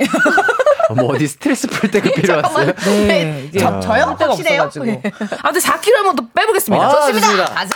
뭐 0.95 1.15
어디 1.15 1.25
스트레스 1.27 1.67
풀 1.67 1.89
때가 1.89 2.09
필요했어요? 2.13 2.73
네. 3.07 3.43
이게 3.47 3.57
저, 3.59 3.79
저요? 3.79 4.03
할 4.03 4.17
데가 4.17 4.29
확실해요? 4.31 4.61
없어가지고. 4.63 5.01
아, 5.41 5.51
근데 5.51 5.59
4kg 5.59 5.93
한번 5.95 6.15
또 6.15 6.27
빼보겠습니다. 6.33 6.85
아, 6.85 6.89
좋습니다. 6.91 7.19
좋습니다. 7.27 7.45
가자. 7.53 7.69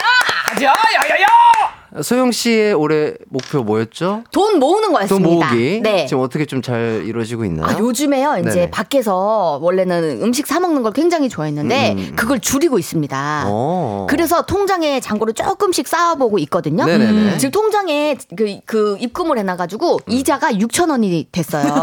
가자, 0.46 0.64
야야야! 0.66 1.81
소영 2.02 2.32
씨의 2.32 2.74
올해 2.74 3.14
목표 3.30 3.64
뭐였죠? 3.64 4.24
돈 4.32 4.60
모으는 4.60 4.84
돈 4.90 4.94
거였습니다. 4.94 5.50
모으기. 5.50 5.82
네. 5.84 6.06
지금 6.06 6.24
어떻게 6.24 6.46
좀 6.46 6.62
잘 6.62 7.04
이루어지고 7.06 7.44
있나요? 7.46 7.66
아, 7.66 7.80
요즘에요, 7.80 8.38
이제 8.42 8.50
네네. 8.52 8.70
밖에서 8.70 9.60
원래는 9.62 10.22
음식 10.22 10.46
사 10.46 10.60
먹는 10.60 10.84
걸 10.84 10.94
굉장히 10.94 11.28
좋아했는데, 11.28 11.96
음. 11.98 12.14
그걸 12.16 12.40
줄이고 12.40 12.78
있습니다. 12.78 13.46
어. 13.48 14.06
그래서 14.10 14.44
통장에 14.46 15.00
잔고를 15.00 15.34
조금씩 15.34 15.88
쌓아보고 15.88 16.38
있거든요. 16.40 16.86
네네네. 16.86 17.38
지금 17.40 17.52
통장에 17.52 18.16
그, 18.38 18.60
그 18.66 18.96
입금을 19.00 19.38
해놔가지고, 19.40 19.96
음. 20.08 20.12
이자가 20.12 20.52
6,000원이 20.52 21.26
됐어요. 21.32 21.66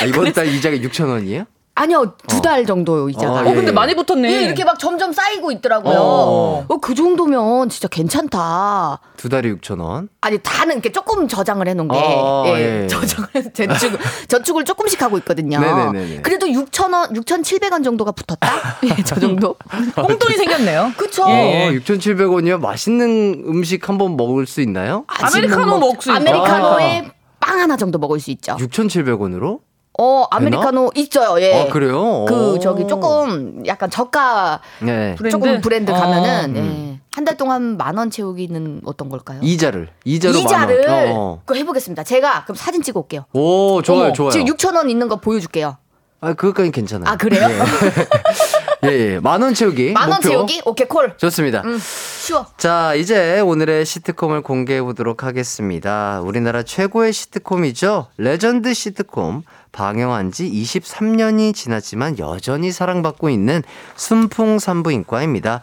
아, 0.00 0.04
이번 0.06 0.32
달 0.32 0.46
이자가 0.48 0.76
6천 0.76 1.08
원이에요? 1.08 1.44
아니요, 1.74 2.14
두 2.28 2.40
달 2.42 2.66
정도 2.66 3.08
이자가. 3.08 3.32
어, 3.32 3.36
어, 3.36 3.50
예, 3.50 3.54
근데 3.54 3.68
예. 3.68 3.72
많이 3.72 3.94
붙었네. 3.94 4.30
예, 4.30 4.42
이렇게 4.44 4.64
막 4.64 4.78
점점 4.78 5.12
쌓이고 5.12 5.50
있더라고요. 5.52 5.94
어. 5.98 6.64
어, 6.68 6.76
그 6.78 6.94
정도면 6.94 7.68
진짜 7.68 7.86
괜찮다. 7.88 8.98
두 9.16 9.28
달에 9.28 9.50
6천 9.54 9.80
원. 9.80 10.08
아니 10.20 10.38
다는 10.42 10.74
이렇게 10.76 10.90
조금 10.92 11.26
저장을 11.28 11.68
해놓은 11.68 11.88
게 11.88 11.96
어, 11.96 12.44
예, 12.48 12.82
예. 12.82 12.86
저장을 12.86 13.28
해서 13.34 13.50
저축 13.54 13.98
저축을 14.28 14.64
조금씩 14.64 15.00
하고 15.02 15.16
있거든요. 15.18 15.60
네네네네. 15.60 16.22
그래도 16.22 16.46
6천 16.46 16.92
원, 16.92 17.12
6,700원 17.14 17.82
정도가 17.84 18.12
붙었다. 18.12 18.50
예, 18.84 19.02
저 19.02 19.18
정도. 19.20 19.54
꽁돈이 19.94 20.36
생겼네요. 20.36 20.92
그쵸. 20.96 21.24
예. 21.28 21.68
어, 21.68 21.70
6,700원이면 21.72 22.60
맛있는 22.60 23.44
음식 23.46 23.88
한 23.88 23.96
번 24.00 24.16
먹을 24.16 24.46
수 24.46 24.60
있나요? 24.62 25.04
아메리카노 25.08 25.78
먹을 25.78 25.96
수 26.00 26.10
있다. 26.10 26.16
아메리카노에 26.20 27.10
빵 27.38 27.60
하나 27.60 27.76
정도 27.76 27.98
먹을 27.98 28.18
수 28.20 28.30
있죠. 28.30 28.56
6,700원으로? 28.56 29.60
어 30.02 30.26
아메리카노 30.30 30.92
있어요. 30.94 31.40
예. 31.42 31.54
아, 31.68 31.70
그래요? 31.70 32.24
그 32.26 32.54
오. 32.54 32.58
저기 32.58 32.86
조금 32.88 33.62
약간 33.66 33.90
저가 33.90 34.60
네. 34.80 35.14
조금 35.30 35.60
브랜드 35.60 35.90
어. 35.90 35.94
가면은 35.94 36.56
음. 36.56 36.90
예. 36.96 37.00
한달 37.14 37.36
동안 37.36 37.76
만 37.76 37.98
원 37.98 38.08
채우기는 38.10 38.80
어떤 38.86 39.10
걸까요? 39.10 39.40
이자를. 39.42 39.88
이자로 40.06 40.38
이자를. 40.38 40.86
어. 40.88 41.42
그거 41.44 41.58
해보겠습니다. 41.58 42.04
제가 42.04 42.44
그럼 42.44 42.56
사진 42.56 42.82
찍어 42.82 43.00
올게요. 43.00 43.26
오, 43.34 43.82
좋아요, 43.82 44.04
어머, 44.04 44.12
좋아요. 44.14 44.30
지금 44.30 44.46
6천 44.46 44.74
원 44.76 44.88
있는 44.88 45.08
거 45.08 45.16
보여줄게요. 45.16 45.76
아, 46.22 46.32
그것까지 46.34 46.70
괜찮아요. 46.70 47.10
아 47.10 47.16
그래요? 47.16 47.42
예, 47.48 47.58
예. 48.84 49.18
만원 49.20 49.54
채우기. 49.54 49.92
만원 49.92 50.16
목표. 50.16 50.28
채우기? 50.28 50.62
오케이 50.64 50.86
콜. 50.88 51.16
좋습니다. 51.16 51.62
음, 51.64 51.78
쉬워. 51.78 52.46
자, 52.56 52.94
이제 52.94 53.40
오늘의 53.40 53.84
시트콤을 53.84 54.42
공개해 54.42 54.82
보도록 54.82 55.24
하겠습니다. 55.24 56.20
우리나라 56.22 56.62
최고의 56.62 57.12
시트콤이죠. 57.12 58.08
레전드 58.16 58.72
시트콤. 58.72 59.42
방영한 59.72 60.32
지 60.32 60.50
23년이 60.50 61.54
지났지만 61.54 62.18
여전히 62.18 62.72
사랑받고 62.72 63.30
있는 63.30 63.62
순풍산부인과입니다. 63.96 65.62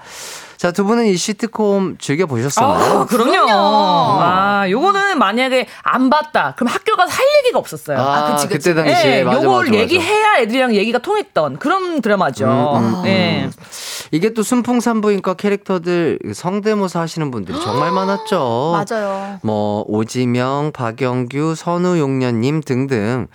자, 0.58 0.72
두 0.72 0.84
분은 0.86 1.06
이 1.06 1.16
시트콤 1.18 1.98
즐겨보셨었나요? 2.00 3.00
아, 3.02 3.06
그럼요. 3.06 3.48
아, 3.52 4.66
요거는 4.70 5.20
만약에 5.20 5.68
안 5.84 6.10
봤다. 6.10 6.56
그럼 6.58 6.74
학교 6.74 6.96
가서 6.96 7.12
할 7.12 7.26
얘기가 7.44 7.60
없었어요. 7.60 8.00
아, 8.00 8.32
그치, 8.32 8.48
그치. 8.48 8.70
그때 8.74 8.82
당시에 8.84 9.20
예, 9.20 9.24
맞아, 9.24 9.38
요걸 9.44 9.58
맞아, 9.66 9.70
맞아. 9.72 9.80
얘기해야 9.82 10.38
애들이랑 10.40 10.74
얘기가 10.76 10.98
통했던 10.98 11.60
그런 11.60 12.02
드라마죠. 12.02 12.46
음, 12.76 13.04
예. 13.06 13.50
이게 14.12 14.34
또 14.34 14.42
순풍산부인과 14.42 15.34
캐릭터들 15.36 16.20
성대모사 16.34 17.02
하시는 17.02 17.30
분들이 17.30 17.60
정말 17.62 17.92
많았죠. 17.94 18.84
맞아요. 18.90 19.40
뭐 19.44 19.84
오지명, 19.88 20.72
박영규, 20.74 21.54
선우용녀님 21.56 22.62
등등. 22.62 23.28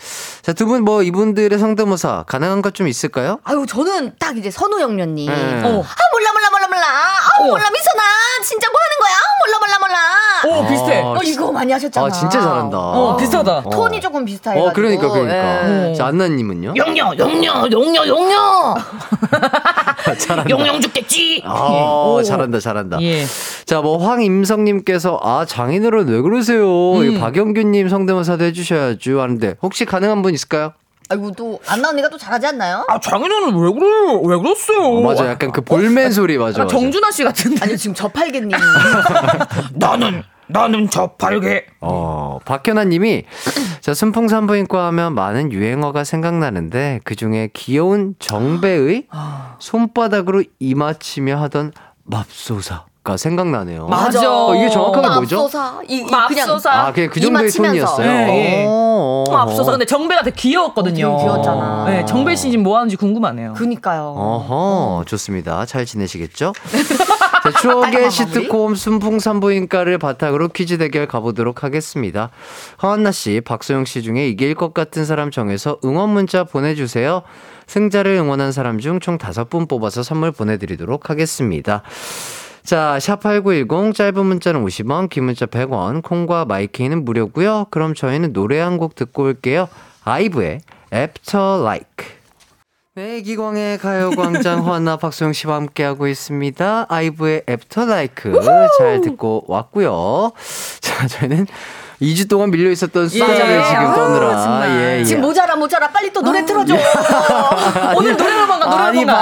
자, 0.43 0.53
두 0.53 0.67
분 0.67 0.83
뭐 0.83 1.03
이분들의 1.05 1.57
성대모사 1.59 2.25
가능한 2.27 2.63
것 2.63 2.73
좀 2.73 2.89
있을까요? 2.89 3.39
아유 3.45 3.67
저는 3.69 4.15
딱 4.19 4.37
이제 4.39 4.51
선우영녀님. 4.51 5.27
네. 5.31 5.35
어. 5.63 5.69
아 5.83 5.95
몰라 6.13 6.33
몰라 6.33 6.51
몰라 6.51 6.69
몰라. 6.69 7.12
아 7.13 7.43
어. 7.43 7.47
몰라 7.47 7.65
미선아 7.71 8.03
진짜 8.45 8.69
뭐 8.71 8.79
하는 8.81 8.97
거야? 9.01 9.15
아, 9.15 9.29
몰라 9.47 9.59
몰라 9.59 9.79
몰라. 9.79 10.03
오, 10.45 10.69
비슷해. 10.69 11.01
아, 11.03 11.07
어 11.07 11.21
이거 11.25 11.53
많이 11.53 11.73
하셨잖아. 11.73 12.07
아, 12.07 12.11
진짜 12.11 12.41
잘한다. 12.41 12.77
어, 12.79 13.17
비슷하다. 13.17 13.59
어. 13.59 13.71
톤이 13.71 14.01
조금 14.01 14.25
비슷해가지고. 14.25 14.67
어, 14.69 14.73
그러니까, 14.73 15.09
그러니까. 15.09 15.89
예. 15.91 15.95
자, 15.95 16.07
안나님은요? 16.07 16.75
용녀, 16.77 17.13
용녀, 17.19 17.69
용녀, 17.71 18.07
용녀. 18.07 18.75
잘한다. 20.19 20.51
용용 20.51 20.81
죽겠지. 20.81 21.43
아, 21.45 22.21
잘한다, 22.25 22.59
잘한다. 22.59 23.01
예. 23.03 23.25
자, 23.65 23.81
뭐, 23.81 23.99
황임성님께서, 23.99 25.21
아, 25.23 25.45
장인어른 25.47 26.09
왜 26.09 26.21
그러세요? 26.21 26.95
음. 26.95 27.05
이 27.05 27.21
박영규님 27.21 27.89
성대모사도 27.89 28.45
해주셔야죠. 28.45 29.21
하는데, 29.21 29.55
혹시 29.63 29.85
가능한 29.85 30.23
분 30.23 30.35
있을까요? 30.35 30.73
아이고 31.09 31.33
또 31.33 31.61
안나 31.67 31.91
언니가 31.91 32.09
또 32.09 32.17
잘하지 32.17 32.47
않나요? 32.47 32.85
아, 32.89 32.99
장인어른 33.01 33.55
왜 33.55 33.73
그래요? 33.73 34.21
왜 34.23 34.37
그랬어요? 34.39 35.01
맞아, 35.03 35.27
약간 35.29 35.53
그 35.53 35.61
볼멘 35.61 36.13
소리, 36.13 36.39
맞아. 36.39 36.63
아, 36.63 36.65
맞아. 36.65 36.77
정준하 36.77 37.11
씨 37.11 37.25
같은데. 37.25 37.61
아니 37.63 37.77
지금 37.77 37.95
저팔계님. 37.95 38.51
나는, 39.75 40.23
나는 40.47 40.89
저팔계. 40.89 41.67
어, 41.81 42.39
박현아님이 42.45 43.25
자 43.81 43.95
순풍산부인과 43.95 44.87
하면 44.87 45.15
많은 45.15 45.53
유행어가 45.53 46.05
생각나는데 46.05 47.01
그 47.05 47.15
중에 47.15 47.51
귀여운 47.53 48.15
정배의 48.19 49.07
손바닥으로 49.59 50.45
이마치며 50.61 51.37
하던 51.43 51.73
맙소사 52.05 52.85
가 53.05 53.17
생각나네요. 53.17 53.89
맞아. 53.89 54.31
어, 54.33 54.55
이게 54.55 54.71
정확하게 54.71 55.09
뭐죠? 55.09 55.37
맙소사. 55.43 55.81
이, 55.89 55.97
이 55.97 56.05
맙소사. 56.05 56.71
아, 56.71 56.93
그냥 56.93 57.11
그 57.11 57.21
정도의. 57.21 57.51
톤이었어요. 57.51 58.07
네, 58.07 58.61
예. 58.63 58.65
어, 58.69 59.25
어. 59.29 59.37
앞서서 59.37 59.73
근데 59.73 59.85
정배가 59.85 60.23
되게 60.23 60.37
귀여웠거든요. 60.37 61.09
어, 61.09 61.17
되게 61.17 61.23
귀여웠잖아. 61.25 61.85
네, 61.89 62.05
정배 62.07 62.37
씨 62.37 62.51
지금 62.53 62.63
뭐 62.63 62.77
하는지 62.77 62.95
궁금하네요. 62.95 63.55
그니까요. 63.55 64.15
어허, 64.17 65.05
좋습니다. 65.07 65.67
잘 65.67 65.85
지내시겠죠? 65.85 66.53
자, 67.43 67.51
추억의 67.61 68.09
시트콤 68.13 68.77
순풍산부인과를 68.77 69.99
바탕으로 69.99 70.47
퀴즈 70.51 70.79
대결 70.79 71.09
가보도록 71.09 71.65
하겠습니다. 71.65 72.31
허한나 72.85 73.11
씨, 73.11 73.41
박소영 73.41 73.85
씨 73.85 74.03
중에 74.05 74.29
이길 74.29 74.55
것 74.55 74.75
같은 74.75 75.05
사람 75.05 75.33
정해서 75.33 75.77
응원 75.85 76.11
문자 76.11 76.45
보내주세요. 76.45 77.23
승자를 77.67 78.13
응원한 78.15 78.53
사람 78.53 78.79
중 78.79 79.01
총 79.01 79.19
다섯 79.19 79.51
분 79.51 79.67
뽑아서 79.67 80.05
선물 80.05 80.31
보내드리도록 80.31 81.11
하겠습니다. 81.11 81.83
자, 82.65 82.97
샵8910 83.01 83.95
짧은 83.95 84.25
문자는 84.25 84.65
50원, 84.65 85.11
긴 85.11 85.25
문자 85.25 85.47
100원, 85.47 86.03
콩과 86.03 86.45
마이케이는 86.45 87.05
무료고요. 87.05 87.67
그럼 87.71 87.95
저희는 87.95 88.33
노래 88.33 88.61
한 88.61 88.79
곡 88.79 88.95
듣고 88.95 89.25
올게요. 89.25 89.69
아이브의 90.05 90.61
After 90.95 91.61
Like. 91.63 92.07
네, 92.95 93.21
기광의 93.23 93.79
가요광장 93.79 94.65
허나 94.67 94.97
박소영 94.97 95.33
씨와 95.33 95.57
함께하고 95.57 96.07
있습니다. 96.09 96.87
아이브의 96.89 97.43
After 97.49 97.89
Like 97.91 98.33
잘 98.79 99.01
듣고 99.01 99.45
왔고요. 99.49 100.33
자, 100.81 101.07
저희는 101.09 101.47
2주 102.01 102.29
동안 102.29 102.51
밀려 102.51 102.69
있었던 102.71 103.09
수다를 103.09 103.35
예. 103.35 103.63
지금 103.65 103.87
아, 103.87 103.95
떠느라. 103.95 104.69
예, 104.69 104.99
예. 105.01 105.05
지금 105.05 105.23
모자라 105.23 105.55
모자라 105.55 105.89
빨리 105.89 106.13
또 106.13 106.21
노래 106.21 106.45
틀어줘. 106.45 106.75
오늘 107.97 108.17
노래방 108.17 108.59
가 108.59 108.87
아니, 108.87 109.05
가. 109.07 109.13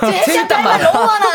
말 0.00 0.62
말이야. 0.62 0.92
너무 0.92 1.06
많아. 1.06 1.26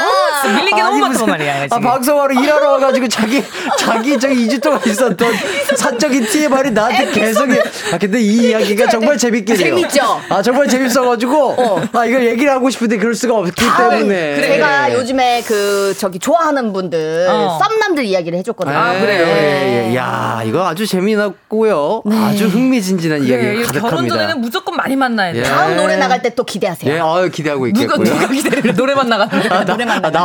밀린 0.54 0.76
게 0.76 0.82
너무 0.82 0.94
아니, 0.96 1.02
많단 1.02 1.26
말이야. 1.26 1.56
아, 1.56 1.62
지금. 1.68 1.82
방송하러 1.82 2.42
일하러 2.42 2.72
와가지고 2.74 3.08
자기, 3.08 3.44
자기 3.80 4.20
저기 4.20 4.48
2주 4.48 4.62
동안 4.62 4.80
있었던 4.86 5.34
사적인 5.76 6.26
TMI를 6.26 6.74
나한테 6.74 7.12
계속. 7.12 7.50
해. 7.50 7.60
아, 7.94 7.98
근데 7.98 8.20
이 8.22 8.50
이야기가 8.50 8.90
정말 8.90 9.18
재밌긴 9.18 9.56
해요. 9.58 9.66
재밌죠? 9.76 10.22
아, 10.30 10.42
정말 10.42 10.68
재밌어가지고. 10.68 11.56
아, 11.94 12.06
이걸 12.06 12.26
얘기를 12.28 12.52
하고 12.52 12.70
싶은데 12.70 12.98
그럴 12.98 13.16
수가 13.16 13.36
없기 13.36 13.54
때문에. 13.78 14.36
제가 14.42 14.94
요즘에 14.94 15.44
그 15.48 15.94
저기 15.98 16.20
좋아하는 16.20 16.74
분들 16.74 17.28
어. 17.30 17.60
썸남들 17.62 18.06
이야기를 18.06 18.38
해줬거든요. 18.40 18.76
아, 18.78 18.94
그래요? 18.94 19.26
예, 19.26 19.90
예. 19.92 19.96
야, 19.96 20.42
이거 20.46 20.68
아주 20.68 20.86
재미났고요. 20.86 22.04
아주 22.12 22.48
흥미진진한 22.48 23.22
네, 23.22 23.28
이야기가 23.28 23.52
이거 23.54 23.62
결혼 23.72 23.82
가득합니다. 23.82 24.16
전에는 24.16 24.42
무조건 24.42 24.76
많이 24.76 24.96
만나야 24.96 25.34
돼. 25.34 25.40
예. 25.40 25.44
다음 25.44 25.76
노래 25.78 25.96
나갈 25.96 26.22
때 26.22 26.36
또 26.36 26.44
기대하세요. 26.44 26.94
예, 26.94 27.00
아유, 27.00 27.30
기대하고 27.32 27.68
있겠고요. 27.68 28.04
누가 28.04 28.20
누가 28.20 28.34
기다려 28.34 28.74
노래만 28.74 29.08
나가는데. 29.08 29.48
아, 29.50 29.64
나, 29.64 29.74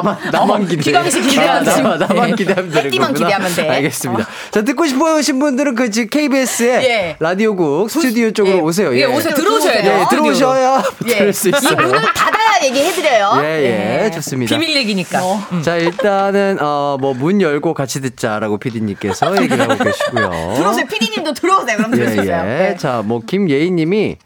아, 0.04 0.09
나만, 0.32 0.32
나만 0.32 0.68
기대. 0.68 0.82
기광 0.82 1.10
씨 1.10 1.20
기대하는 1.22 1.68
아, 1.68 1.76
나만. 1.76 1.98
나만 1.98 2.30
예. 2.30 2.34
기대하면 2.34 2.70
되는 2.70 2.90
거구나. 2.90 3.12
기대하면 3.12 3.54
돼. 3.54 3.68
알겠습니다. 3.68 4.26
자, 4.50 4.62
듣고 4.62 4.86
싶으신 4.86 5.38
분들은 5.38 5.74
그 5.74 5.90
지금 5.90 6.08
KBS의 6.08 6.84
예. 6.84 7.16
라디오국 7.18 7.90
스튜디오 7.90 8.30
쪽으로 8.30 8.56
예. 8.56 8.60
오세요. 8.60 8.96
예, 8.96 9.04
오세요. 9.04 9.34
들어오셔야 9.34 9.76
예, 9.78 9.82
돼요. 9.82 10.06
들어오셔야 10.10 10.82
예. 11.06 11.16
들을 11.18 11.32
수이 11.32 11.52
있어요. 11.56 11.76
문을 11.76 12.00
닫아야 12.14 12.64
얘기해드려요. 12.64 13.40
예, 13.44 14.04
예, 14.04 14.10
좋습니다. 14.10 14.56
비밀 14.58 14.76
얘기니까. 14.76 15.20
음. 15.52 15.62
자, 15.62 15.76
일단은, 15.76 16.58
어, 16.60 16.96
뭐, 17.00 17.14
문 17.14 17.40
열고 17.40 17.74
같이 17.74 18.00
듣자라고 18.00 18.58
피디님께서 18.58 19.36
얘기를 19.42 19.60
하고 19.60 19.76
계시고요. 19.82 20.54
들어오세요. 20.56 20.86
피디님도 20.86 21.32
들어오세요. 21.34 21.76
그럼 21.76 21.94
수 21.94 22.00
예. 22.00 22.22
예. 22.22 22.42
네. 22.42 22.76
자, 22.78 23.02
뭐, 23.04 23.20
김예인 23.26 23.76
님이 23.76 24.16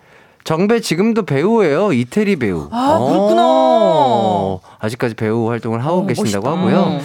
정배 0.45 0.81
지금도 0.81 1.25
배우예요. 1.25 1.95
이태리 1.95 2.37
배우. 2.37 2.69
아, 2.71 2.99
어, 3.01 4.61
아직까지 4.79 5.15
배우 5.15 5.49
활동을 5.51 5.83
하고 5.85 6.07
계신다고 6.07 6.57
멋있다. 6.57 6.79
하고요. 6.81 7.01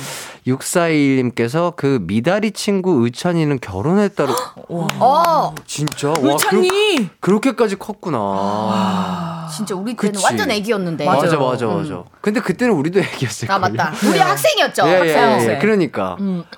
6421님께서 0.45 1.73
그 1.75 1.99
미다리 2.01 2.51
친구 2.51 3.05
의찬이는 3.05 3.59
결혼했다고. 3.61 4.33
어, 4.99 5.55
진짜? 5.65 6.09
와, 6.09 6.15
의찬이. 6.19 6.67
그렇, 7.19 7.39
그렇게까지 7.39 7.77
컸구나. 7.77 9.47
진짜 9.55 9.73
우리 9.75 9.95
때는 9.95 10.13
그치. 10.13 10.25
완전 10.25 10.51
애기였는데. 10.51 11.05
맞아, 11.05 11.37
맞아, 11.37 11.65
맞아. 11.67 12.03
근데 12.21 12.41
그때는 12.41 12.73
우리도 12.75 12.99
애기였을 12.99 13.49
아, 13.51 13.59
거예요. 13.59 13.73
맞다. 13.75 13.93
우리 14.05 14.19
학생이었죠. 14.19 14.83
예, 14.87 14.91
예, 14.91 14.97
학생. 14.97 15.17
예, 15.17 15.33
학생. 15.33 15.59
그러니까. 15.59 16.17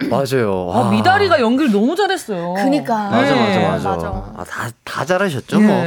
맞아요. 0.10 0.72
아, 0.74 0.80
와. 0.80 0.92
미달이가 0.91 1.39
연기를 1.40 1.72
너무 1.72 1.96
잘했어요. 1.96 2.56
그니까. 2.56 3.10
맞아, 3.10 3.36
맞아, 3.36 3.60
네, 3.60 3.68
맞아. 3.68 3.90
맞아. 3.90 4.08
아, 4.08 4.44
다, 4.48 4.70
다 4.84 5.06
잘하셨죠, 5.06 5.60
뭐. 5.60 5.84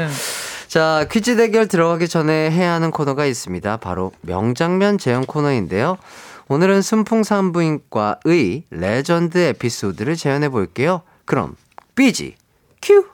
네. 0.74 0.80
자, 0.80 1.06
퀴즈 1.08 1.36
대결 1.36 1.68
들어가기 1.68 2.08
전에 2.08 2.50
해야 2.50 2.72
하는 2.72 2.90
코너가 2.90 3.26
있습니다. 3.26 3.76
바로 3.76 4.10
명장면 4.22 4.98
재현 4.98 5.24
코너인데요. 5.24 5.98
오늘은 6.48 6.82
순풍산부인과의 6.82 8.64
레전드 8.70 9.38
에피소드를 9.38 10.16
재현해 10.16 10.48
볼게요. 10.48 11.02
그럼, 11.26 11.54
삐지, 11.94 12.34
큐! 12.82 13.06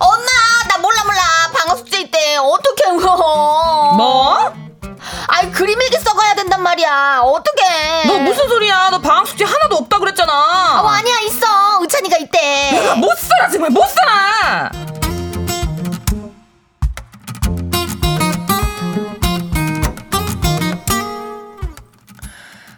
엄마, 0.00 0.28
나 0.68 0.78
몰라, 0.80 1.02
몰라. 1.04 1.20
방학 1.52 1.78
숙제 1.78 2.02
있대. 2.02 2.36
어떻게 2.36 2.88
울어? 2.88 3.96
뭐? 3.96 4.59
아이, 5.32 5.50
그림 5.52 5.80
일기 5.80 5.96
써가야 5.98 6.34
된단 6.34 6.60
말이야. 6.62 7.20
어떡해. 7.22 8.06
너 8.06 8.18
무슨 8.18 8.48
소리야? 8.48 8.90
너 8.90 8.98
방학 8.98 9.26
숙제 9.28 9.44
하나도 9.44 9.76
없다 9.76 9.98
그랬잖아. 9.98 10.32
어, 10.82 10.86
아니야, 10.88 11.18
있어. 11.20 11.46
의찬이가 11.80 12.16
있대. 12.18 12.94
못 12.96 13.16
살아 13.16 13.48
정말 13.48 13.70
못 13.70 13.84
살아. 13.88 14.70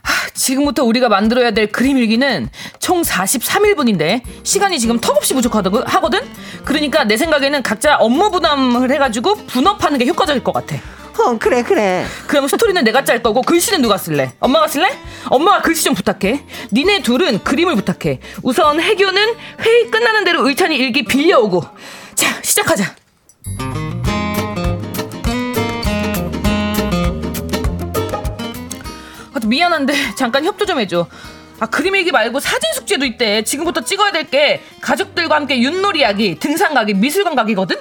하, 0.03 0.28
지금부터 0.34 0.84
우리가 0.84 1.09
만들어야 1.09 1.53
될 1.53 1.70
그림 1.70 1.96
일기는 1.98 2.48
총 2.80 3.03
43일분인데 3.03 4.22
시간이 4.42 4.78
지금 4.80 4.98
턱없이 5.00 5.34
부족하거든. 5.34 6.20
그러니까 6.64 7.05
내 7.05 7.16
생각에는 7.16 7.62
각자 7.62 7.96
업무 7.96 8.30
분담을 8.30 8.90
해가지고 8.90 9.34
분업하는 9.46 9.98
게 9.98 10.07
효과적일 10.07 10.42
것 10.44 10.53
같아. 10.53 10.76
어, 11.18 11.38
그래, 11.38 11.62
그래. 11.62 12.04
그럼 12.26 12.48
스토리는 12.48 12.82
내가 12.84 13.04
짤 13.04 13.22
거고 13.22 13.42
글씨는 13.42 13.82
누가 13.82 13.96
쓸래? 13.98 14.32
엄마가 14.40 14.66
쓸래? 14.66 14.88
엄마가 15.28 15.62
글씨 15.62 15.84
좀 15.84 15.94
부탁해. 15.94 16.44
니네 16.72 17.02
둘은 17.02 17.44
그림을 17.44 17.74
부탁해. 17.76 18.18
우선 18.42 18.80
해교는 18.80 19.34
회의 19.60 19.90
끝나는 19.90 20.24
대로 20.24 20.46
의찬이 20.48 20.76
일기 20.76 21.04
빌려오고. 21.04 21.64
자, 22.14 22.40
시작하자. 22.42 22.94
아, 29.34 29.38
또 29.40 29.48
미안한데 29.48 30.14
잠깐 30.16 30.44
협조 30.44 30.66
좀 30.66 30.78
해줘. 30.78 31.06
아 31.60 31.66
그림 31.66 31.94
일기 31.94 32.10
말고 32.10 32.40
사진 32.40 32.72
숙제도 32.74 33.04
있대. 33.04 33.42
지금부터 33.44 33.82
찍어야 33.82 34.10
될 34.12 34.28
게 34.30 34.62
가족들과 34.80 35.36
함께 35.36 35.60
윷놀이 35.62 36.02
하기, 36.02 36.38
등산 36.38 36.74
가기, 36.74 36.94
미술관 36.94 37.34
가기거든. 37.36 37.76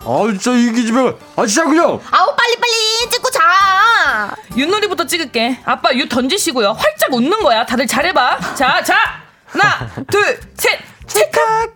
아 0.00 0.22
진짜 0.30 0.52
이 0.52 0.72
기집애 0.72 1.12
아 1.36 1.46
진짜 1.46 1.64
그냥 1.64 2.00
아우, 2.10 2.34
빨리빨리 2.36 3.10
찍고 3.10 3.30
자. 3.30 4.34
윷놀이부터 4.56 5.06
찍을게. 5.06 5.60
아빠 5.64 5.90
윷 5.92 6.08
던지시고요. 6.08 6.72
활짝 6.72 7.12
웃는 7.12 7.42
거야. 7.42 7.64
다들 7.66 7.86
잘해봐. 7.86 8.54
자, 8.54 8.82
자. 8.82 8.96
하나, 9.46 9.90
둘, 10.10 10.40
셋. 10.56 10.78
찰칵. 11.06 11.74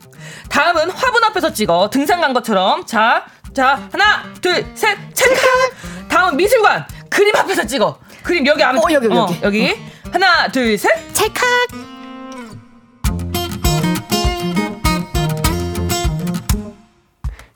다음은 0.48 0.90
화분 0.90 1.24
앞에서 1.24 1.52
찍어. 1.52 1.88
등산 1.90 2.20
간 2.20 2.32
것처럼. 2.32 2.84
자, 2.86 3.24
자. 3.54 3.88
하나, 3.92 4.24
둘, 4.40 4.64
셋. 4.74 4.96
찰칵. 5.14 6.08
다음은 6.08 6.36
미술관. 6.36 6.86
그림 7.10 7.34
앞에서 7.36 7.66
찍어. 7.66 7.98
그림 8.22 8.46
여기 8.46 8.62
앞에. 8.62 8.78
어, 8.78 8.82
여기, 8.92 9.06
여기, 9.06 9.16
여기. 9.16 9.40
여기. 9.42 9.82
하나, 10.12 10.48
둘, 10.48 10.76
셋. 10.78 11.12
찰칵. 11.14 11.91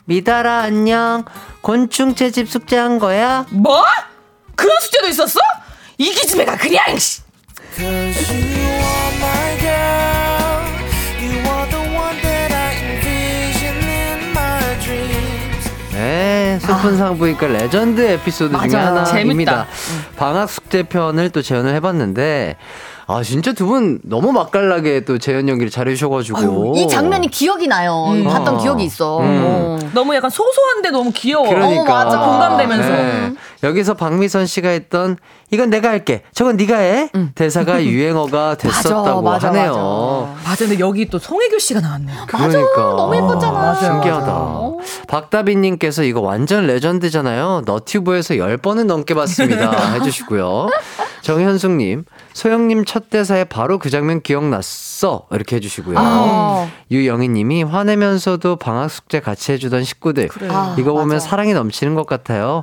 미달아, 0.06 0.60
안녕. 0.60 1.24
곤충 1.60 2.14
채집 2.14 2.48
숙제한 2.48 2.98
거야? 3.00 3.44
뭐? 3.50 3.84
그런 4.54 4.74
숙제도 4.80 5.08
있었어? 5.08 5.40
이 5.98 6.10
기집애가 6.10 6.56
그냥. 6.56 6.96
씨. 6.96 7.22
네, 15.92 16.58
순풍산부인과 16.60 17.46
레전드 17.48 18.00
에피소드 18.00 18.56
중에 18.56 18.68
맞아요. 18.80 18.98
하나입니다. 18.98 19.12
재밌다. 19.12 19.66
방학 20.16 20.48
숙제 20.50 20.82
편을 20.84 21.30
또 21.30 21.42
재현을 21.42 21.74
해봤는데, 21.74 22.56
아 23.08 23.22
진짜 23.22 23.52
두 23.52 23.66
분 23.66 24.00
너무 24.02 24.32
맛깔나게 24.32 25.04
또 25.04 25.18
재현 25.18 25.48
연기를 25.48 25.70
잘해주셔가지고 25.70 26.38
아유, 26.38 26.72
이 26.76 26.88
장면이 26.88 27.28
기억이 27.28 27.68
나요. 27.68 28.06
봤던 28.24 28.56
어. 28.56 28.58
기억이 28.58 28.82
있어. 28.84 29.20
음. 29.20 29.42
어. 29.44 29.78
너무 29.94 30.14
약간 30.14 30.28
소소한데 30.28 30.90
너무 30.90 31.12
귀여워. 31.12 31.48
그러니까 31.48 31.82
어, 31.82 32.04
맞아. 32.04 32.18
공감되면서. 32.18 32.88
네. 32.88 33.32
여기서 33.66 33.94
박미선 33.94 34.46
씨가 34.46 34.68
했던 34.70 35.16
이건 35.50 35.70
내가 35.70 35.90
할게. 35.90 36.22
저건 36.32 36.56
네가 36.56 36.76
해. 36.78 37.10
대사가 37.34 37.82
유행어가 37.84 38.56
됐었다고 38.56 39.22
맞아, 39.22 39.48
하네요. 39.48 40.34
맞아, 40.44 40.66
근데 40.66 40.78
여기 40.80 41.08
또 41.08 41.18
송혜교 41.18 41.58
씨가 41.58 41.80
나왔네요. 41.80 42.24
그러니까 42.26 42.80
너무 42.80 43.14
예뻤잖아. 43.16 43.52
맞아요, 43.52 43.74
신기하다. 43.80 44.26
맞아요. 44.26 44.78
박다빈 45.08 45.60
님께서 45.60 46.02
이거 46.04 46.20
완전 46.20 46.66
레전드잖아요. 46.66 47.62
너튜브에서 47.66 48.34
10번은 48.34 48.86
넘게 48.86 49.14
봤습니다. 49.14 49.94
해 49.94 50.00
주시고요. 50.02 50.68
정현숙 51.22 51.72
님, 51.72 52.04
소영 52.34 52.68
님 52.68 52.84
첫 52.86 53.10
대사에 53.10 53.44
바로 53.44 53.78
그 53.78 53.90
장면 53.90 54.20
기억났어. 54.22 55.26
이렇게 55.32 55.56
해 55.56 55.60
주시고요. 55.60 55.96
아. 55.98 56.68
유영희 56.90 57.28
님이 57.28 57.62
화내면서도 57.64 58.56
방학 58.56 58.90
숙제 58.90 59.18
같이 59.20 59.52
해 59.52 59.58
주던 59.58 59.82
식구들. 59.84 60.28
아, 60.48 60.76
이거 60.78 60.92
보면 60.92 61.08
맞아. 61.08 61.28
사랑이 61.28 61.52
넘치는 61.52 61.94
것 61.96 62.06
같아요. 62.06 62.62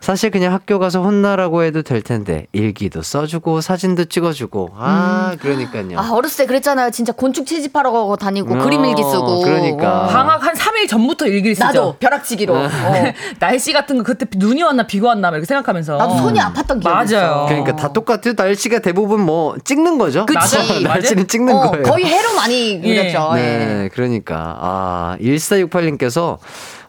사실 0.00 0.30
그냥 0.30 0.43
학교 0.46 0.78
가서 0.78 1.02
혼나라고 1.02 1.62
해도 1.62 1.82
될 1.82 2.02
텐데 2.02 2.46
일기도 2.52 3.02
써주고 3.02 3.60
사진도 3.60 4.04
찍어주고 4.06 4.70
아 4.76 5.36
그러니까요. 5.40 5.98
아, 5.98 6.10
어렸을 6.12 6.44
때 6.44 6.46
그랬잖아요. 6.46 6.90
진짜 6.90 7.12
곤충 7.12 7.44
채집하러 7.44 8.16
다니고 8.20 8.54
어, 8.54 8.58
그림 8.58 8.84
일기 8.84 9.02
쓰고. 9.02 9.42
그러니까. 9.42 10.06
방학 10.06 10.42
한 10.42 10.53
3일 10.53 10.53
전부터 10.94 11.26
일기를 11.26 11.54
쓰죠. 11.56 11.66
나도 11.66 11.96
벼락치기로. 11.98 12.54
어. 12.54 12.68
날씨 13.40 13.72
같은 13.72 13.98
거 13.98 14.02
그때 14.04 14.26
눈이 14.36 14.62
왔나 14.62 14.86
비가 14.86 15.08
왔나 15.08 15.30
막 15.30 15.36
이렇게 15.36 15.46
생각하면서. 15.46 15.96
나도 15.96 16.16
손이 16.18 16.38
아팠던 16.38 16.80
기억이 16.80 16.88
맞아요. 16.88 17.04
있어. 17.04 17.46
그러니까 17.48 17.76
다 17.76 17.92
똑같아요. 17.92 18.34
날씨가 18.36 18.78
대부분 18.80 19.20
뭐 19.20 19.56
찍는 19.64 19.98
거죠. 19.98 20.24
그치. 20.26 20.56
맞아요. 20.56 20.80
날씨는 20.80 21.26
찍는 21.28 21.54
어, 21.54 21.70
거예요. 21.70 21.82
거의 21.84 22.04
해로 22.04 22.34
많이 22.34 22.80
그렸죠. 22.82 23.32
예. 23.36 23.40
네, 23.42 23.88
그러니까 23.92 24.56
아 24.60 25.16
1468님께서 25.20 26.38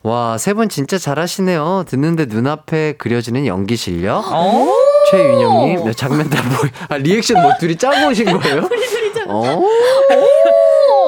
와 0.04 0.36
세 0.38 0.54
분 0.54 0.70
진짜 0.70 0.98
잘하시네요. 1.00 1.86
듣는데 1.88 2.26
눈앞에 2.28 2.94
그려지는 2.98 3.48
연기 3.48 3.76
실력. 3.76 4.24
어? 4.32 4.68
최윤영님 5.10 5.86
네, 5.86 5.94
장면 5.94 6.30
다 6.30 6.42
보이. 6.44 6.70
아 6.90 6.98
리액션 6.98 7.42
뭐 7.42 7.52
둘이 7.60 7.76
짜고 7.76 8.10
오신 8.12 8.26
거예요? 8.40 8.70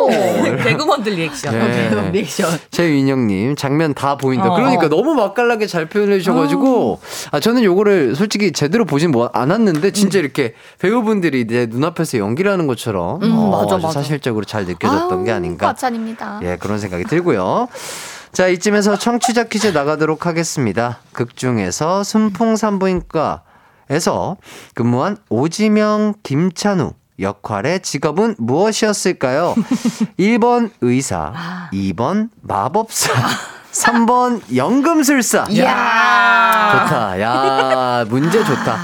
어. 0.58 0.64
개그먼들 0.64 1.14
리액션. 1.14 1.58
네. 1.58 2.10
리액션. 2.12 2.50
최윤영님 2.72 3.56
장면 3.56 3.94
다 3.94 4.18
보인다. 4.18 4.52
어. 4.52 4.56
그러니까 4.56 4.88
너무 4.90 5.14
맛깔나게 5.14 5.68
잘 5.68 5.86
표현해 5.88 6.20
주셔가지고 6.20 7.00
아 7.32 7.40
저는 7.40 7.64
요거를 7.64 8.16
솔직히 8.16 8.52
제대로 8.52 8.86
보진 8.86 9.12
뭐 9.12 9.30
않았는데 9.34 9.92
진짜 9.92 10.20
이렇게 10.20 10.54
배우분들이 10.80 11.46
내 11.48 11.66
눈앞에서 11.66 12.18
연기를 12.18 12.52
하는 12.52 12.68
것처럼 12.68 13.22
음, 13.24 13.32
어, 13.38 13.64
맞아, 13.64 13.78
맞아. 13.78 13.92
사실적으로 13.92 14.46
잘 14.46 14.66
느껴졌던 14.66 15.24
게 15.26 15.32
아닌가. 15.32 15.68
과찬입니다. 15.68 16.40
예 16.44 16.58
그런 16.60 16.80
생각이 16.80 17.04
들고요. 17.06 17.68
자 18.32 18.48
이쯤에서 18.48 18.98
청취자 18.98 19.46
퀴즈 19.46 19.68
나가도록 19.68 20.26
하겠습니다. 20.26 21.00
극 21.14 21.36
중에서 21.36 22.04
순풍산부인과 22.04 23.44
에서 23.90 24.36
근무한 24.74 25.18
오지명 25.30 26.16
김찬우. 26.24 26.92
역할의 27.20 27.82
직업은 27.82 28.36
무엇이었을까요? 28.38 29.56
1번 30.20 30.70
의사, 30.82 31.34
2번 31.74 32.30
마법사, 32.42 33.12
3번 33.72 34.42
연금술사. 34.56 35.48
이야. 35.50 36.72
좋다. 36.72 37.22
야, 37.22 38.06
문제 38.10 38.44
좋다. 38.44 38.78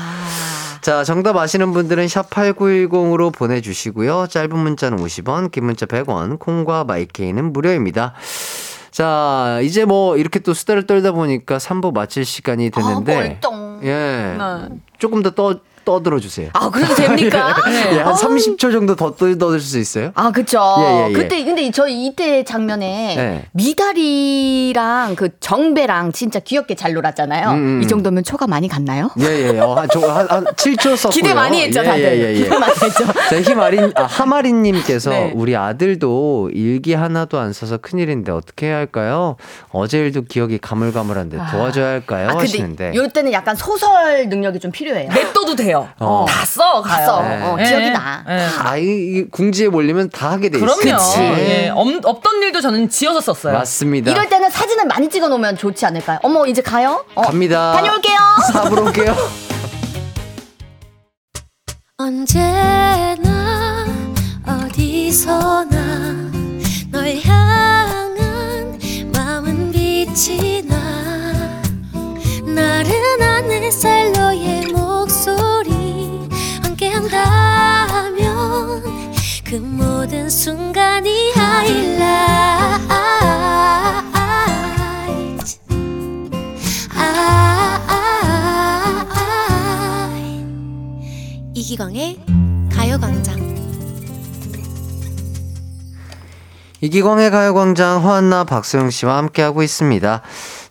자, 0.81 1.03
정답 1.05 1.37
아시는 1.37 1.71
분들은 1.71 2.07
샵 2.09 2.29
8910으로 2.29 3.33
보내 3.33 3.61
주시고요. 3.61 4.27
짧은 4.27 4.57
문자는 4.57 4.97
50원, 4.97 5.49
긴 5.51 5.65
문자 5.65 5.85
100원, 5.85 6.39
콩과 6.39 6.83
마이케이는 6.83 7.53
무료입니다. 7.53 8.13
자, 8.91 9.59
이제 9.63 9.85
뭐 9.85 10.17
이렇게 10.17 10.39
또 10.39 10.53
수다를 10.53 10.85
떨다 10.85 11.13
보니까 11.13 11.57
3부 11.57 11.93
마칠 11.93 12.25
시간이 12.25 12.69
됐는데. 12.69 13.39
아. 13.43 13.79
예. 13.83 14.35
네. 14.37 14.75
조금 14.99 15.23
더 15.23 15.31
떠, 15.31 15.59
떠들어 15.85 16.19
주세요. 16.19 16.49
아, 16.53 16.69
그래도 16.69 16.93
됩니까? 16.95 17.55
예, 17.67 17.99
한 18.01 18.13
30초 18.13 18.71
정도 18.71 18.95
더 18.95 19.11
떠- 19.15 19.35
떠들 19.37 19.59
수 19.59 19.77
있어요? 19.79 20.11
아, 20.15 20.31
그쵸. 20.31 20.59
예, 20.79 20.83
예, 20.83 21.09
예. 21.09 21.13
그때, 21.13 21.43
근데 21.43 21.69
저 21.71 21.87
이때 21.87 22.43
장면에 22.43 23.15
네. 23.15 23.45
미다리랑 23.51 25.15
그 25.15 25.29
정배랑 25.39 26.11
진짜 26.11 26.39
귀엽게 26.39 26.75
잘 26.75 26.93
놀았잖아요. 26.93 27.49
음, 27.51 27.53
음. 27.55 27.81
이 27.83 27.87
정도면 27.87 28.23
초가 28.23 28.47
많이 28.47 28.67
갔나요? 28.67 29.09
예, 29.19 29.53
예. 29.55 29.59
어, 29.59 29.73
한, 29.75 29.87
저, 29.91 29.99
한, 30.11 30.27
한 30.29 30.43
7초 30.45 30.95
썼고요. 30.95 31.11
기대 31.11 31.33
많이 31.33 31.61
했죠, 31.61 31.81
예, 31.81 31.83
다들. 31.85 32.03
예, 32.03 32.17
예, 32.23 32.29
예. 32.31 32.43
기대 32.43 32.57
많이 32.57 32.73
했죠. 32.73 33.05
자, 33.29 33.41
희마린, 33.41 33.91
아, 33.95 34.03
하마린님께서 34.03 35.09
네. 35.09 35.31
우리 35.35 35.55
아들도 35.55 36.51
일기 36.53 36.93
하나도 36.93 37.39
안 37.39 37.53
써서 37.53 37.77
큰일인데 37.77 38.31
어떻게 38.31 38.67
해야 38.67 38.77
할까요? 38.77 39.35
어제 39.71 39.99
일도 39.99 40.23
기억이 40.23 40.57
가물가물한데 40.59 41.37
도와줘야 41.51 41.87
할까요? 41.87 42.25
아, 42.27 42.31
근데 42.31 42.41
하시는데. 42.43 42.91
이럴 42.93 43.09
때는 43.09 43.31
약간 43.33 43.55
소설 43.55 44.27
능력이 44.29 44.59
좀 44.59 44.71
필요해요. 44.71 45.09
냅둬도 45.09 45.55
돼요. 45.55 45.72
어. 45.99 46.25
다 46.27 46.45
써, 46.45 46.81
가요. 46.81 47.05
써. 47.05 47.21
네. 47.21 47.41
어, 47.41 47.57
예. 47.59 47.63
기억이 47.63 47.89
나. 47.91 48.23
예. 48.29 48.47
아, 48.59 48.77
이, 48.77 48.83
이 48.83 49.25
궁지에 49.29 49.67
몰리면 49.69 50.09
다 50.09 50.31
하게 50.31 50.49
돼 50.49 50.57
있어요. 50.59 50.75
그럼요. 50.75 51.37
예. 51.39 51.69
없- 51.73 52.05
없던 52.05 52.41
일도 52.43 52.61
저는 52.61 52.89
지어서 52.89 53.19
썼어요. 53.21 53.53
맞습니다. 53.53 54.11
이럴 54.11 54.29
때는 54.29 54.49
사진을 54.49 54.85
많이 54.85 55.09
찍어 55.09 55.27
놓으면 55.27 55.57
좋지 55.57 55.85
않을까요? 55.85 56.19
어머, 56.23 56.45
이제 56.45 56.61
가요? 56.61 57.03
어, 57.15 57.21
갑니다. 57.21 57.73
다녀올게요. 57.73 58.17
사부로 58.53 58.83
올게요. 58.85 59.15
언제나 61.97 63.85
어디서나 64.45 66.31
널 66.91 67.15
향한 67.23 68.79
마음은 69.13 69.71
빛이 69.71 70.63
나 70.67 70.75
나른한 72.45 73.51
햇살 73.51 74.11
그 79.53 79.57
모든 79.57 80.27
순간이 80.31 81.31
하이라이트 81.33 82.01
아, 86.95 87.21
이기광의 91.53 92.19
가요광장. 92.71 93.43
이기광의 96.81 97.29
가요광장 97.29 98.03
허한나 98.03 98.45
박소영 98.45 98.89
씨와 98.89 99.17
함께하고 99.17 99.61
있습니다. 99.61 100.23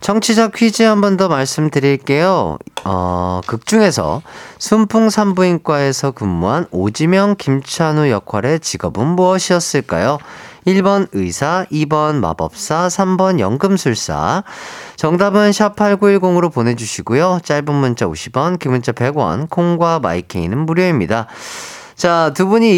청취자 0.02 0.48
퀴즈 0.48 0.82
한 0.82 1.00
번 1.00 1.16
더 1.16 1.28
말씀드릴게요. 1.28 2.58
어, 2.84 3.40
극 3.46 3.66
중에서 3.66 4.22
순풍산부인과에서 4.58 6.10
근무한 6.10 6.66
오지명 6.72 7.36
김찬우 7.38 8.08
역할의 8.10 8.58
직업은 8.60 9.06
무엇이었을까요? 9.06 10.18
1번 10.66 11.08
의사, 11.12 11.66
2번 11.70 12.16
마법사, 12.16 12.88
3번 12.88 13.38
연금술사. 13.38 14.42
정답은 14.96 15.50
샵8910으로 15.50 16.52
보내주시고요. 16.52 17.40
짧은 17.44 17.72
문자 17.72 18.06
50원, 18.06 18.58
긴 18.58 18.72
문자 18.72 18.90
100원, 18.92 19.48
콩과 19.50 20.00
마이케이는 20.00 20.58
무료입니다. 20.58 21.26
자, 21.96 22.32
두 22.34 22.46
분이 22.46 22.70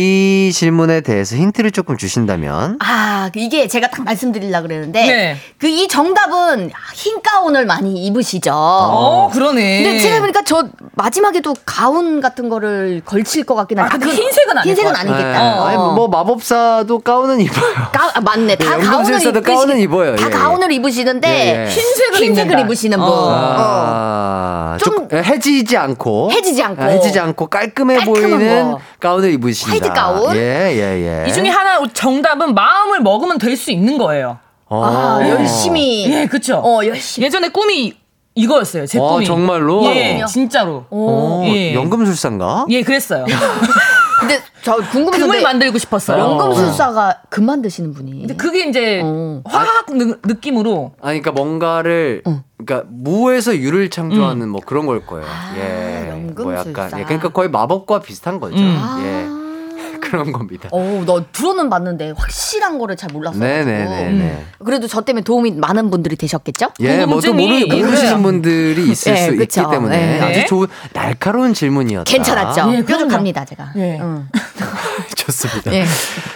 이 0.49 0.53
질문에 0.53 1.03
대해서 1.03 1.37
힌트를 1.37 1.71
조금 1.71 1.97
주신다면. 1.97 2.79
아, 2.81 3.31
이게 3.35 3.69
제가 3.69 3.89
딱 3.91 4.03
말씀드리려고 4.05 4.67
그랬는데, 4.69 5.07
네. 5.07 5.37
그 5.59 5.75
이 5.75 5.89
정답은 5.89 6.71
흰 6.95 7.21
가운을 7.21 7.67
많이 7.67 8.07
입으시죠. 8.07 8.53
어, 8.55 9.29
그러네. 9.33 9.83
근데 9.83 9.99
제가 9.99 10.21
보니까 10.21 10.43
저 10.45 10.69
마지막에도 10.93 11.53
가운 11.67 12.21
같은 12.21 12.49
거를 12.49 13.03
걸칠 13.05 13.45
것 13.45 13.55
같긴 13.57 13.81
아, 13.81 13.85
한데. 13.87 14.07
흰색은 14.07 14.59
아닐 14.59 14.69
흰색은 14.71 14.93
것 14.93 14.97
같아요. 14.97 15.15
아니겠다. 15.15 15.43
네. 15.43 15.59
어. 15.59 15.65
아니, 15.65 15.77
뭐 15.77 16.07
마법사도 16.09 17.01
가운은 17.01 17.41
입어요. 17.41 17.75
가, 17.93 18.13
아, 18.15 18.21
맞네. 18.21 18.57
다 18.57 18.79
예, 18.79 18.83
가운을 18.85 19.21
입으시, 19.21 19.33
가운은 19.43 19.79
입어요. 19.79 20.15
다 20.17 20.23
예, 20.23 20.27
예. 20.27 20.31
가운을 20.31 20.71
입으시는데 20.73 21.29
예, 21.29 21.65
예. 21.65 21.69
흰색을 21.69 22.23
흰색을. 22.23 22.61
입으시는 22.61 22.99
분. 22.99 23.07
어. 23.09 23.11
어. 23.11 23.35
아, 23.35 24.77
좀좀 24.81 25.09
해지지 25.13 25.77
않고 25.77 26.31
해지지 26.31 26.63
않고. 26.63 26.83
아, 26.83 26.87
해지지 26.87 27.19
않고 27.19 27.47
깔끔해 27.49 28.05
보이는 28.05 28.71
거. 28.71 28.79
가운을 29.15 29.33
입으신다. 29.33 29.71
화이트 29.73 29.89
가운? 29.93 30.37
예, 30.37 30.41
예, 30.73 31.25
예. 31.25 31.29
이 31.29 31.33
중에 31.33 31.49
하나 31.49 31.81
정답은 31.93 32.55
마음을 32.55 33.01
먹으면 33.01 33.39
될 33.39 33.57
수 33.57 33.71
있는 33.71 33.97
거예요. 33.99 34.39
어. 34.67 34.85
아, 34.85 35.29
열심히. 35.29 36.11
예, 36.13 36.27
그쵸. 36.27 36.57
어, 36.57 36.85
열심히. 36.85 37.27
예전에 37.27 37.49
꿈이 37.49 37.95
이거였어요. 38.35 38.87
제 38.87 38.99
와, 38.99 39.13
꿈이. 39.13 39.25
정말로? 39.27 39.85
예, 39.87 40.21
진짜로. 40.29 40.85
어, 40.91 41.45
예. 41.47 41.73
연금술사인가? 41.75 42.67
예, 42.71 42.83
그랬어요. 42.83 43.25
근데 44.21 44.41
저 44.63 44.77
궁금해서 44.77 45.27
금을 45.27 45.43
만들고 45.43 45.79
싶었어요. 45.79 46.19
연금술사가 46.19 47.23
금 47.31 47.47
만드시는 47.47 47.93
분이. 47.95 48.21
근데 48.21 48.37
그게 48.37 48.69
이제 48.69 49.01
어. 49.05 49.43
화학 49.45 49.87
느, 49.91 50.17
느낌으로 50.25 50.93
아니, 51.01 51.21
그러니까 51.21 51.33
뭔가를, 51.33 52.23
그러니까 52.57 52.89
무에서 52.91 53.57
유를 53.57 53.91
창조하는 53.91 54.49
뭐 54.49 54.61
그런 54.65 54.87
걸 54.87 55.05
거예요. 55.05 55.27
예. 55.57 56.11
뭐 56.37 56.55
연금술사. 56.55 56.71
약간, 56.71 57.01
예, 57.01 57.05
그러니까 57.05 57.29
거의 57.31 57.49
마법과 57.51 58.01
비슷한 58.01 58.41
거죠. 58.41 58.57
음. 58.57 58.79
아. 58.81 59.01
예. 59.05 59.34
그런 60.01 60.33
겁니다. 60.33 60.69
어, 60.73 61.03
너 61.07 61.25
들어는 61.33 61.71
봤는데 61.71 62.13
확실한 62.17 62.79
거를 62.79 62.97
잘 62.97 63.11
몰랐어. 63.13 63.39
네네네. 63.39 64.45
그래도 64.65 64.87
저 64.87 65.01
때문에 65.03 65.25
도움이 65.25 65.53
많은 65.53 65.91
분들이 65.91 66.17
되셨겠죠? 66.17 66.71
예, 66.81 67.05
뭐또 67.07 67.33
모르, 67.33 67.67
모르시는. 67.67 68.23
분들이 68.23 68.89
있을 68.91 69.15
네, 69.15 69.27
수 69.27 69.37
그쵸. 69.37 69.63
있기 69.63 69.71
때문에 69.71 69.97
네. 69.97 70.21
아주 70.21 70.47
좋은 70.47 70.67
날카로운 70.93 71.55
질문이었다. 71.55 72.11
괜찮았죠? 72.11 72.73
예, 72.75 72.85
뾰족합니다, 72.85 73.45
제가. 73.45 73.73
예. 73.77 73.99
응. 74.01 74.29
좋습니다. 75.17 75.73
예. 75.75 75.85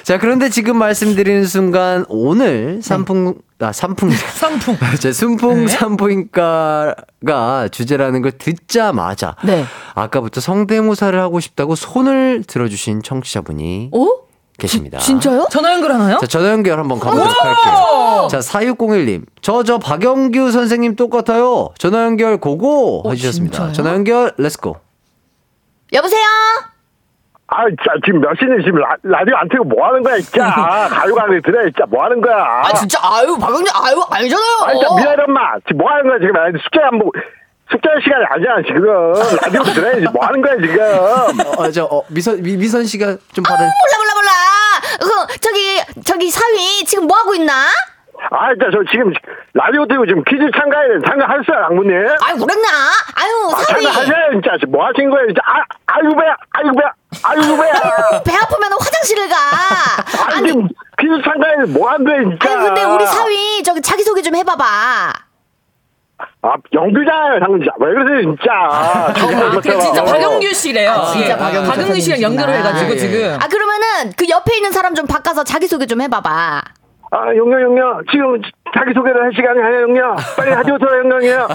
자, 0.02 0.18
그런데 0.18 0.48
지금 0.50 0.76
말씀드리는 0.76 1.46
순간 1.46 2.04
오늘 2.08 2.80
산풍 2.82 3.34
아 3.60 3.72
산풍 3.72 4.10
상품. 4.10 4.76
제 5.00 5.12
순풍 5.12 5.66
산부인과가 5.66 7.68
주제라는 7.72 8.22
걸 8.22 8.32
듣자마자 8.32 9.34
네. 9.44 9.64
아까부터 9.94 10.40
성대모사를 10.40 11.18
하고 11.20 11.40
싶다고 11.40 11.74
손을 11.74 12.44
들어주신 12.46 13.02
청취자분이 13.02 13.90
어? 13.92 14.06
계십니다. 14.58 14.98
진짜요? 14.98 15.46
전화 15.50 15.72
연결하나요? 15.72 16.18
자, 16.18 16.26
전화 16.26 16.50
연결 16.50 16.78
한번 16.78 16.98
가보도록 16.98 17.44
할게요. 17.44 18.28
자, 18.30 18.40
4601님. 18.40 19.24
저, 19.40 19.62
저, 19.62 19.78
박영규 19.78 20.50
선생님 20.50 20.96
똑같아요. 20.96 21.68
전화 21.78 22.04
연결 22.04 22.38
go 22.38 22.65
go! 22.65 23.04
해주셨습니다. 23.10 23.56
진짜요? 23.56 23.72
전화 23.72 23.94
연결, 23.94 24.34
let's 24.36 24.61
go. 24.61 24.76
여보세요? 25.92 26.20
아, 27.50 27.64
진짜 27.68 27.84
지금 28.04 28.20
몇 28.20 28.34
시니 28.38 28.62
지금 28.62 28.78
라, 28.78 28.94
라디오 29.02 29.34
안 29.36 29.48
틀고 29.48 29.64
뭐 29.64 29.86
하는 29.86 30.02
거야, 30.02 30.18
진짜. 30.20 30.44
가요광에 30.90 31.40
들어, 31.40 31.62
진짜 31.64 31.84
뭐 31.88 32.04
하는 32.04 32.20
거야. 32.20 32.36
아, 32.64 32.72
진짜, 32.74 32.98
아유, 33.02 33.36
박영준, 33.40 33.66
아유, 33.74 34.02
아니잖아요. 34.10 34.56
아, 34.66 34.72
진짜 34.74 34.88
미안해, 34.96 35.22
엄마. 35.26 35.40
지금 35.66 35.78
뭐 35.78 35.90
하는 35.90 36.04
거야, 36.08 36.18
지금. 36.20 36.36
아, 36.36 36.46
숙제 36.62 36.80
안 36.82 36.98
보고. 36.98 37.12
숙제 37.70 37.88
시간이 38.04 38.24
아니야, 38.30 38.62
지금. 38.66 38.84
라디오 39.42 39.62
들어야지. 39.62 40.06
뭐 40.12 40.24
하는 40.26 40.42
거야, 40.42 40.56
지금. 40.60 41.58
어, 41.58 41.70
저, 41.70 41.84
어, 41.84 42.02
미선, 42.08 42.42
미, 42.42 42.56
미선 42.56 42.84
씨가 42.84 43.16
좀 43.32 43.42
받을. 43.42 43.64
몰라, 43.64 43.96
몰라, 43.98 44.14
몰라. 44.14 45.26
그, 45.26 45.38
저기, 45.40 45.80
저기, 46.04 46.30
사위, 46.30 46.84
지금 46.84 47.06
뭐 47.06 47.16
하고 47.16 47.34
있나? 47.34 47.52
아, 48.30 48.50
진짜 48.52 48.66
저 48.72 48.78
지금 48.90 49.12
라디오 49.54 49.86
들고 49.86 50.06
지금 50.06 50.22
퀴즈 50.24 50.42
참가해야 50.56 50.98
돼. 50.98 51.06
참가하셨어요, 51.06 51.66
장모님? 51.68 51.92
아유, 52.20 52.34
그랬나? 52.36 52.68
아유, 53.14 53.32
아, 53.54 53.62
사위. 53.62 53.84
참가하셔요, 53.84 54.32
진짜. 54.32 54.50
지금 54.58 54.72
뭐 54.72 54.84
하신 54.86 55.08
거예요, 55.10 55.26
진짜. 55.28 55.40
아, 55.46 55.62
아이고, 55.86 56.16
배야. 56.16 56.36
아이고, 56.52 56.72
배야. 56.76 56.92
아이고, 57.22 57.56
배야. 57.62 57.72
배 58.26 58.34
아프면 58.36 58.72
화장실을 58.78 59.28
가. 59.28 59.36
아니, 60.36 60.50
아니, 60.50 60.62
퀴즈 60.98 61.14
참가해야 61.24 61.64
돼. 61.64 61.72
뭐 61.72 61.88
한대, 61.90 62.10
진짜. 62.24 62.52
아니, 62.52 62.66
근데 62.66 62.84
우리 62.84 63.06
사위, 63.06 63.62
저기 63.62 63.80
자기소개 63.80 64.20
좀 64.22 64.34
해봐봐. 64.36 64.64
아, 66.42 66.54
영규잖아요, 66.72 67.38
장모님. 67.40 67.62
진짜. 67.64 67.72
왜 67.78 67.94
그러세요, 67.94 68.20
진짜. 68.22 69.14
처음 69.16 69.38
아, 69.42 69.50
그. 69.54 69.62
진짜 69.80 70.04
박영규 70.04 70.52
씨래요. 70.52 70.90
아, 70.90 71.12
진짜 71.12 71.32
예. 71.34 71.36
박영규 71.36 71.70
박영규 71.70 72.00
씨랑 72.00 72.20
연결을 72.22 72.54
해가지고 72.54 72.90
예, 72.90 72.94
예. 72.94 72.98
지금. 72.98 73.38
아, 73.40 73.46
그러면은 73.48 74.12
그 74.16 74.28
옆에 74.28 74.56
있는 74.56 74.72
사람 74.72 74.94
좀 74.94 75.06
바꿔서 75.06 75.44
자기소개 75.44 75.86
좀 75.86 76.00
해봐봐. 76.02 76.60
아, 77.10 77.34
용녀, 77.34 77.60
용녀. 77.62 78.00
지금 78.10 78.40
자기소개를 78.74 79.22
할 79.22 79.30
시간이 79.34 79.60
아니야, 79.60 79.80
용녀. 79.82 80.14
빨리 80.36 80.50
하디오서 80.52 80.84
용녀요. 80.98 81.30
야, 81.38 81.48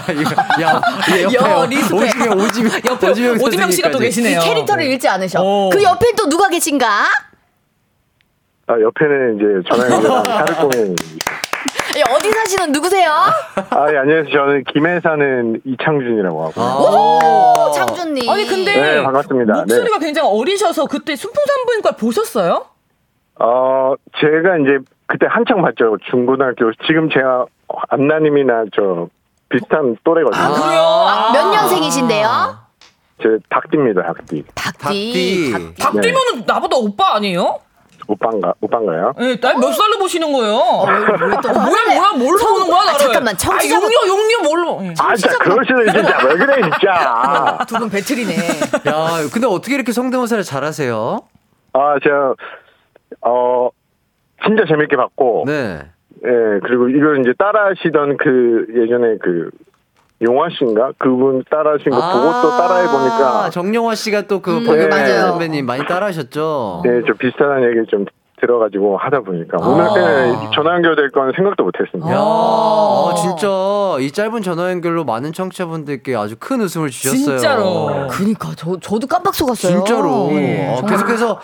야, 0.61 0.81
여, 1.33 1.65
리스펙. 1.67 2.01
오지명, 2.01 2.39
오지명. 2.39 2.71
옆에 2.89 3.09
오지명 3.09 3.71
씨가 3.71 3.91
또 3.91 3.99
계시네요. 3.99 4.39
캐릭터를 4.41 4.85
읽지 4.85 5.07
않으셔. 5.07 5.41
오. 5.43 5.69
그 5.69 5.83
옆에 5.83 6.07
또 6.17 6.27
누가 6.27 6.49
계신가? 6.49 6.87
아, 8.65 8.73
옆에는 8.79 9.35
이제 9.35 9.69
전화 9.69 9.93
연결한 9.93 10.23
사르공연. 10.25 10.95
예, 11.95 12.01
어디 12.15 12.31
사시는 12.31 12.71
누구세요? 12.71 13.11
아, 13.11 13.85
예, 13.93 13.97
안녕하세요. 13.97 14.31
저는 14.33 14.63
김해 14.73 14.99
사는 15.01 15.61
이창준이라고 15.63 16.45
하고. 16.47 16.61
오, 16.81 17.71
장준님. 17.73 18.27
아니 18.27 18.47
근데 18.47 18.75
네, 18.75 19.03
반갑습니다. 19.03 19.53
목소리가 19.53 19.99
굉장히 19.99 20.27
어리셔서 20.27 20.87
그때 20.87 21.15
순풍산부인과 21.15 21.91
보셨어요? 21.91 22.65
어, 23.39 23.93
제가 24.19 24.57
이제 24.57 24.79
그때 25.13 25.27
한창 25.29 25.61
봤죠. 25.61 25.97
중고등학교. 26.09 26.71
지금 26.87 27.07
제가 27.11 27.45
안나님이나 27.89 28.65
저 28.75 29.07
비슷한 29.47 29.95
또래거든요. 30.03 30.53
그래요? 30.55 30.81
아, 30.81 31.31
몇 31.31 31.51
년생이신데요? 31.51 32.27
제 33.21 33.29
닭띠입니다, 33.47 34.01
닭띠. 34.01 34.43
닭띠. 34.55 35.51
닭띠. 35.53 35.75
박디모는 35.83 36.43
나보다 36.47 36.77
오빠 36.77 37.15
아니에요? 37.17 37.59
오빠인가, 38.07 38.53
오빠인가요? 38.59 39.13
예, 39.19 39.37
날몇 39.39 39.73
살로 39.75 39.99
보시는 39.99 40.33
거예요? 40.33 40.55
어, 40.55 40.85
왜또 40.87 41.49
아, 41.49 41.53
뭐야 41.53 41.85
뭐야 41.95 42.11
뭘로 42.17 42.37
청- 42.39 42.51
보는 42.51 42.67
거야 42.71 42.81
아, 42.81 42.85
나를? 42.85 42.99
잠깐만, 42.99 43.35
청취자- 43.37 43.77
아, 43.77 43.81
용녀 43.81 44.07
용녀 44.07 44.39
뭘로? 44.43 44.79
예. 44.83 44.93
아, 44.99 45.15
진짜 45.15 45.37
그러시네, 45.37 45.91
진짜. 45.93 46.25
왜 46.25 46.35
그래, 46.35 46.61
진짜. 46.63 47.59
두 47.69 47.77
분 47.77 47.89
배틀이네. 47.91 48.33
야, 48.87 49.07
근데 49.31 49.47
어떻게 49.47 49.75
이렇게 49.75 49.91
성대모사를 49.93 50.43
잘하세요? 50.43 51.19
아, 51.73 51.95
제가, 52.03 52.33
어, 53.21 53.69
진짜 54.45 54.63
재밌게 54.67 54.95
봤고. 54.95 55.43
네. 55.47 55.79
예, 56.25 56.59
그리고 56.63 56.89
이걸 56.89 57.19
이제 57.19 57.33
따라 57.37 57.65
하시던 57.67 58.17
그 58.17 58.67
예전에 58.75 59.17
그 59.21 59.49
용화 60.21 60.47
씨인가? 60.57 60.93
그분 60.97 61.43
따라 61.49 61.73
하신 61.73 61.91
거 61.91 61.97
보고 61.97 62.41
또 62.41 62.49
따라해 62.57 62.87
보니까 62.87 63.49
정영화 63.49 63.95
씨가 63.95 64.21
또그 64.23 64.59
음, 64.59 64.65
박영규 64.65 64.89
맞아요. 64.89 65.21
선배님 65.31 65.65
많이 65.65 65.85
따라하셨죠? 65.85 66.83
예, 66.85 67.01
좀 67.05 67.17
비슷한 67.17 67.63
얘기를 67.63 67.85
좀 67.87 68.05
들어가지고 68.43 68.97
하다 68.97 69.21
보니까 69.21 69.57
아. 69.61 69.65
오늘 69.67 69.85
때문에 69.93 70.49
전화 70.53 70.75
연결될 70.75 71.09
건 71.11 71.31
생각도 71.35 71.63
못했습니다. 71.63 72.11
야, 72.11 72.17
아, 72.19 73.13
진짜 73.15 73.47
이 73.99 74.11
짧은 74.11 74.41
전화 74.41 74.69
연결로 74.69 75.05
많은 75.05 75.31
청취자분들께 75.31 76.15
아주 76.15 76.35
큰 76.37 76.59
웃음을 76.61 76.89
주셨어요. 76.89 77.37
진짜로. 77.37 78.07
그니까 78.11 78.49
저 78.57 78.77
저도 78.79 79.07
깜빡 79.07 79.33
속았어요. 79.33 79.77
진짜로. 79.77 80.29
예, 80.33 80.67
어, 80.71 80.75
정말. 80.77 80.97
계속해서 80.97 81.39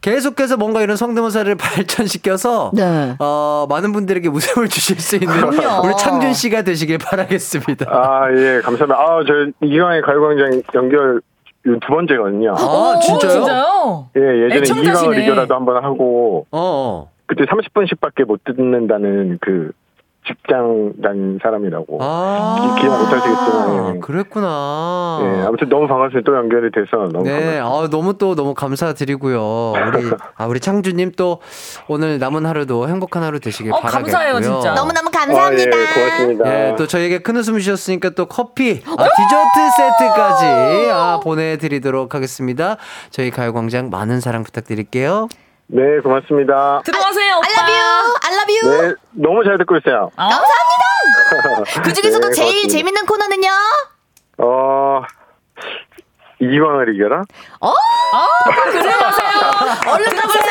계속해서 0.00 0.56
뭔가 0.56 0.82
이런 0.82 0.96
성대모사를 0.96 1.54
발전시켜서 1.56 2.72
네. 2.74 3.14
어, 3.20 3.66
많은 3.70 3.92
분들에게 3.92 4.28
웃음을 4.28 4.68
주실 4.68 4.98
수 5.00 5.16
있는 5.16 5.28
그럼요. 5.28 5.86
우리 5.86 5.96
창준 5.96 6.34
씨가 6.34 6.62
되시길 6.62 6.98
바라겠습니다. 6.98 7.86
아, 7.90 8.28
예, 8.32 8.60
감사합니다. 8.62 8.94
아, 8.96 9.20
저 9.26 9.66
이기광의 9.66 10.02
가요광장 10.02 10.62
연결 10.74 11.20
이거 11.66 11.78
두 11.80 11.88
번째거든요. 11.88 12.54
아, 12.56 12.94
오, 12.96 13.00
진짜요? 13.00 13.30
진짜요? 13.32 14.08
예, 14.16 14.20
예전에 14.20 14.56
애청자시네. 14.60 14.90
이기광을 14.90 15.18
이겨라도 15.22 15.54
한번 15.54 15.82
하고 15.82 16.46
어, 16.50 16.58
어. 16.58 17.10
그때 17.26 17.44
30분씩밖에 17.44 18.24
못 18.26 18.42
듣는다는 18.44 19.38
그 19.40 19.72
직장 20.26 20.92
다닌 21.02 21.38
사람이라고. 21.42 21.98
아, 22.00 22.74
기- 22.76 22.82
기억 22.82 22.98
못하시겠지만. 22.98 24.00
그랬구나. 24.00 25.20
예, 25.22 25.46
아무튼 25.46 25.68
너무 25.68 25.86
반갑습니다. 25.86 26.30
또 26.30 26.36
연결이 26.36 26.70
돼서 26.70 26.96
너무 27.12 27.24
네, 27.24 27.30
반갑습니다. 27.60 27.64
아, 27.66 27.88
너무 27.90 28.16
또 28.18 28.34
너무 28.34 28.54
감사드리고요. 28.54 29.72
우리 29.72 30.10
아 30.36 30.46
우리 30.46 30.60
창주님 30.60 31.12
또 31.16 31.40
오늘 31.88 32.18
남은 32.18 32.46
하루도 32.46 32.88
행복한 32.88 33.22
하루 33.22 33.38
되시길 33.40 33.72
어, 33.72 33.76
바라겠고요. 33.80 34.12
감사해요, 34.12 34.40
진짜. 34.40 34.72
너무너무 34.74 35.08
아, 35.08 35.10
예, 35.14 35.26
감사합니다. 35.26 35.70
고맙습니다. 35.94 36.68
예, 36.70 36.74
또 36.76 36.86
저희에게 36.86 37.18
큰 37.18 37.36
웃음 37.36 37.58
주셨으니까 37.58 38.10
또 38.10 38.26
커피, 38.26 38.70
아, 38.86 38.96
디저트 38.96 39.70
세트까지 39.76 40.90
아, 40.92 41.20
보내드리도록 41.22 42.14
하겠습니다. 42.14 42.76
저희 43.10 43.30
가요광장 43.30 43.90
많은 43.90 44.20
사랑 44.20 44.42
부탁드릴게요. 44.42 45.28
네, 45.66 45.98
고맙습니다. 46.02 46.82
들어가세요, 46.84 47.36
오빠. 47.36 47.46
I 47.48 47.52
love 47.54 47.72
you. 47.72 48.14
I 48.22 48.34
love 48.34 48.54
you. 48.54 48.88
네, 48.88 48.94
너무 49.12 49.44
잘 49.44 49.58
듣고 49.58 49.76
있어요. 49.78 50.10
감사합니다. 50.16 50.54
그 51.82 51.92
중에서도 51.92 52.28
네, 52.28 52.34
제일 52.34 52.48
고맙습니다. 52.50 52.72
재밌는 52.72 53.06
코너는요? 53.06 53.48
어, 54.38 55.02
이기광을 56.40 56.94
이겨라? 56.94 57.22
어? 57.60 57.74
들어가세요. 58.72 59.30
얼른 59.92 60.16
가세요. 60.16 60.44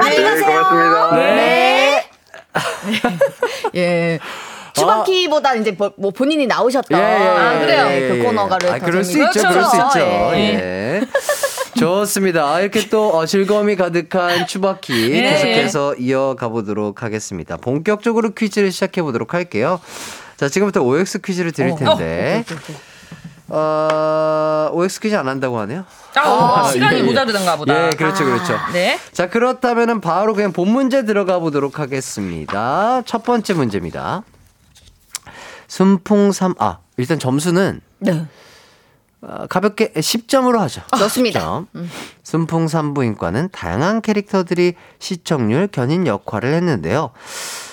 빨리 0.00 0.16
네, 0.16 0.22
가세요. 0.22 0.46
고맙습니다. 0.46 1.16
네. 1.16 2.08
예. 3.74 4.18
추바키보다 4.74 5.54
이제 5.54 5.72
뭐, 5.72 5.92
뭐 5.98 6.10
본인이 6.10 6.46
나오셨던 6.46 6.98
예, 6.98 7.02
예, 7.04 7.06
예, 7.06 7.28
아, 7.28 7.58
그래요. 7.58 7.86
예, 7.88 8.02
예. 8.02 8.08
그 8.08 8.22
코너가 8.24 8.56
아, 8.70 8.78
그럴 8.78 9.04
수 9.04 9.18
있죠, 9.18 9.30
그렇죠. 9.30 9.48
그럴 9.50 9.64
수 9.64 9.76
있죠. 9.76 10.00
예. 10.34 11.00
예. 11.82 11.86
좋습니다. 11.86 12.46
아, 12.46 12.60
이렇게 12.60 12.88
또 12.88 13.10
어, 13.10 13.26
즐거움이 13.26 13.76
가득한 13.76 14.46
추바키 14.46 15.12
예. 15.12 15.22
계속해서 15.22 15.96
이어가 15.96 16.48
보도록 16.48 17.02
하겠습니다. 17.02 17.56
본격적으로 17.56 18.30
퀴즈를 18.30 18.70
시작해 18.70 19.02
보도록 19.02 19.34
할게요. 19.34 19.80
자, 20.36 20.48
지금부터 20.48 20.82
OX 20.82 21.20
퀴즈를 21.20 21.52
드릴 21.52 21.74
텐데. 21.76 22.44
어, 23.48 24.70
OX 24.72 25.00
퀴즈 25.00 25.14
안 25.14 25.28
한다고 25.28 25.58
하네요. 25.58 25.84
아, 26.14 26.70
시간이 26.72 26.96
예, 26.96 27.00
예. 27.00 27.02
모자르던가 27.02 27.56
보다. 27.56 27.86
예, 27.86 27.90
그렇죠, 27.90 28.24
그렇죠. 28.24 28.58
네. 28.72 28.98
자, 29.12 29.28
그렇다면은 29.28 30.00
바로 30.00 30.34
그냥 30.34 30.52
본 30.52 30.70
문제 30.70 31.04
들어가 31.04 31.38
보도록 31.38 31.78
하겠습니다. 31.78 33.02
첫 33.04 33.24
번째 33.24 33.54
문제입니다. 33.54 34.22
순풍삼, 35.68 36.54
아, 36.58 36.78
일단 36.96 37.18
점수는 37.18 37.80
네. 37.98 38.26
어, 39.22 39.46
가볍게 39.46 39.92
10점으로 39.92 40.58
하죠. 40.58 40.82
좋습니다. 40.98 41.64
10점. 41.74 41.86
순풍 42.24 42.68
산부인과는 42.68 43.50
다양한 43.52 44.00
캐릭터들이 44.00 44.74
시청률 44.98 45.68
견인 45.68 46.06
역할을 46.06 46.52
했는데요. 46.54 47.10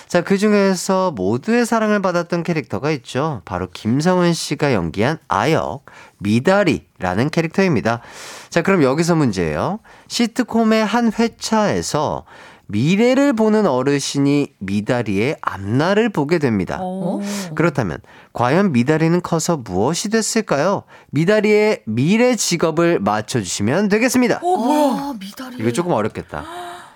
자, 0.08 0.22
그 0.22 0.40
중에서 0.40 1.12
모두의 1.12 1.68
사랑을 1.68 2.02
받았던 2.02 2.42
캐릭터가 2.42 2.90
있죠. 2.92 3.44
바로 3.46 3.68
김성은 3.72 4.34
씨가 4.34 4.74
연기한 4.74 5.20
아역, 5.28 5.86
미다리라는 6.18 7.30
캐릭터입니다. 7.30 8.02
자, 8.50 8.64
그럼 8.64 8.82
여기서 8.82 9.16
문제예요. 9.16 9.80
시트콤의 10.08 10.84
한 10.84 11.12
회차에서 11.14 12.26
미래를 12.72 13.34
보는 13.34 13.66
어르신이 13.66 14.54
미다리의 14.60 15.38
앞날을 15.42 16.10
보게 16.10 16.38
됩니다. 16.38 16.78
어. 16.80 17.20
그렇다면 17.56 17.98
과연 18.32 18.72
미다리는 18.74 19.22
커서 19.24 19.58
무엇이 19.58 20.10
됐을까요? 20.10 20.84
미다리의 21.10 21.82
미래 21.88 22.36
직업을 22.36 23.00
맞춰주시면 23.00 23.90
되겠습니다. 23.90 24.40
어, 24.44 24.58
뭐야? 24.58 24.80
아, 25.02 25.16
미다리. 25.20 25.58
이거 25.60 25.72
조금 25.72 25.94
어렵겠다. 25.94 26.46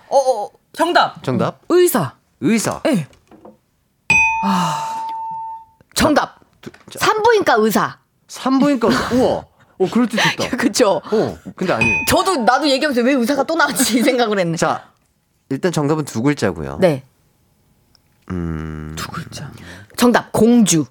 어, 0.08 0.16
어, 0.16 0.50
정답. 0.72 1.20
정답? 1.24 1.58
의사. 1.68 2.14
의사. 2.40 2.80
예. 2.86 3.08
정답. 5.96 6.38
산부인과 6.96 7.54
의사. 7.58 7.98
산부인과 8.28 8.88
의사. 8.88 9.14
우와. 9.16 9.44
어, 9.76 9.88
그럴 9.92 10.06
듯 10.06 10.20
있다. 10.24 10.50
그쵸? 10.56 11.02
어, 11.04 11.38
근데 11.56 11.72
아니에요. 11.72 11.98
저도 12.08 12.36
나도 12.36 12.68
얘기하면서 12.68 13.02
왜 13.02 13.14
의사가 13.14 13.42
또 13.42 13.56
나왔지 13.56 13.98
이 13.98 14.02
생각을 14.04 14.38
했네. 14.38 14.56
자, 14.56 14.93
일단 15.50 15.72
정답은 15.72 16.04
두 16.04 16.22
글자고요. 16.22 16.78
네. 16.80 17.02
음, 18.30 18.94
두 18.96 19.08
글자. 19.10 19.50
정답 19.96 20.32
공주. 20.32 20.86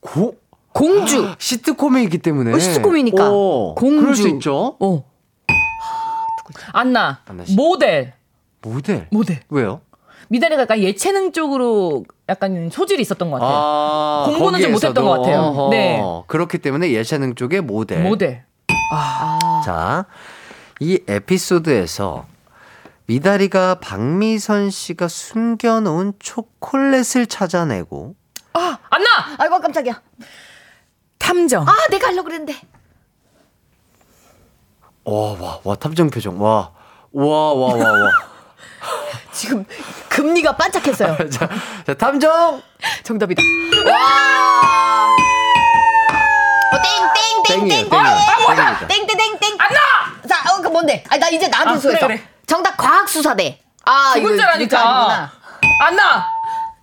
고 0.00 0.36
공주. 0.72 1.34
시트콤이기 1.38 2.18
때문에. 2.18 2.52
어, 2.52 2.58
시트콤이니까. 2.58 3.30
오, 3.30 3.74
공주. 3.74 4.00
그럴 4.00 4.14
수 4.16 4.28
있죠. 4.28 4.76
어. 4.78 5.04
안나. 6.72 7.20
안나 7.26 7.44
씨. 7.46 7.54
모델. 7.54 8.14
모델. 8.60 9.08
모델. 9.10 9.40
왜요? 9.48 9.80
미다리가 10.28 10.62
약간 10.62 10.78
예체능 10.78 11.32
쪽으로 11.32 12.04
약간 12.28 12.70
소질이 12.70 13.00
있었던 13.02 13.30
것 13.30 13.38
같아요. 13.38 13.56
아, 13.56 14.24
공부는 14.26 14.60
좀. 14.60 14.72
못했던 14.72 15.04
것 15.04 15.10
같아요. 15.20 15.40
어허. 15.40 15.70
네. 15.70 16.02
그렇기 16.26 16.58
때문에 16.58 16.90
예체능 16.90 17.34
쪽의 17.34 17.60
모델. 17.62 18.02
모델. 18.02 18.44
자, 19.64 20.06
이 20.80 21.00
에피소드에서 21.06 22.26
미다리가 23.06 23.76
박미선 23.80 24.70
씨가 24.70 25.08
숨겨놓은 25.08 26.14
초콜릿을 26.18 27.26
찾아내고 27.28 28.14
아, 28.54 28.78
안나. 28.88 29.06
아이고 29.38 29.60
깜짝이야. 29.60 30.00
탐정. 31.18 31.68
아 31.68 31.72
내가 31.90 32.06
하려고 32.08 32.24
그랬는데. 32.24 32.54
와, 35.04 35.32
와, 35.38 35.60
와, 35.64 35.74
탐정 35.74 36.08
표정. 36.08 36.40
와, 36.40 36.70
와, 37.12 37.52
와, 37.52 37.74
와, 37.74 37.90
와. 37.92 38.10
지금 39.32 39.64
금리가 40.08 40.56
반짝했어요. 40.56 41.28
자, 41.30 41.48
자, 41.84 41.94
탐정! 41.94 42.62
정답이다. 43.02 43.42
와. 43.90 45.10
어, 46.72 46.82
땡 46.82 47.12
땡 47.14 47.42
땡 47.42 47.68
땡. 47.68 47.68
땡이에요, 47.68 47.88
땡이에요. 47.90 48.16
땡입니다. 48.46 48.86
땡땡땡땡. 48.86 49.56
안나. 49.58 49.78
자, 50.28 50.54
어, 50.54 50.60
그 50.62 50.68
뭔데? 50.68 51.02
아니 51.08 51.20
나 51.20 51.28
이제 51.28 51.48
나한테 51.48 51.72
아, 51.72 51.76
수했어. 51.76 52.06
그래, 52.06 52.16
그래. 52.18 52.28
정답 52.46 52.76
과학수사대. 52.76 53.60
아 53.86 54.12
두 54.14 54.22
글자라니까. 54.22 55.30
안나. 55.80 56.26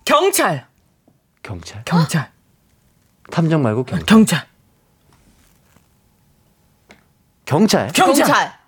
경찰. 0.06 0.66
경찰? 1.44 1.84
경찰. 1.86 2.30
탐정 3.32 3.62
말고 3.64 3.84
경찰. 3.86 4.06
경찰. 4.06 4.46
경찰? 7.46 7.92
경찰. 7.94 8.26
경찰. 8.26 8.62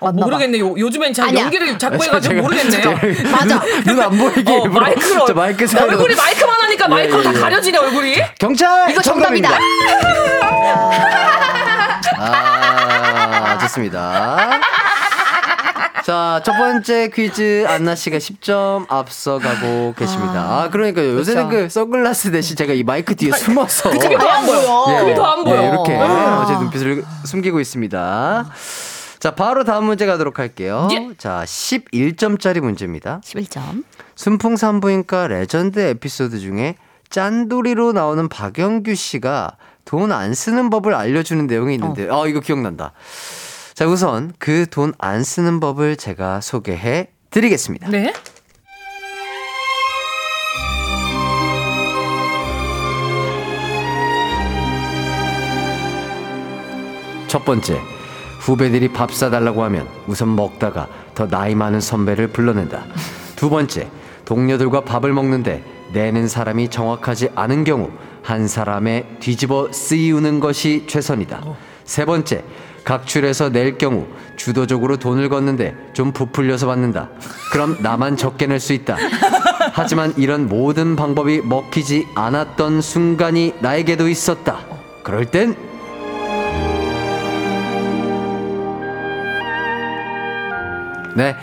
어, 0.00 0.12
모르겠네. 0.12 0.58
요, 0.58 0.74
요즘엔 0.76 1.14
잘 1.14 1.28
아니야. 1.28 1.44
연기를 1.44 1.78
자꾸 1.78 2.02
해가지고 2.04 2.42
모르겠네요. 2.42 2.90
맞아. 3.32 3.60
눈 3.86 4.00
안 4.02 4.16
보이게 4.18 4.52
어. 4.52 4.64
마이크로. 4.66 5.24
저 5.26 5.32
마이크 5.34 5.66
사이로. 5.66 5.92
얼굴이 5.92 6.14
마이크만 6.14 6.60
하니까 6.62 6.88
마이크로 6.88 7.20
예, 7.20 7.24
다 7.24 7.34
예. 7.34 7.38
가려지네, 7.40 7.78
얼굴이. 7.78 8.16
경찰! 8.38 8.90
이거 8.90 9.00
정답이다. 9.00 9.48
아, 12.18 13.58
좋습니다. 13.62 14.60
자, 16.04 16.42
첫 16.44 16.52
번째 16.58 17.08
퀴즈 17.08 17.64
안나 17.66 17.94
씨가 17.94 18.18
10점 18.18 18.84
앞서가고 18.90 19.94
계십니다. 19.96 20.60
아, 20.64 20.68
그러니까요. 20.70 21.14
요새는 21.16 21.48
그 21.48 21.68
선글라스 21.70 22.30
대신 22.30 22.56
제가 22.56 22.74
이 22.74 22.82
마이크 22.82 23.14
뒤에 23.16 23.32
숨어서 23.32 23.88
그게 23.90 24.14
더안 24.18 24.44
보여. 24.44 24.86
예, 24.90 25.00
그게 25.00 25.14
더안 25.14 25.44
보여. 25.44 25.62
예, 25.62 25.68
이렇게 25.68 25.96
아. 25.98 26.44
제 26.46 26.52
눈빛을 26.58 27.04
숨기고 27.24 27.58
있습니다. 27.58 28.50
자, 29.18 29.30
바로 29.34 29.64
다음 29.64 29.84
문제 29.86 30.04
가도록 30.04 30.38
할게요. 30.38 30.88
예. 30.92 31.08
자, 31.16 31.42
11점짜리 31.46 32.60
문제입니다. 32.60 33.22
11점. 33.24 33.84
순풍산부인과 34.14 35.28
레전드 35.28 35.80
에피소드 35.80 36.38
중에 36.38 36.76
짠돌이로 37.08 37.92
나오는 37.92 38.28
박영규 38.28 38.94
씨가 38.94 39.52
돈 39.86 40.12
안 40.12 40.34
쓰는 40.34 40.68
법을 40.68 40.94
알려주는 40.94 41.46
내용이 41.46 41.74
있는데, 41.74 42.08
어, 42.10 42.26
이거 42.26 42.40
기억난다. 42.40 42.92
자, 43.74 43.86
우선 43.88 44.32
그 44.38 44.66
돈 44.70 44.92
안 44.98 45.24
쓰는 45.24 45.58
법을 45.60 45.96
제가 45.96 46.40
소개해 46.40 47.08
드리겠습니다. 47.30 47.88
네. 47.88 48.12
첫 57.26 57.44
번째, 57.44 57.80
후배들이 58.40 58.92
밥 58.92 59.12
사달라고 59.12 59.64
하면 59.64 59.88
우선 60.06 60.36
먹다가 60.36 60.86
더 61.14 61.26
나이 61.26 61.54
많은 61.54 61.80
선배를 61.80 62.28
불러낸다. 62.28 62.84
두 63.34 63.50
번째, 63.50 63.88
동료들과 64.24 64.82
밥을 64.82 65.12
먹는데 65.12 65.64
내는 65.92 66.28
사람이 66.28 66.68
정확하지 66.68 67.30
않은 67.34 67.64
경우 67.64 67.90
한 68.22 68.46
사람에 68.48 69.16
뒤집어 69.20 69.70
쓰이우는 69.72 70.40
것이 70.40 70.84
최선이다. 70.86 71.42
세 71.84 72.04
번째, 72.04 72.44
각출해서 72.84 73.50
낼 73.50 73.78
경우 73.78 74.06
주도적으로 74.36 74.96
돈을 74.98 75.28
걷는데 75.28 75.74
좀 75.94 76.12
부풀려서 76.12 76.66
받는다. 76.66 77.08
그럼 77.52 77.78
나만 77.80 78.16
적게 78.16 78.46
낼 78.46 78.60
수 78.60 78.72
있다. 78.72 78.96
하지만 79.72 80.12
이런 80.16 80.48
모든 80.48 80.94
방법이 80.96 81.40
먹히지 81.42 82.06
않았던 82.14 82.80
순간이 82.80 83.54
나에게도 83.60 84.08
있었다. 84.08 84.60
그럴 85.02 85.24
땐 85.26 85.56
네. 91.16 91.34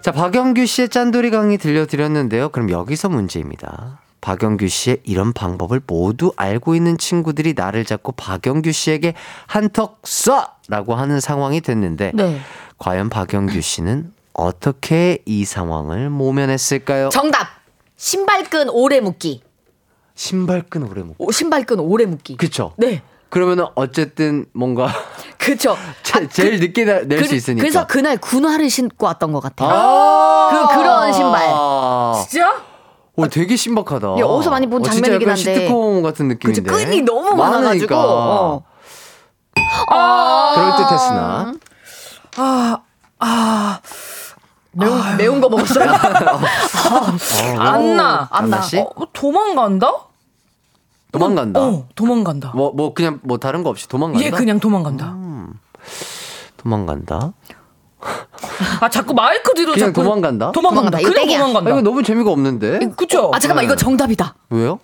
자, 0.00 0.12
박영규 0.12 0.66
씨의 0.66 0.88
짠돌이 0.88 1.30
강의 1.30 1.58
들려드렸는데요. 1.58 2.50
그럼 2.50 2.70
여기서 2.70 3.08
문제입니다. 3.08 4.00
박영규 4.26 4.68
씨의 4.68 5.00
이런 5.02 5.32
방법을 5.34 5.82
모두 5.86 6.32
알고 6.36 6.74
있는 6.76 6.96
친구들이 6.96 7.52
나를 7.54 7.84
잡고 7.84 8.12
박영규 8.12 8.70
씨에게 8.72 9.14
한턱 9.46 10.00
쏴! 10.02 10.48
라고 10.68 10.94
하는 10.94 11.20
상황이 11.20 11.60
됐는데, 11.60 12.12
네. 12.14 12.40
과연 12.78 13.10
박영규 13.10 13.60
씨는 13.60 14.12
어떻게 14.32 15.18
이 15.26 15.44
상황을 15.44 16.08
모면했을까요? 16.08 17.10
정답. 17.10 17.48
신발끈 17.96 18.70
오래 18.70 19.00
묶기. 19.00 19.42
신발끈 20.14 20.84
오래 20.88 21.02
묶. 21.02 21.16
오, 21.18 21.32
신발끈 21.32 21.80
오래 21.80 22.06
묶기. 22.06 22.36
그쵸? 22.36 22.74
네. 22.76 23.02
그러면은 23.28 23.64
어쨌든 23.74 24.46
뭔가 24.52 24.88
그쵸. 25.36 25.76
제, 26.04 26.28
제일 26.28 26.60
늦게 26.60 26.84
낼수 26.84 27.30
그- 27.30 27.34
있으니까. 27.34 27.60
그래서 27.62 27.86
그날 27.88 28.18
군화를 28.18 28.70
신고 28.70 29.06
왔던 29.06 29.32
것 29.32 29.40
같아요. 29.40 29.68
아~ 29.70 30.48
그- 30.68 30.76
그런 30.78 31.12
신발. 31.12 31.42
진짜? 32.28 32.71
오, 33.16 33.26
되게 33.28 33.56
신박하다. 33.56 34.14
이게 34.14 34.22
어디서 34.22 34.50
많이 34.50 34.66
본 34.66 34.80
어, 34.80 34.84
진짜 34.84 35.00
장면이긴 35.02 35.28
한데. 35.28 35.42
시트콤 35.42 36.02
같은 36.02 36.28
느낌인데. 36.28 36.62
그쵸. 36.62 36.74
끈이 36.74 37.02
너무 37.02 37.34
많아가지고. 37.36 37.94
어. 37.94 38.64
그럴 40.54 40.76
듯했으나. 40.76 41.54
매운, 44.72 45.16
매운 45.18 45.40
거 45.40 45.48
먹었어요? 45.50 45.84
안 47.60 47.96
나. 47.96 48.28
안나 48.30 48.62
씨? 48.62 48.78
어, 48.78 48.88
도망간다? 49.12 49.92
도망간다. 51.12 51.60
어, 51.60 51.86
도망간다. 51.94 52.52
뭐, 52.54 52.72
뭐, 52.72 52.94
그냥 52.94 53.20
뭐 53.22 53.36
다른 53.36 53.62
거 53.62 53.68
없이 53.68 53.86
도망간다. 53.86 54.24
얘 54.26 54.30
그냥 54.30 54.58
도망간다. 54.58 55.10
음. 55.10 55.60
도망간다. 56.56 57.34
아, 58.80 58.88
자꾸 58.88 59.14
마이크 59.14 59.52
뒤로 59.54 59.72
그냥 59.72 59.88
자꾸 59.88 60.02
도망간다? 60.02 60.52
도망간다. 60.52 60.98
도망간다. 60.98 61.00
이거 61.00 61.08
그냥 61.10 61.24
땡이야. 61.26 61.38
아, 61.38 61.46
도망간다. 61.46 61.70
이거 61.70 61.80
너무 61.82 62.02
재미가 62.02 62.30
없는데? 62.30 62.78
그쵸? 62.96 63.30
아, 63.34 63.38
잠깐만. 63.38 63.64
이거 63.64 63.76
정답이다. 63.76 64.34
왜요? 64.50 64.78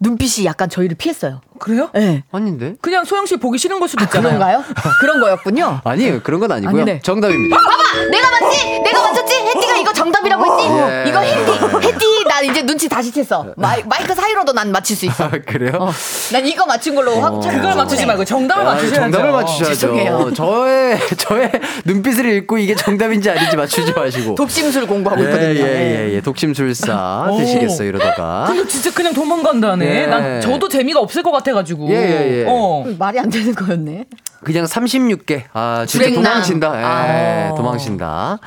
눈빛이 0.00 0.46
약간 0.46 0.68
저희를 0.68 0.96
피했어요. 0.96 1.40
그래요? 1.62 1.90
네. 1.94 2.24
아닌데? 2.32 2.74
그냥 2.80 3.04
소영 3.04 3.24
씨 3.24 3.36
보기 3.36 3.56
싫은 3.56 3.78
걸 3.78 3.88
수도 3.88 4.02
있잖아요. 4.02 4.34
그런가요? 4.36 4.64
그런 5.00 5.20
거였군요. 5.20 5.80
아니에요. 5.84 6.20
그런 6.24 6.40
건 6.40 6.50
아니고요. 6.50 6.82
아니 6.82 6.92
네. 6.92 7.00
정답입니다. 7.02 7.56
봐봐! 7.56 8.04
내가 8.10 8.30
맞지? 8.30 8.80
내가 8.80 9.00
맞췄지? 9.02 9.34
혜띠가 9.34 9.76
이거 9.76 9.92
정답이라고 9.92 10.44
했지? 10.44 10.68
예. 10.68 11.04
이거 11.08 11.20
혜띠, 11.20 11.86
혜띠, 11.86 12.24
나 12.28 12.40
이제 12.40 12.62
눈치 12.66 12.88
다시 12.88 13.12
챘어. 13.12 13.52
마이, 13.56 13.80
마이크 13.84 14.12
사이로도 14.12 14.52
난 14.52 14.72
맞출 14.72 14.96
수 14.96 15.06
있어. 15.06 15.30
그래요? 15.46 15.76
어. 15.78 15.92
난 16.32 16.44
이거 16.46 16.66
맞춘 16.66 16.96
걸로 16.96 17.20
확 17.20 17.40
차- 17.40 17.52
그걸 17.52 17.76
맞추지 17.76 18.06
말고 18.06 18.24
정답을 18.24 18.62
아, 18.66 18.72
맞추셔야죠. 18.74 19.00
정답을 19.00 19.30
맞추셔야죠. 19.30 19.74
죄송해요. 19.74 20.32
저의 20.34 20.98
저의 21.16 21.52
눈빛을 21.84 22.26
읽고 22.38 22.58
이게 22.58 22.74
정답인지 22.74 23.30
아닌지 23.30 23.56
맞추지 23.56 23.92
마시고. 23.92 24.34
독심술 24.34 24.88
공부하고 24.88 25.22
예, 25.22 25.26
있거든요. 25.26 25.60
예, 25.60 26.08
예, 26.10 26.14
예. 26.14 26.20
독심술사 26.20 27.28
오. 27.30 27.38
되시겠어요, 27.38 27.88
이러다가. 27.88 28.46
근데 28.48 28.66
진짜 28.66 28.90
그냥 28.92 29.12
도망간다네. 29.14 30.02
예. 30.02 30.06
난 30.06 30.40
저도 30.40 30.68
재미가 30.68 30.98
없을 30.98 31.22
것 31.22 31.30
같아 31.30 31.51
가지고. 31.52 31.88
예, 31.90 31.94
예, 31.94 32.40
예. 32.40 32.46
어. 32.48 32.84
말이 32.98 33.18
안 33.18 33.30
되는 33.30 33.54
거였네. 33.54 34.06
그냥 34.44 34.64
36계. 34.64 35.44
아, 35.52 35.84
진짜 35.86 36.06
줄행랑. 36.06 36.24
도망친다. 36.24 36.80
예, 36.80 36.84
아. 36.84 37.54
도망친다. 37.54 38.38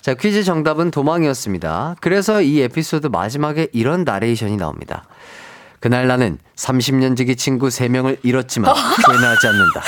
자, 0.00 0.14
퀴즈 0.14 0.44
정답은 0.44 0.90
도망이었습니다. 0.90 1.96
그래서 2.00 2.40
이 2.40 2.60
에피소드 2.62 3.08
마지막에 3.08 3.68
이런 3.72 4.04
나레이션이 4.04 4.56
나옵니다. 4.56 5.04
그날 5.80 6.06
나는 6.06 6.38
30년 6.56 7.16
지기 7.16 7.36
친구 7.36 7.68
3명을 7.68 8.18
잃었지만 8.22 8.72
후회하지 8.72 9.46
않는다. 9.48 9.82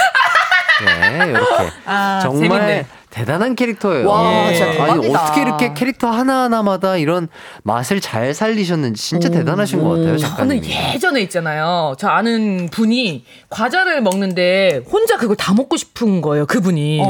네, 0.85 1.31
이렇게. 1.31 1.71
아, 1.87 2.21
정말 2.23 2.49
재밌네. 2.61 2.87
대단한 3.15 3.55
캐릭터예요. 3.55 4.09
와, 4.09 4.51
진짜 4.53 4.67
아니, 4.67 4.77
대박이다. 4.77 5.23
어떻게 5.23 5.43
이렇게 5.43 5.73
캐릭터 5.73 6.09
하나하나마다 6.11 6.97
이런 6.97 7.29
맛을 7.63 8.01
잘 8.01 8.35
살리셨는지 8.35 9.01
진짜 9.01 9.29
대단하신 9.29 9.81
것 9.85 9.91
같아요, 9.91 10.17
저는 10.17 10.19
작가님이. 10.19 10.69
예전에 10.95 11.21
있잖아요. 11.23 11.95
저 11.97 12.09
아는 12.09 12.69
분이 12.73 13.25
과자를 13.51 14.03
먹는데 14.03 14.83
혼자 14.91 15.17
그걸 15.17 15.37
다 15.37 15.55
먹고 15.55 15.77
싶은 15.77 16.23
거예요. 16.23 16.45
그분이. 16.47 17.01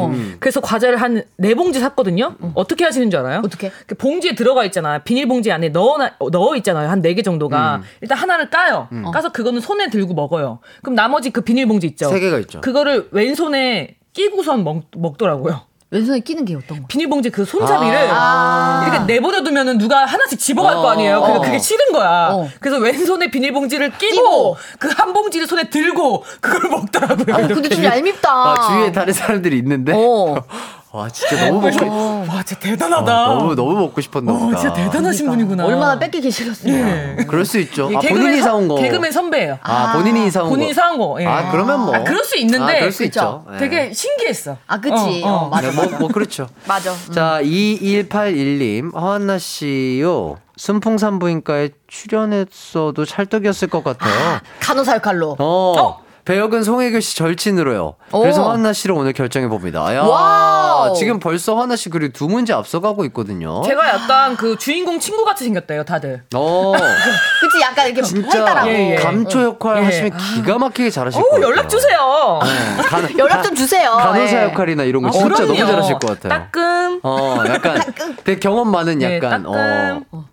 그래서 0.40 0.60
과자를 0.60 0.98
한 1.00 1.24
네 1.38 1.54
봉지 1.54 1.80
샀거든요. 1.80 2.36
어떻게 2.54 2.84
하시는 2.84 3.10
줄 3.10 3.20
알아요? 3.20 3.40
어떻게? 3.44 3.70
그 3.86 3.94
봉지에 3.94 4.34
들어가 4.34 4.64
있잖아요. 4.66 5.00
비닐봉지 5.04 5.50
안에 5.52 5.70
넣어 5.70 5.96
넣어 6.32 6.56
있잖아요. 6.56 6.90
한 6.90 7.00
네 7.00 7.14
개 7.14 7.22
정도가. 7.22 7.80
일단 8.02 8.18
하나를 8.18 8.50
까요. 8.50 8.88
까서 9.12 9.30
그거는 9.32 9.60
손에 9.62 9.88
들고 9.88 10.12
먹어요. 10.14 10.58
그럼 10.82 10.96
나머지 10.96 11.30
그 11.30 11.40
비닐봉지 11.40 11.86
있죠. 11.88 12.08
세 12.10 12.20
개가 12.20 12.38
있죠. 12.40 12.60
그거를 12.60 13.08
왼손에 13.12 13.96
끼고선 14.12 14.64
먹, 14.64 14.82
먹더라고요. 14.96 15.62
왼손에 15.94 16.18
끼는 16.20 16.44
게 16.44 16.56
어떤 16.56 16.80
거? 16.80 16.86
비닐봉지 16.88 17.30
그 17.30 17.44
손잡이를 17.44 18.08
아. 18.10 18.84
이렇게 18.84 19.04
내버려 19.12 19.44
두면은 19.44 19.78
누가 19.78 20.04
하나씩 20.04 20.40
집어갈 20.40 20.74
어. 20.76 20.82
거 20.82 20.90
아니에요. 20.90 21.20
그래서 21.22 21.40
그게 21.40 21.58
싫은 21.60 21.92
거야. 21.92 22.30
어. 22.32 22.48
그래서 22.58 22.78
왼손에 22.78 23.30
비닐봉지를 23.30 23.92
끼고, 23.96 24.10
끼고. 24.14 24.56
그 24.80 24.94
한 24.94 25.12
봉지를 25.12 25.46
손에 25.46 25.70
들고 25.70 26.24
그걸 26.40 26.70
먹더라고요. 26.70 27.34
아. 27.34 27.46
근데 27.46 27.68
좀 27.68 27.84
얄밉다. 27.84 28.30
아, 28.32 28.60
주위에 28.68 28.92
다른 28.92 29.12
사람들이 29.12 29.56
있는데. 29.58 29.92
어. 30.94 30.98
와, 31.00 31.08
진짜 31.10 31.46
너무 31.48 31.60
먹고 31.60 31.72
싶 31.72 31.82
와, 31.82 32.42
진짜 32.44 32.60
대단하다. 32.60 33.26
너무 33.26 33.54
너무 33.56 33.74
먹고 33.80 34.00
싶었나 34.00 34.32
어, 34.32 34.36
보다. 34.38 34.56
진짜 34.58 34.72
대단하신 34.74 35.28
분이구나. 35.28 35.64
얼마나 35.66 35.98
뺏기기 35.98 36.30
싫었어요. 36.30 36.72
예. 36.72 37.16
그럴 37.26 37.44
수 37.44 37.58
있죠. 37.58 37.90
이 37.90 37.96
아, 37.96 37.98
본인이 37.98 38.36
선- 38.36 38.42
사온 38.48 38.68
거. 38.68 38.76
개그맨 38.76 39.10
선배예요. 39.10 39.58
아, 39.62 39.92
본인이 39.94 40.30
사온 40.30 40.50
본인이 40.50 40.68
거. 40.72 40.74
사온 40.74 40.98
거. 40.98 41.16
예. 41.20 41.26
아, 41.26 41.50
그러면 41.50 41.80
뭐. 41.80 41.96
아, 41.96 42.04
그럴 42.04 42.22
수 42.24 42.36
있는데. 42.38 42.64
아, 42.76 42.78
그럴 42.78 42.92
수 42.92 43.02
그쵸? 43.02 43.44
있죠. 43.44 43.44
예. 43.54 43.58
되게 43.58 43.92
신기했어. 43.92 44.56
아, 44.68 44.80
그치. 44.80 45.22
어, 45.24 45.28
어. 45.28 45.30
어, 45.46 45.48
맞아. 45.48 45.70
네, 45.70 45.74
뭐, 45.74 45.86
뭐, 45.98 46.08
그렇죠. 46.08 46.46
맞아. 46.66 46.92
자, 47.12 47.40
2181님, 47.42 48.94
허한나 48.94 49.38
씨요. 49.38 50.36
순풍산부인과에 50.56 51.70
출연했어도 51.88 53.04
찰떡이었을 53.04 53.66
것 53.68 53.82
같아요. 53.82 54.38
간호사 54.60 54.94
역할로. 54.94 55.34
어. 55.40 56.03
배역은 56.24 56.62
송혜교 56.62 57.00
씨 57.00 57.16
절친으로요. 57.16 57.96
그래서 58.10 58.40
오. 58.40 58.44
허한나 58.46 58.72
씨를 58.72 58.94
오늘 58.94 59.12
결정해 59.12 59.46
봅니다. 59.46 59.94
야, 59.94 60.02
와우. 60.02 60.94
지금 60.96 61.18
벌써 61.18 61.54
허한나 61.54 61.76
씨 61.76 61.90
그리고 61.90 62.12
두 62.14 62.28
문제 62.28 62.54
앞서가고 62.54 63.04
있거든요. 63.06 63.62
제가 63.62 63.88
약간 63.90 64.34
그 64.36 64.56
주인공 64.56 64.98
친구 64.98 65.24
같이 65.24 65.44
생겼대요, 65.44 65.84
다들. 65.84 66.22
어, 66.34 66.72
그치, 67.40 67.60
약간 67.60 67.86
이렇게 67.88 68.02
진짜. 68.02 68.64
예, 68.68 68.92
예. 68.92 68.94
감초 68.96 69.42
역할 69.42 69.82
예. 69.82 69.84
하시면 69.84 70.16
기가 70.16 70.56
막히게 70.58 70.88
잘하실 70.88 71.20
것 71.20 71.26
어, 71.26 71.30
같아요. 71.32 71.46
연락 71.46 71.68
주세요. 71.68 72.40
네, 72.42 72.82
간- 72.84 73.12
연락 73.18 73.42
좀 73.42 73.54
주세요. 73.54 73.90
간호사 73.92 74.38
예. 74.38 74.42
역할이나 74.44 74.84
이런 74.84 75.02
거 75.02 75.08
아, 75.08 75.12
진짜 75.12 75.28
그럼요. 75.28 75.52
너무 75.52 75.66
잘하실 75.66 75.98
것 75.98 76.06
같아요. 76.20 76.28
따끔. 76.40 77.00
어, 77.02 77.36
약간 77.48 77.82
되게 78.24 78.40
경험 78.40 78.70
많은 78.70 78.98
네, 79.00 79.16
약간 79.16 79.42
따끔. 79.44 80.04
어. 80.10 80.24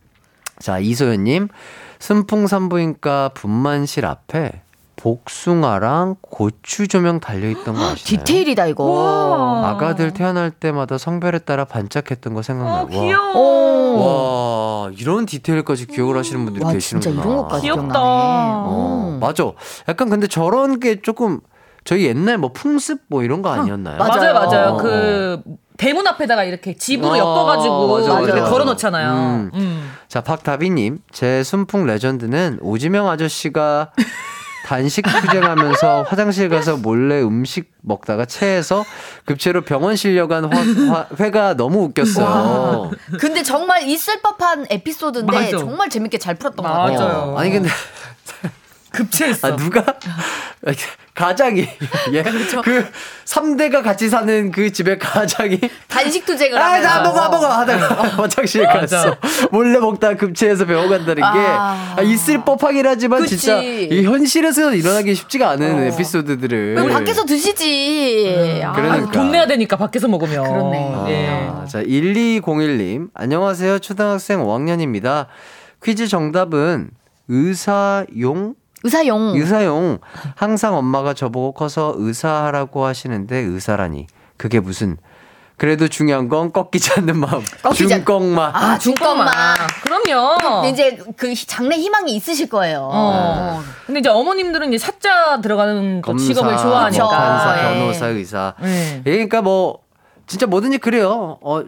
자, 0.59 0.79
이소연님. 0.79 1.49
순풍산부인과 1.99 3.31
분만실 3.33 4.05
앞에 4.05 4.61
복숭아랑 5.01 6.17
고추 6.21 6.87
조명 6.87 7.19
달려있던 7.19 7.73
거 7.73 7.81
아시나요? 7.81 7.95
디테일이다, 8.23 8.67
이거. 8.67 8.83
와. 8.83 9.69
아가들 9.71 10.11
태어날 10.13 10.51
때마다 10.51 10.99
성별에 10.99 11.39
따라 11.39 11.65
반짝했던 11.65 12.35
거 12.35 12.43
생각나요. 12.43 12.83
어, 12.83 12.87
귀여워. 12.87 13.35
오. 13.35 14.85
와, 14.85 14.91
이런 14.95 15.25
디테일까지 15.25 15.87
기억을 15.87 16.17
하시는 16.17 16.45
분들이 16.45 16.63
와, 16.63 16.71
계시는구나. 16.71 17.13
진짜 17.13 17.23
이런 17.27 17.37
것까지 17.41 17.61
귀엽다. 17.63 17.81
기억나네. 17.81 17.99
어, 18.03 19.17
맞아. 19.19 19.51
약간 19.89 20.09
근데 20.09 20.27
저런 20.27 20.79
게 20.79 21.01
조금 21.01 21.39
저희 21.83 22.05
옛날 22.05 22.37
뭐 22.37 22.51
풍습 22.53 22.99
뭐 23.07 23.23
이런 23.23 23.41
거 23.41 23.49
아니었나요? 23.49 23.97
맞아요, 23.97 24.33
맞아요. 24.33 24.49
맞아요. 24.49 24.67
어. 24.69 24.77
그 24.77 25.41
대문 25.77 26.05
앞에다가 26.05 26.43
이렇게 26.43 26.75
집으로 26.75 27.13
어, 27.13 27.17
엮어가지고 27.17 27.87
맞아, 28.01 28.21
이렇게 28.21 28.39
맞아. 28.41 28.51
걸어놓잖아요. 28.51 29.11
음. 29.13 29.51
음. 29.55 29.91
자, 30.07 30.21
박다비님, 30.21 30.99
제 31.11 31.41
순풍 31.41 31.87
레전드는 31.87 32.59
오지명 32.61 33.09
아저씨가 33.09 33.91
단식 34.63 35.03
투쟁하면서 35.05 36.03
화장실 36.09 36.49
가서 36.49 36.77
몰래 36.77 37.21
음식 37.21 37.71
먹다가 37.81 38.25
체해서 38.25 38.85
급체로 39.25 39.61
병원 39.61 39.95
실려간 39.95 40.45
화, 40.53 40.59
화- 40.93 41.07
회가 41.19 41.55
너무 41.55 41.79
웃겼어요. 41.85 42.91
근데 43.19 43.41
정말 43.43 43.87
있을 43.87 44.21
법한 44.21 44.67
에피소드인데 44.69 45.31
맞아. 45.33 45.57
정말 45.57 45.89
재밌게 45.89 46.17
잘 46.19 46.35
풀었던 46.35 46.63
것 46.63 46.69
맞아요. 46.71 46.91
같아요. 46.97 47.17
어, 47.33 47.37
아니 47.39 47.51
근데 47.51 47.69
급체했어. 48.91 49.47
아, 49.49 49.55
누가 49.55 49.83
가장이 51.13 51.67
예? 52.13 52.23
그 52.23 52.85
3대가 53.25 53.83
같이 53.83 54.09
사는 54.09 54.51
그 54.51 54.71
집에 54.71 54.97
가장이 54.97 55.59
단식 55.87 56.25
투쟁을 56.25 56.57
아, 56.57 56.65
하면서. 56.67 56.87
나 56.87 57.01
먹어, 57.03 57.29
먹어 57.29 57.47
하다가 57.47 58.03
화장실 58.21 58.65
갔어. 58.65 59.15
몰래 59.51 59.79
먹다가 59.79 60.15
급체해서 60.15 60.65
병원 60.65 60.89
간다는 60.89 61.15
게 61.15 61.21
아. 61.23 61.95
아, 61.97 62.01
있을 62.01 62.43
법하긴 62.43 62.85
하지만 62.87 63.21
그치. 63.21 63.37
진짜 63.37 63.61
이 63.61 64.03
현실에서 64.03 64.73
일어나기 64.73 65.13
쉽지가 65.15 65.49
않은 65.51 65.87
에피소드들을. 65.93 66.75
그럼 66.75 66.89
밖에서 66.89 67.25
드시지. 67.25 68.61
아, 68.63 68.71
그러니까. 68.71 69.07
아, 69.09 69.11
돈 69.11 69.31
내야 69.31 69.47
되니까 69.47 69.77
밖에서 69.77 70.07
먹으면. 70.07 70.43
그렇네. 70.43 70.93
예. 71.09 71.27
아, 71.29 71.65
자, 71.65 71.81
1201님. 71.83 73.09
안녕하세요. 73.13 73.79
초등학생 73.79 74.39
5학년입니다. 74.39 75.27
퀴즈 75.83 76.07
정답은 76.07 76.91
의사용? 77.27 78.55
의사용. 78.83 79.33
의사용. 79.35 79.99
항상 80.35 80.75
엄마가 80.75 81.13
저보고 81.13 81.53
커서 81.53 81.93
의사하라고 81.97 82.85
하시는데 82.85 83.35
의사라니. 83.37 84.07
그게 84.37 84.59
무슨. 84.59 84.97
그래도 85.57 85.87
중요한 85.87 86.27
건 86.27 86.51
꺾이지 86.51 86.93
않는 86.97 87.17
마음. 87.19 87.43
꺾이지 87.61 87.83
않- 87.93 87.99
중꺾마. 87.99 88.51
아, 88.55 88.79
중꺾마. 88.79 89.25
그럼요. 89.83 90.65
이제 90.65 90.97
그 91.15 91.35
장래 91.35 91.75
희망이 91.77 92.15
있으실 92.15 92.49
거예요. 92.49 92.89
어. 92.91 93.61
근데 93.85 93.99
이제 93.99 94.09
어머님들은 94.09 94.73
이제 94.73 94.83
사자 94.83 95.39
들어가는 95.39 96.01
그 96.01 96.07
검사, 96.07 96.25
직업을 96.25 96.57
좋아하니까. 96.57 97.07
판사, 97.07 97.57
예. 97.59 97.77
변호사, 97.77 98.07
의사. 98.07 98.55
네. 98.59 99.03
예, 99.05 99.11
그러니까 99.11 99.43
뭐 99.43 99.81
진짜 100.25 100.47
뭐든지 100.47 100.79
그래요. 100.79 101.37
어 101.43 101.61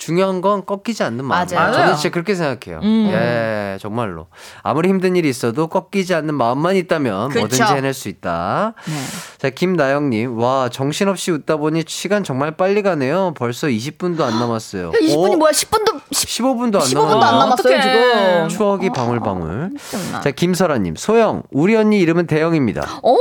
중요한 0.00 0.40
건 0.40 0.64
꺾이지 0.64 1.02
않는 1.02 1.26
마음. 1.26 1.46
맞아요. 1.52 1.72
저는 1.74 1.94
진짜 1.96 2.08
그렇게 2.10 2.34
생각해요. 2.34 2.80
음. 2.82 3.10
예, 3.12 3.76
정말로. 3.78 4.28
아무리 4.62 4.88
힘든 4.88 5.14
일이 5.14 5.28
있어도 5.28 5.66
꺾이지 5.68 6.14
않는 6.14 6.34
마음만 6.34 6.76
있다면 6.76 7.28
그쵸. 7.28 7.40
뭐든지 7.40 7.62
해낼 7.62 7.92
수 7.92 8.08
있다. 8.08 8.72
네. 8.86 8.92
자, 9.36 9.50
김나영님. 9.50 10.38
와, 10.38 10.70
정신없이 10.70 11.30
웃다 11.32 11.56
보니 11.58 11.84
시간 11.86 12.24
정말 12.24 12.52
빨리 12.56 12.82
가네요. 12.82 13.34
벌써 13.36 13.66
20분도 13.66 14.22
안 14.22 14.38
남았어요. 14.40 14.88
야, 14.88 14.90
20분이 14.98 15.34
어? 15.34 15.36
뭐야? 15.36 15.52
10분도 15.52 16.00
15분도 16.10 16.76
안 16.76 16.80
15분도 16.80 17.02
안 17.12 17.20
남았어요. 17.20 17.38
남았어요, 17.38 17.76
어떡해. 17.76 17.82
지금. 17.82 18.48
추억이 18.48 18.90
방울방울. 18.90 19.70
정말. 19.90 20.22
자, 20.22 20.30
김설아님. 20.30 20.96
소영. 20.96 21.42
우리 21.50 21.76
언니 21.76 21.98
이름은 22.00 22.26
대영입니다. 22.26 23.00
오! 23.02 23.18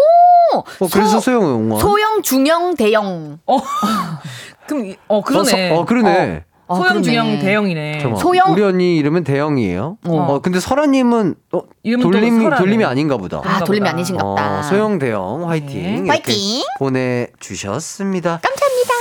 어, 0.55 0.63
그래서 0.91 1.19
소영 1.19 1.43
응원. 1.43 1.79
소형, 1.81 2.21
중형, 2.21 2.73
대형. 2.75 3.37
어. 3.45 3.57
그럼, 4.65 4.85
이- 4.85 4.95
어, 5.09 5.21
그러네. 5.21 5.71
어, 5.71 5.75
서- 5.75 5.81
어, 5.81 5.85
그러네. 5.85 6.45
아, 6.69 6.75
소형, 6.75 6.87
그러네. 6.89 7.01
중형, 7.01 7.39
대형이네. 7.39 7.91
잠깐만. 7.93 8.19
소영? 8.21 8.51
우리 8.51 8.61
언니 8.63 8.97
이름은 8.97 9.23
대영이에요. 9.23 9.97
어, 10.07 10.15
어. 10.15 10.39
근데 10.39 10.59
설아님은 10.59 11.35
어, 11.51 11.61
이름은 11.83 12.03
또 12.03 12.11
돌림이 12.11 12.43
설아네. 12.43 12.61
돌림이 12.61 12.85
아닌가 12.85 13.17
보다. 13.17 13.41
아, 13.43 13.63
돌림이 13.63 13.83
보다. 13.85 13.91
아니신갑다. 13.91 14.59
어, 14.59 14.63
소영 14.63 14.99
대영 14.99 15.49
화이팅. 15.49 16.03
네. 16.03 16.09
화이팅. 16.09 16.61
보내주셨습니다. 16.77 18.39
감사합니다. 18.43 18.93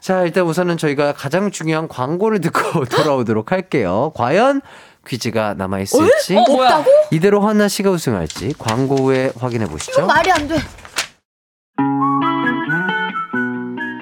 자 0.00 0.20
일단 0.22 0.44
우선은 0.44 0.76
저희가 0.76 1.14
가장 1.14 1.50
중요한 1.50 1.88
광고를 1.88 2.40
듣고 2.42 2.84
돌아오도록 2.86 3.52
할게요. 3.52 4.12
과연 4.14 4.60
퀴즈가 5.06 5.54
남아 5.54 5.80
있을지 5.80 6.36
어, 6.36 6.44
뭐야? 6.46 6.68
없다고? 6.76 6.90
이대로 7.10 7.40
한나 7.40 7.68
씨가 7.68 7.90
우승할지 7.90 8.54
광고 8.58 8.96
후에 8.96 9.32
확인해 9.38 9.66
보시죠. 9.66 10.06
말이 10.06 10.30
안 10.30 10.46
돼. 10.46 10.56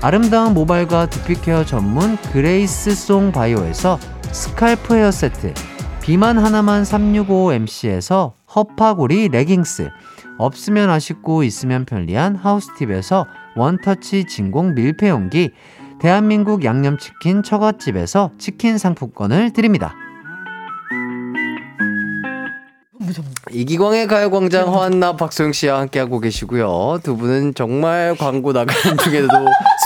아름다운 0.00 0.54
모발과 0.54 1.06
두피 1.06 1.34
케어 1.34 1.64
전문 1.64 2.16
그레이스 2.32 2.94
송 2.94 3.32
바이오에서 3.32 3.98
스칼프 4.30 4.94
헤어 4.94 5.10
세트, 5.10 5.52
비만 6.00 6.38
하나만 6.38 6.84
365MC에서 6.84 8.32
허파고리 8.54 9.28
레깅스, 9.28 9.90
없으면 10.38 10.88
아쉽고 10.88 11.42
있으면 11.42 11.84
편리한 11.84 12.36
하우스팁에서 12.36 13.26
원터치 13.56 14.26
진공 14.26 14.74
밀폐용기, 14.74 15.50
대한민국 16.00 16.64
양념치킨 16.64 17.42
처갓집에서 17.42 18.30
치킨 18.38 18.78
상품권을 18.78 19.52
드립니다. 19.52 19.96
이기광의 23.50 24.06
가요광장 24.06 24.68
허한나 24.72 25.16
박소영 25.16 25.52
씨와 25.52 25.80
함께하고 25.80 26.20
계시고요. 26.20 27.00
두 27.02 27.16
분은 27.16 27.54
정말 27.54 28.16
광고 28.16 28.52
나가는 28.52 28.96
중에도 29.02 29.28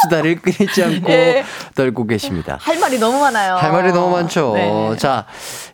수다를 0.02 0.36
끊이지 0.36 0.82
않고 0.82 1.10
예. 1.10 1.44
떨고 1.74 2.06
계십니다. 2.06 2.58
할 2.60 2.78
말이 2.78 2.98
너무 2.98 3.20
많아요. 3.20 3.56
할 3.56 3.72
말이 3.72 3.92
너무 3.92 4.12
많죠. 4.16 4.52
네. 4.54 4.96
자, 4.98 5.26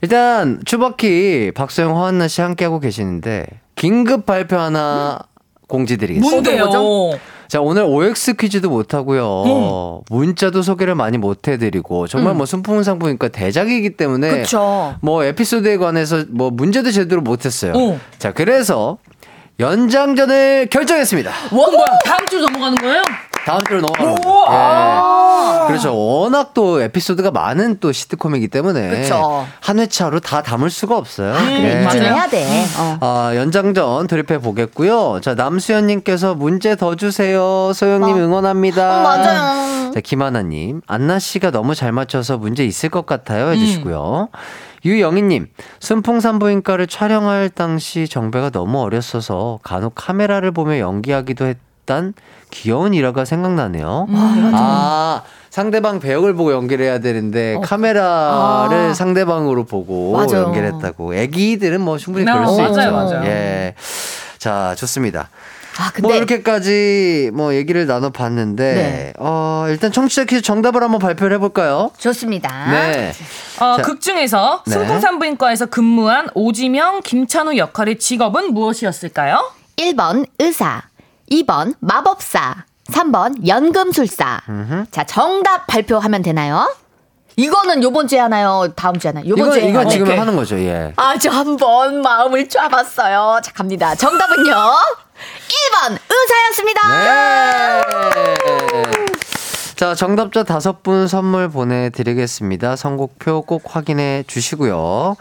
일단 0.03 0.61
추바키 0.65 1.53
박소영 1.55 1.97
허한나 1.97 2.29
씨 2.29 2.41
함께하고 2.41 2.81
계시는데 2.81 3.47
긴급 3.75 4.27
발표 4.27 4.57
하나 4.59 5.19
공지드리겠습니다. 5.69 6.51
뭔데요? 6.51 7.19
자, 7.49 7.61
오늘 7.61 7.83
OX 7.85 8.35
퀴즈도 8.35 8.69
못하고요. 8.69 10.03
문자도 10.11 10.61
소개를 10.63 10.95
많이 10.95 11.17
못해드리고, 11.17 12.07
정말 12.07 12.35
뭐 12.35 12.45
순풍 12.45 12.83
상품이니까 12.83 13.29
대작이기 13.29 13.97
때문에. 13.97 14.31
그쵸. 14.43 14.95
뭐 15.01 15.25
에피소드에 15.25 15.79
관해서 15.79 16.25
뭐 16.29 16.51
문제도 16.51 16.91
제대로 16.91 17.23
못했어요. 17.23 17.73
어. 17.75 17.99
자, 18.19 18.33
그래서 18.33 18.99
연장전을 19.61 20.69
결정했습니다. 20.71 21.31
와, 21.31 21.71
뭐야? 21.71 21.87
다음 22.05 22.29
주 22.29 22.39
넘어가는 22.39 22.77
거예요? 22.79 23.03
다음 23.49 23.65
주로 23.65 23.81
넘어가는 23.81 24.13
오, 24.13 24.15
거예요. 24.17 24.45
아. 24.49 25.61
예. 25.65 25.67
그렇죠. 25.69 25.97
워낙 25.97 26.53
또 26.53 26.83
에피소드가 26.83 27.31
많은 27.31 27.79
또 27.81 27.93
시트콤이기 27.93 28.49
때문에 28.49 28.91
그쵸. 28.91 29.47
한 29.61 29.79
회차로 29.79 30.21
다 30.21 30.43
담을 30.43 30.69
수가 30.69 30.97
없어요. 30.97 31.33
그래, 31.33 31.83
예. 31.83 31.87
이주해야 31.87 32.27
돼. 32.29 32.65
어. 32.79 32.99
아, 33.01 33.33
연장전 33.35 34.07
돌입해 34.07 34.39
보겠고요. 34.39 35.21
자, 35.23 35.35
남수현님께서 35.35 36.35
문제 36.35 36.77
더 36.77 36.95
주세요. 36.95 37.73
소영님 37.75 38.19
응원합니다. 38.19 39.01
어, 39.01 39.03
맞아요. 39.03 39.91
자, 39.93 40.01
김하나님, 40.01 40.83
안나 40.87 41.19
씨가 41.19 41.51
너무 41.51 41.75
잘 41.75 41.93
맞춰서 41.93 42.37
문제 42.37 42.65
있을 42.65 42.91
것 42.91 43.07
같아요. 43.07 43.49
해주시고요. 43.51 44.29
유영희님, 44.85 45.49
순풍산부인과를 45.81 46.87
촬영할 46.87 47.49
당시 47.51 48.09
정배가 48.09 48.51
너무 48.51 48.81
어렸어서 48.81 49.59
간혹 49.63 49.95
카메라를 49.95 50.53
보며 50.53 50.79
연기하기도 50.79 51.47
했 51.47 51.57
단 51.89 52.13
귀여운 52.51 52.93
일화가 52.93 53.25
생각나네요. 53.25 54.07
아, 54.11 55.23
상대방 55.49 56.01
배역을 56.01 56.35
보고 56.35 56.53
연기를 56.53 56.85
해야 56.85 56.99
되는데 57.01 57.59
카메라를 57.65 58.91
아. 58.91 58.95
상대방으로 58.95 59.65
보고 59.65 60.13
맞아요. 60.13 60.45
연기를 60.45 60.75
했다고. 60.75 61.15
애기들은 61.15 61.81
뭐 61.81 61.97
충분히 61.97 62.27
네, 62.27 62.33
그럴 62.33 62.47
수 62.47 62.57
맞아요, 62.59 62.69
있죠. 62.69 62.93
맞아요. 62.93 63.25
예. 63.25 63.75
자, 64.37 64.75
좋습니다. 64.77 65.31
아, 65.81 65.91
근데 65.93 66.09
뭐 66.09 66.15
이렇게까지 66.17 67.31
뭐 67.33 67.55
얘기를 67.55 67.87
나눠봤는데 67.87 68.75
네. 68.75 69.13
어 69.19 69.67
일단 69.69 69.91
청취자 69.93 70.25
퀴즈 70.25 70.43
정답을 70.43 70.83
한번 70.83 70.99
발표를 70.99 71.37
해볼까요? 71.37 71.93
좋습니다. 71.99 72.71
네. 72.71 73.13
어, 73.61 73.77
자. 73.77 73.83
극 73.83 74.01
중에서 74.01 74.63
네. 74.67 74.73
순풍산부인과에서 74.73 75.67
근무한 75.67 76.29
오지명, 76.35 77.01
김찬우 77.03 77.57
역할의 77.57 77.99
직업은 78.01 78.53
무엇이었을까요? 78.55 79.53
1번 79.77 80.27
의사, 80.41 80.83
2번 81.31 81.75
마법사, 81.81 82.65
3번 82.91 83.47
연금술사. 83.47 84.41
자, 84.91 85.05
정답 85.05 85.67
발표하면 85.67 86.23
되나요? 86.23 86.75
이거는 87.37 87.83
요번 87.85 88.09
주에 88.09 88.19
하나요? 88.19 88.69
다음 88.75 88.99
주에 88.99 89.11
하나요? 89.11 89.25
요번 89.29 89.53
주에 89.53 89.63
이건 89.63 89.77
하나요? 89.77 89.91
지금 89.91 90.07
오케이. 90.09 90.19
하는 90.19 90.35
거죠, 90.35 90.59
예. 90.59 90.93
아주 90.97 91.29
한번 91.29 92.03
마음을 92.03 92.49
쫙봤어요. 92.49 93.41
자, 93.45 93.53
갑니다. 93.53 93.95
정답은요. 93.95 94.53
1번 94.53 95.99
의사였습니다. 96.11 96.89
네. 96.89 98.35
자, 99.77 99.95
정답자 99.95 100.43
다섯 100.43 100.83
분 100.83 101.07
선물 101.07 101.49
보내드리겠습니다. 101.49 102.75
선곡표 102.75 103.43
꼭 103.43 103.63
확인해 103.67 104.25
주시고요. 104.27 105.17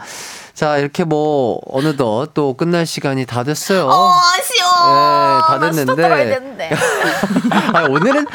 자, 0.58 0.76
이렇게 0.76 1.04
뭐, 1.04 1.60
어느덧 1.70 2.30
또 2.34 2.52
끝날 2.54 2.84
시간이 2.84 3.26
다 3.26 3.44
됐어요. 3.44 3.86
어, 3.86 4.10
아쉬워. 4.10 4.88
네, 4.88 5.40
다 5.46 5.58
됐는데. 5.60 6.70
아, 7.74 7.82
오늘은, 7.88 8.26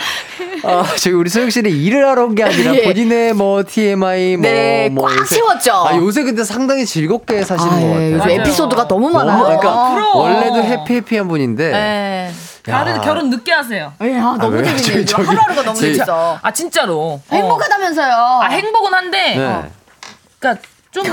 아, 0.64 0.86
저희 0.98 1.14
우리 1.14 1.30
소영 1.30 1.50
씨는 1.50 1.70
일을 1.70 2.08
하러 2.08 2.24
온 2.24 2.34
게 2.34 2.46
아니라 2.46 2.76
예. 2.80 2.84
본인의 2.84 3.34
뭐, 3.34 3.62
TMI, 3.68 4.38
뭐, 4.38 4.50
네, 4.50 4.88
뭐. 4.88 5.06
꽉 5.10 5.18
요새- 5.20 5.36
채웠죠? 5.36 5.74
아, 5.86 5.98
요새 5.98 6.24
근데 6.24 6.46
상당히 6.46 6.86
즐겁게 6.86 7.44
사시는 7.44 7.74
아, 7.74 7.76
것 7.76 7.82
예, 7.82 7.90
같아요. 7.92 8.06
요즘 8.14 8.18
맞아요. 8.20 8.40
에피소드가 8.40 8.88
너무 8.88 9.10
많아요. 9.10 9.32
너무, 9.40 9.44
그러니까, 9.44 9.90
부러워. 9.90 10.24
원래도 10.24 10.64
해피해피한 10.64 11.28
분인데. 11.28 11.72
네. 11.72 12.32
야. 12.70 12.78
다들 12.86 13.02
결혼 13.02 13.32
늦게 13.32 13.52
하세요. 13.52 13.92
야, 14.02 14.38
너무 14.40 14.56
왜요? 14.56 14.78
재밌네. 14.78 15.04
저기, 15.04 15.26
하루하루가 15.28 15.64
너무 15.64 15.78
재밌어. 15.78 16.40
아, 16.42 16.52
진짜로. 16.52 17.20
어. 17.30 17.36
행복하다면서요. 17.36 18.14
아, 18.44 18.46
행복은 18.46 18.94
한데, 18.94 19.36
네. 19.36 19.64
그니까 20.40 20.62
좀 20.94 21.04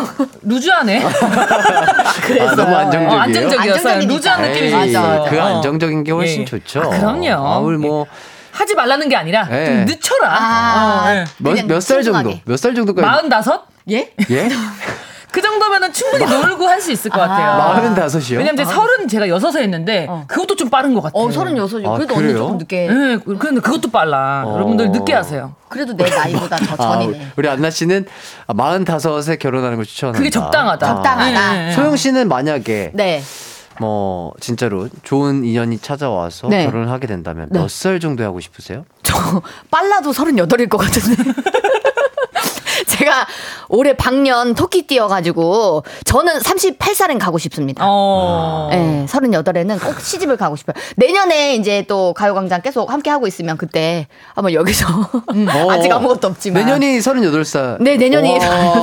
루즈하네. 0.43 1.03
아, 1.09 2.55
너무 2.55 2.77
안정적이에요. 2.77 3.11
어, 3.11 3.19
안정적이었어요. 3.23 4.07
루즈한 4.07 4.43
느낌이 4.43 4.67
에이, 4.67 4.71
좀 4.71 4.85
있어요. 4.85 5.27
그 5.29 5.39
어. 5.41 5.57
안정적인 5.57 6.05
게 6.05 6.13
훨씬 6.13 6.43
예. 6.43 6.45
좋죠. 6.45 6.83
아, 6.83 6.89
그럼요. 6.91 7.29
아울 7.49 7.79
뭐, 7.79 8.07
하지 8.53 8.75
말라는 8.75 9.09
게 9.09 9.17
아니라 9.17 9.45
네. 9.49 9.65
좀 9.67 9.85
늦춰라. 9.87 10.29
아, 10.31 11.05
어, 11.07 11.15
예. 11.15 11.25
그냥 11.43 11.67
몇살 11.67 12.03
정도? 12.03 12.39
몇 12.45 12.57
살 12.59 12.75
정도까지? 12.75 13.07
마흔다섯? 13.07 13.63
예? 13.91 14.13
예? 14.31 14.49
그 15.33 15.41
정도면은 15.41 15.93
충분히 15.93 16.25
놀고 16.27 16.67
할 16.67 16.81
수 16.81 16.91
있을 16.93 17.11
것 17.11 17.21
아. 17.21 17.29
같아요. 17.29 17.59
마흔 17.59 17.95
다섯이요? 17.95 18.39
왜냐면 18.39 18.57
제 18.57 18.65
서른 18.65 19.07
제가 19.07 19.29
여섯에 19.29 19.63
했는데 19.63 20.09
그것도 20.27 20.57
좀 20.57 20.71
빠른 20.71 20.95
것 20.95 21.03
같아요. 21.03 21.23
어, 21.23 21.31
서른 21.31 21.57
여섯이. 21.59 21.87
아, 21.87 21.93
그래도 21.95 22.15
언니 22.15 22.23
그래요? 22.29 22.39
조금 22.39 22.59
늦게. 22.59 22.87
네, 22.89 23.19
그런데 23.39 23.61
그것도 23.61 23.91
빨라. 23.91 24.45
어. 24.47 24.55
여러분들 24.55 24.91
늦게 24.91 25.13
하세요. 25.13 25.55
그래도 25.69 25.95
내 25.95 26.09
나이보다 26.09 26.57
더 26.57 26.75
아, 26.83 26.99
전이네. 26.99 27.33
우리 27.37 27.49
안나 27.49 27.69
씨는 27.71 28.07
마흔 28.55 28.85
다섯에 28.85 29.37
결혼하는 29.37 29.77
걸 29.77 29.85
추천한다. 29.85 30.19
그게 30.19 30.31
적당하다. 30.31 30.87
적당하다. 30.87 31.53
네, 31.53 31.65
네. 31.67 31.73
소영 31.73 31.97
씨는 31.97 32.29
만약에 32.29 32.93
네. 32.95 33.23
뭐 33.79 34.33
진짜로 34.41 34.89
좋은 35.03 35.45
인연이 35.45 35.79
찾아와서 35.79 36.49
네. 36.49 36.65
결혼을 36.65 36.91
하게 36.91 37.07
된다면 37.07 37.49
네. 37.51 37.59
몇살 37.61 38.01
정도 38.01 38.25
하고 38.25 38.41
싶으세요? 38.41 38.85
저 39.03 39.15
빨라도 39.71 40.13
서른 40.13 40.39
여덟일 40.39 40.69
것 40.69 40.79
같은데. 40.79 41.23
제가 43.01 43.27
올해 43.69 43.95
방년 43.95 44.55
토끼 44.55 44.83
띄어가지고 44.83 45.85
저는 46.05 46.39
38살엔 46.41 47.19
가고 47.19 47.39
싶습니다. 47.39 47.83
어. 47.87 48.69
네, 48.71 49.07
38에는 49.09 49.83
꼭 49.83 49.99
시집을 50.01 50.37
가고 50.37 50.55
싶어요. 50.57 50.75
내년에 50.97 51.55
이제 51.55 51.85
또 51.89 52.13
가요광장 52.13 52.61
계속 52.61 52.93
함께 52.93 53.09
하고 53.09 53.27
있으면 53.27 53.57
그때 53.57 54.07
한번 54.35 54.53
여기서 54.53 54.85
아직 55.71 55.91
아무것도 55.91 56.29
없지만 56.29 56.63
어. 56.63 56.67
내년이 56.67 56.99
38살. 56.99 57.79
네, 57.83 57.97
내년이 57.97 58.39
와, 58.39 58.39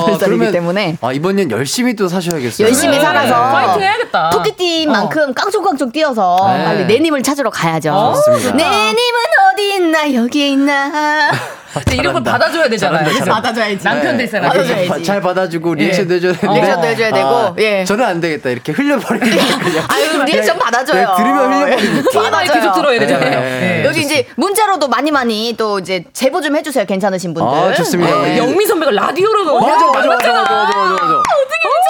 38살이기 0.06 0.18
그러면- 0.18 0.52
때문에 0.52 0.98
아, 1.00 1.12
이번 1.12 1.36
년 1.36 1.50
열심히 1.52 1.94
또 1.94 2.08
사셔야겠어요. 2.08 2.66
열심히 2.66 2.94
그래. 2.98 3.00
살아서 3.04 3.34
파이팅 3.52 3.82
해야겠다. 3.82 4.30
토끼띠만큼 4.30 5.32
깡총깡총 5.34 5.92
뛰어서 5.92 6.36
네. 6.56 6.64
빨리 6.64 6.84
내님을 6.86 7.22
찾으러 7.22 7.50
가야죠. 7.50 7.92
어. 7.92 8.14
내님은 8.56 9.20
어디 9.54 9.74
있나 9.74 10.12
여기에 10.12 10.48
있나 10.48 11.30
근데 11.74 11.96
이런 11.96 12.14
걸 12.14 12.22
받아줘야 12.24 12.68
되잖아요. 12.70 13.04
잘한다, 13.04 13.18
잘한다. 13.24 13.34
받아줘 13.34 13.68
남편 14.08 14.16
네. 14.16 14.24
되잖아요. 14.24 14.48
받아줘야지. 14.50 14.88
바- 14.88 15.02
잘 15.02 15.20
받아주고 15.20 15.74
리액션도 15.74 16.14
해줘야 16.14 16.32
되는데 16.32 16.60
리액션도 16.60 16.86
해줘야 16.86 17.12
되고, 17.12 17.54
예. 17.58 17.84
저는 17.84 18.04
안 18.04 18.20
되겠다 18.20 18.50
이렇게 18.50 18.72
흘려버리는 18.72 19.28
그냥 19.28 19.84
아유 19.88 20.24
리액션 20.24 20.58
받아줘요. 20.58 21.06
그냥 21.06 21.16
들으면 21.16 21.52
흘려버리는 21.52 22.02
TMI 22.10 22.46
계속 22.48 22.74
들어야 22.74 23.00
되잖아요. 23.00 23.40
네. 23.40 23.60
네. 23.60 23.84
여기 23.84 24.00
이제 24.02 24.26
문자로도 24.36 24.88
많이 24.88 25.10
많이 25.10 25.54
또 25.58 25.78
이제 25.78 26.04
제보 26.12 26.40
좀 26.40 26.56
해주세요. 26.56 26.84
괜찮으신 26.84 27.34
분들. 27.34 27.48
아 27.58 27.72
좋습니다 27.74 28.22
네. 28.22 28.38
영미 28.38 28.66
선배가 28.66 28.90
라디오로 28.92 29.60
맞아 29.60 29.86
맞아 29.86 30.08
맞아. 30.08 30.08
맞아 30.08 30.32
맞아 30.32 30.52
맞아 30.52 30.92
맞아 30.94 31.22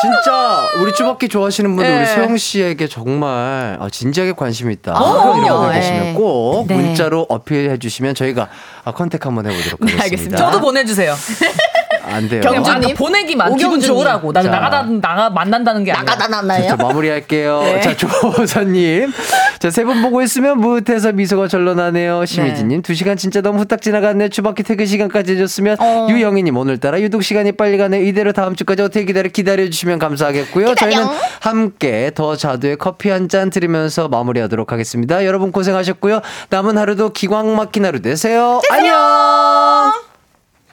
진짜 0.00 0.68
우리 0.80 0.92
쭈바퀴 0.92 1.28
좋아하시는 1.28 1.74
분들 1.74 1.92
네. 1.92 1.98
우리 1.98 2.06
소영 2.06 2.36
씨에게 2.36 2.86
정말 2.86 3.76
아, 3.80 3.88
진지하게 3.90 4.32
관심 4.32 4.70
있다 4.70 4.92
아. 4.94 5.32
분들 5.32 5.68
네. 5.72 5.80
계시면 5.80 6.14
꼭 6.14 6.66
네. 6.68 6.74
문자로 6.74 7.26
어필해 7.28 7.78
주시면 7.78 8.14
저희가 8.14 8.48
아, 8.84 8.92
컨택 8.92 9.26
한번 9.26 9.46
해보도록 9.50 9.80
네, 9.80 9.92
하겠습니다 9.92 10.04
알겠습니다. 10.04 10.36
저도 10.38 10.60
보내주세요. 10.60 11.14
안 12.08 12.28
돼요 12.28 12.40
경주님. 12.42 12.84
아까 12.84 12.94
보내기만 12.94 13.56
기분. 13.56 13.80
좋으라고. 13.80 14.32
나 14.32 14.42
자. 14.42 14.50
나가다 14.50 14.82
나가 14.84 15.30
만난다는 15.30 15.84
게. 15.84 15.92
나가다 15.92 16.28
났나요? 16.28 16.68
자, 16.68 16.76
마무리할게요. 16.76 17.60
네. 17.62 17.80
자, 17.80 17.96
조호선님. 17.96 19.12
자, 19.58 19.70
세 19.70 19.84
분 19.84 20.02
보고 20.02 20.20
있으면 20.22 20.58
무릇해서 20.60 21.12
미소가 21.12 21.48
절로 21.48 21.74
나네요. 21.74 22.26
심희진님, 22.26 22.82
두 22.82 22.94
시간 22.94 23.16
진짜 23.16 23.40
너무 23.40 23.60
후딱 23.60 23.80
지나갔네. 23.80 24.28
주바퀴 24.28 24.62
퇴근 24.64 24.86
시간까지 24.86 25.32
해줬으면. 25.34 25.76
어. 25.80 26.06
유영희님, 26.10 26.56
오늘따라 26.56 27.00
유독 27.00 27.22
시간이 27.22 27.52
빨리 27.52 27.78
가네. 27.78 28.02
이대로 28.02 28.32
다음 28.32 28.54
주까지 28.56 28.82
어떻게 28.82 29.04
기다려, 29.04 29.28
기다려주시면 29.30 29.98
감사하겠고요. 29.98 30.66
기다려. 30.74 30.92
저희는 30.92 31.12
함께 31.40 32.10
더 32.14 32.36
자두의 32.36 32.76
커피 32.78 33.10
한 33.10 33.28
잔 33.28 33.50
드리면서 33.50 34.08
마무리하도록 34.08 34.72
하겠습니다. 34.72 35.26
여러분 35.26 35.52
고생하셨고요. 35.52 36.22
남은 36.48 36.78
하루도 36.78 37.12
기광 37.12 37.56
막힌 37.56 37.84
하루 37.84 38.00
되세요. 38.00 38.60
안녕! 38.70 40.07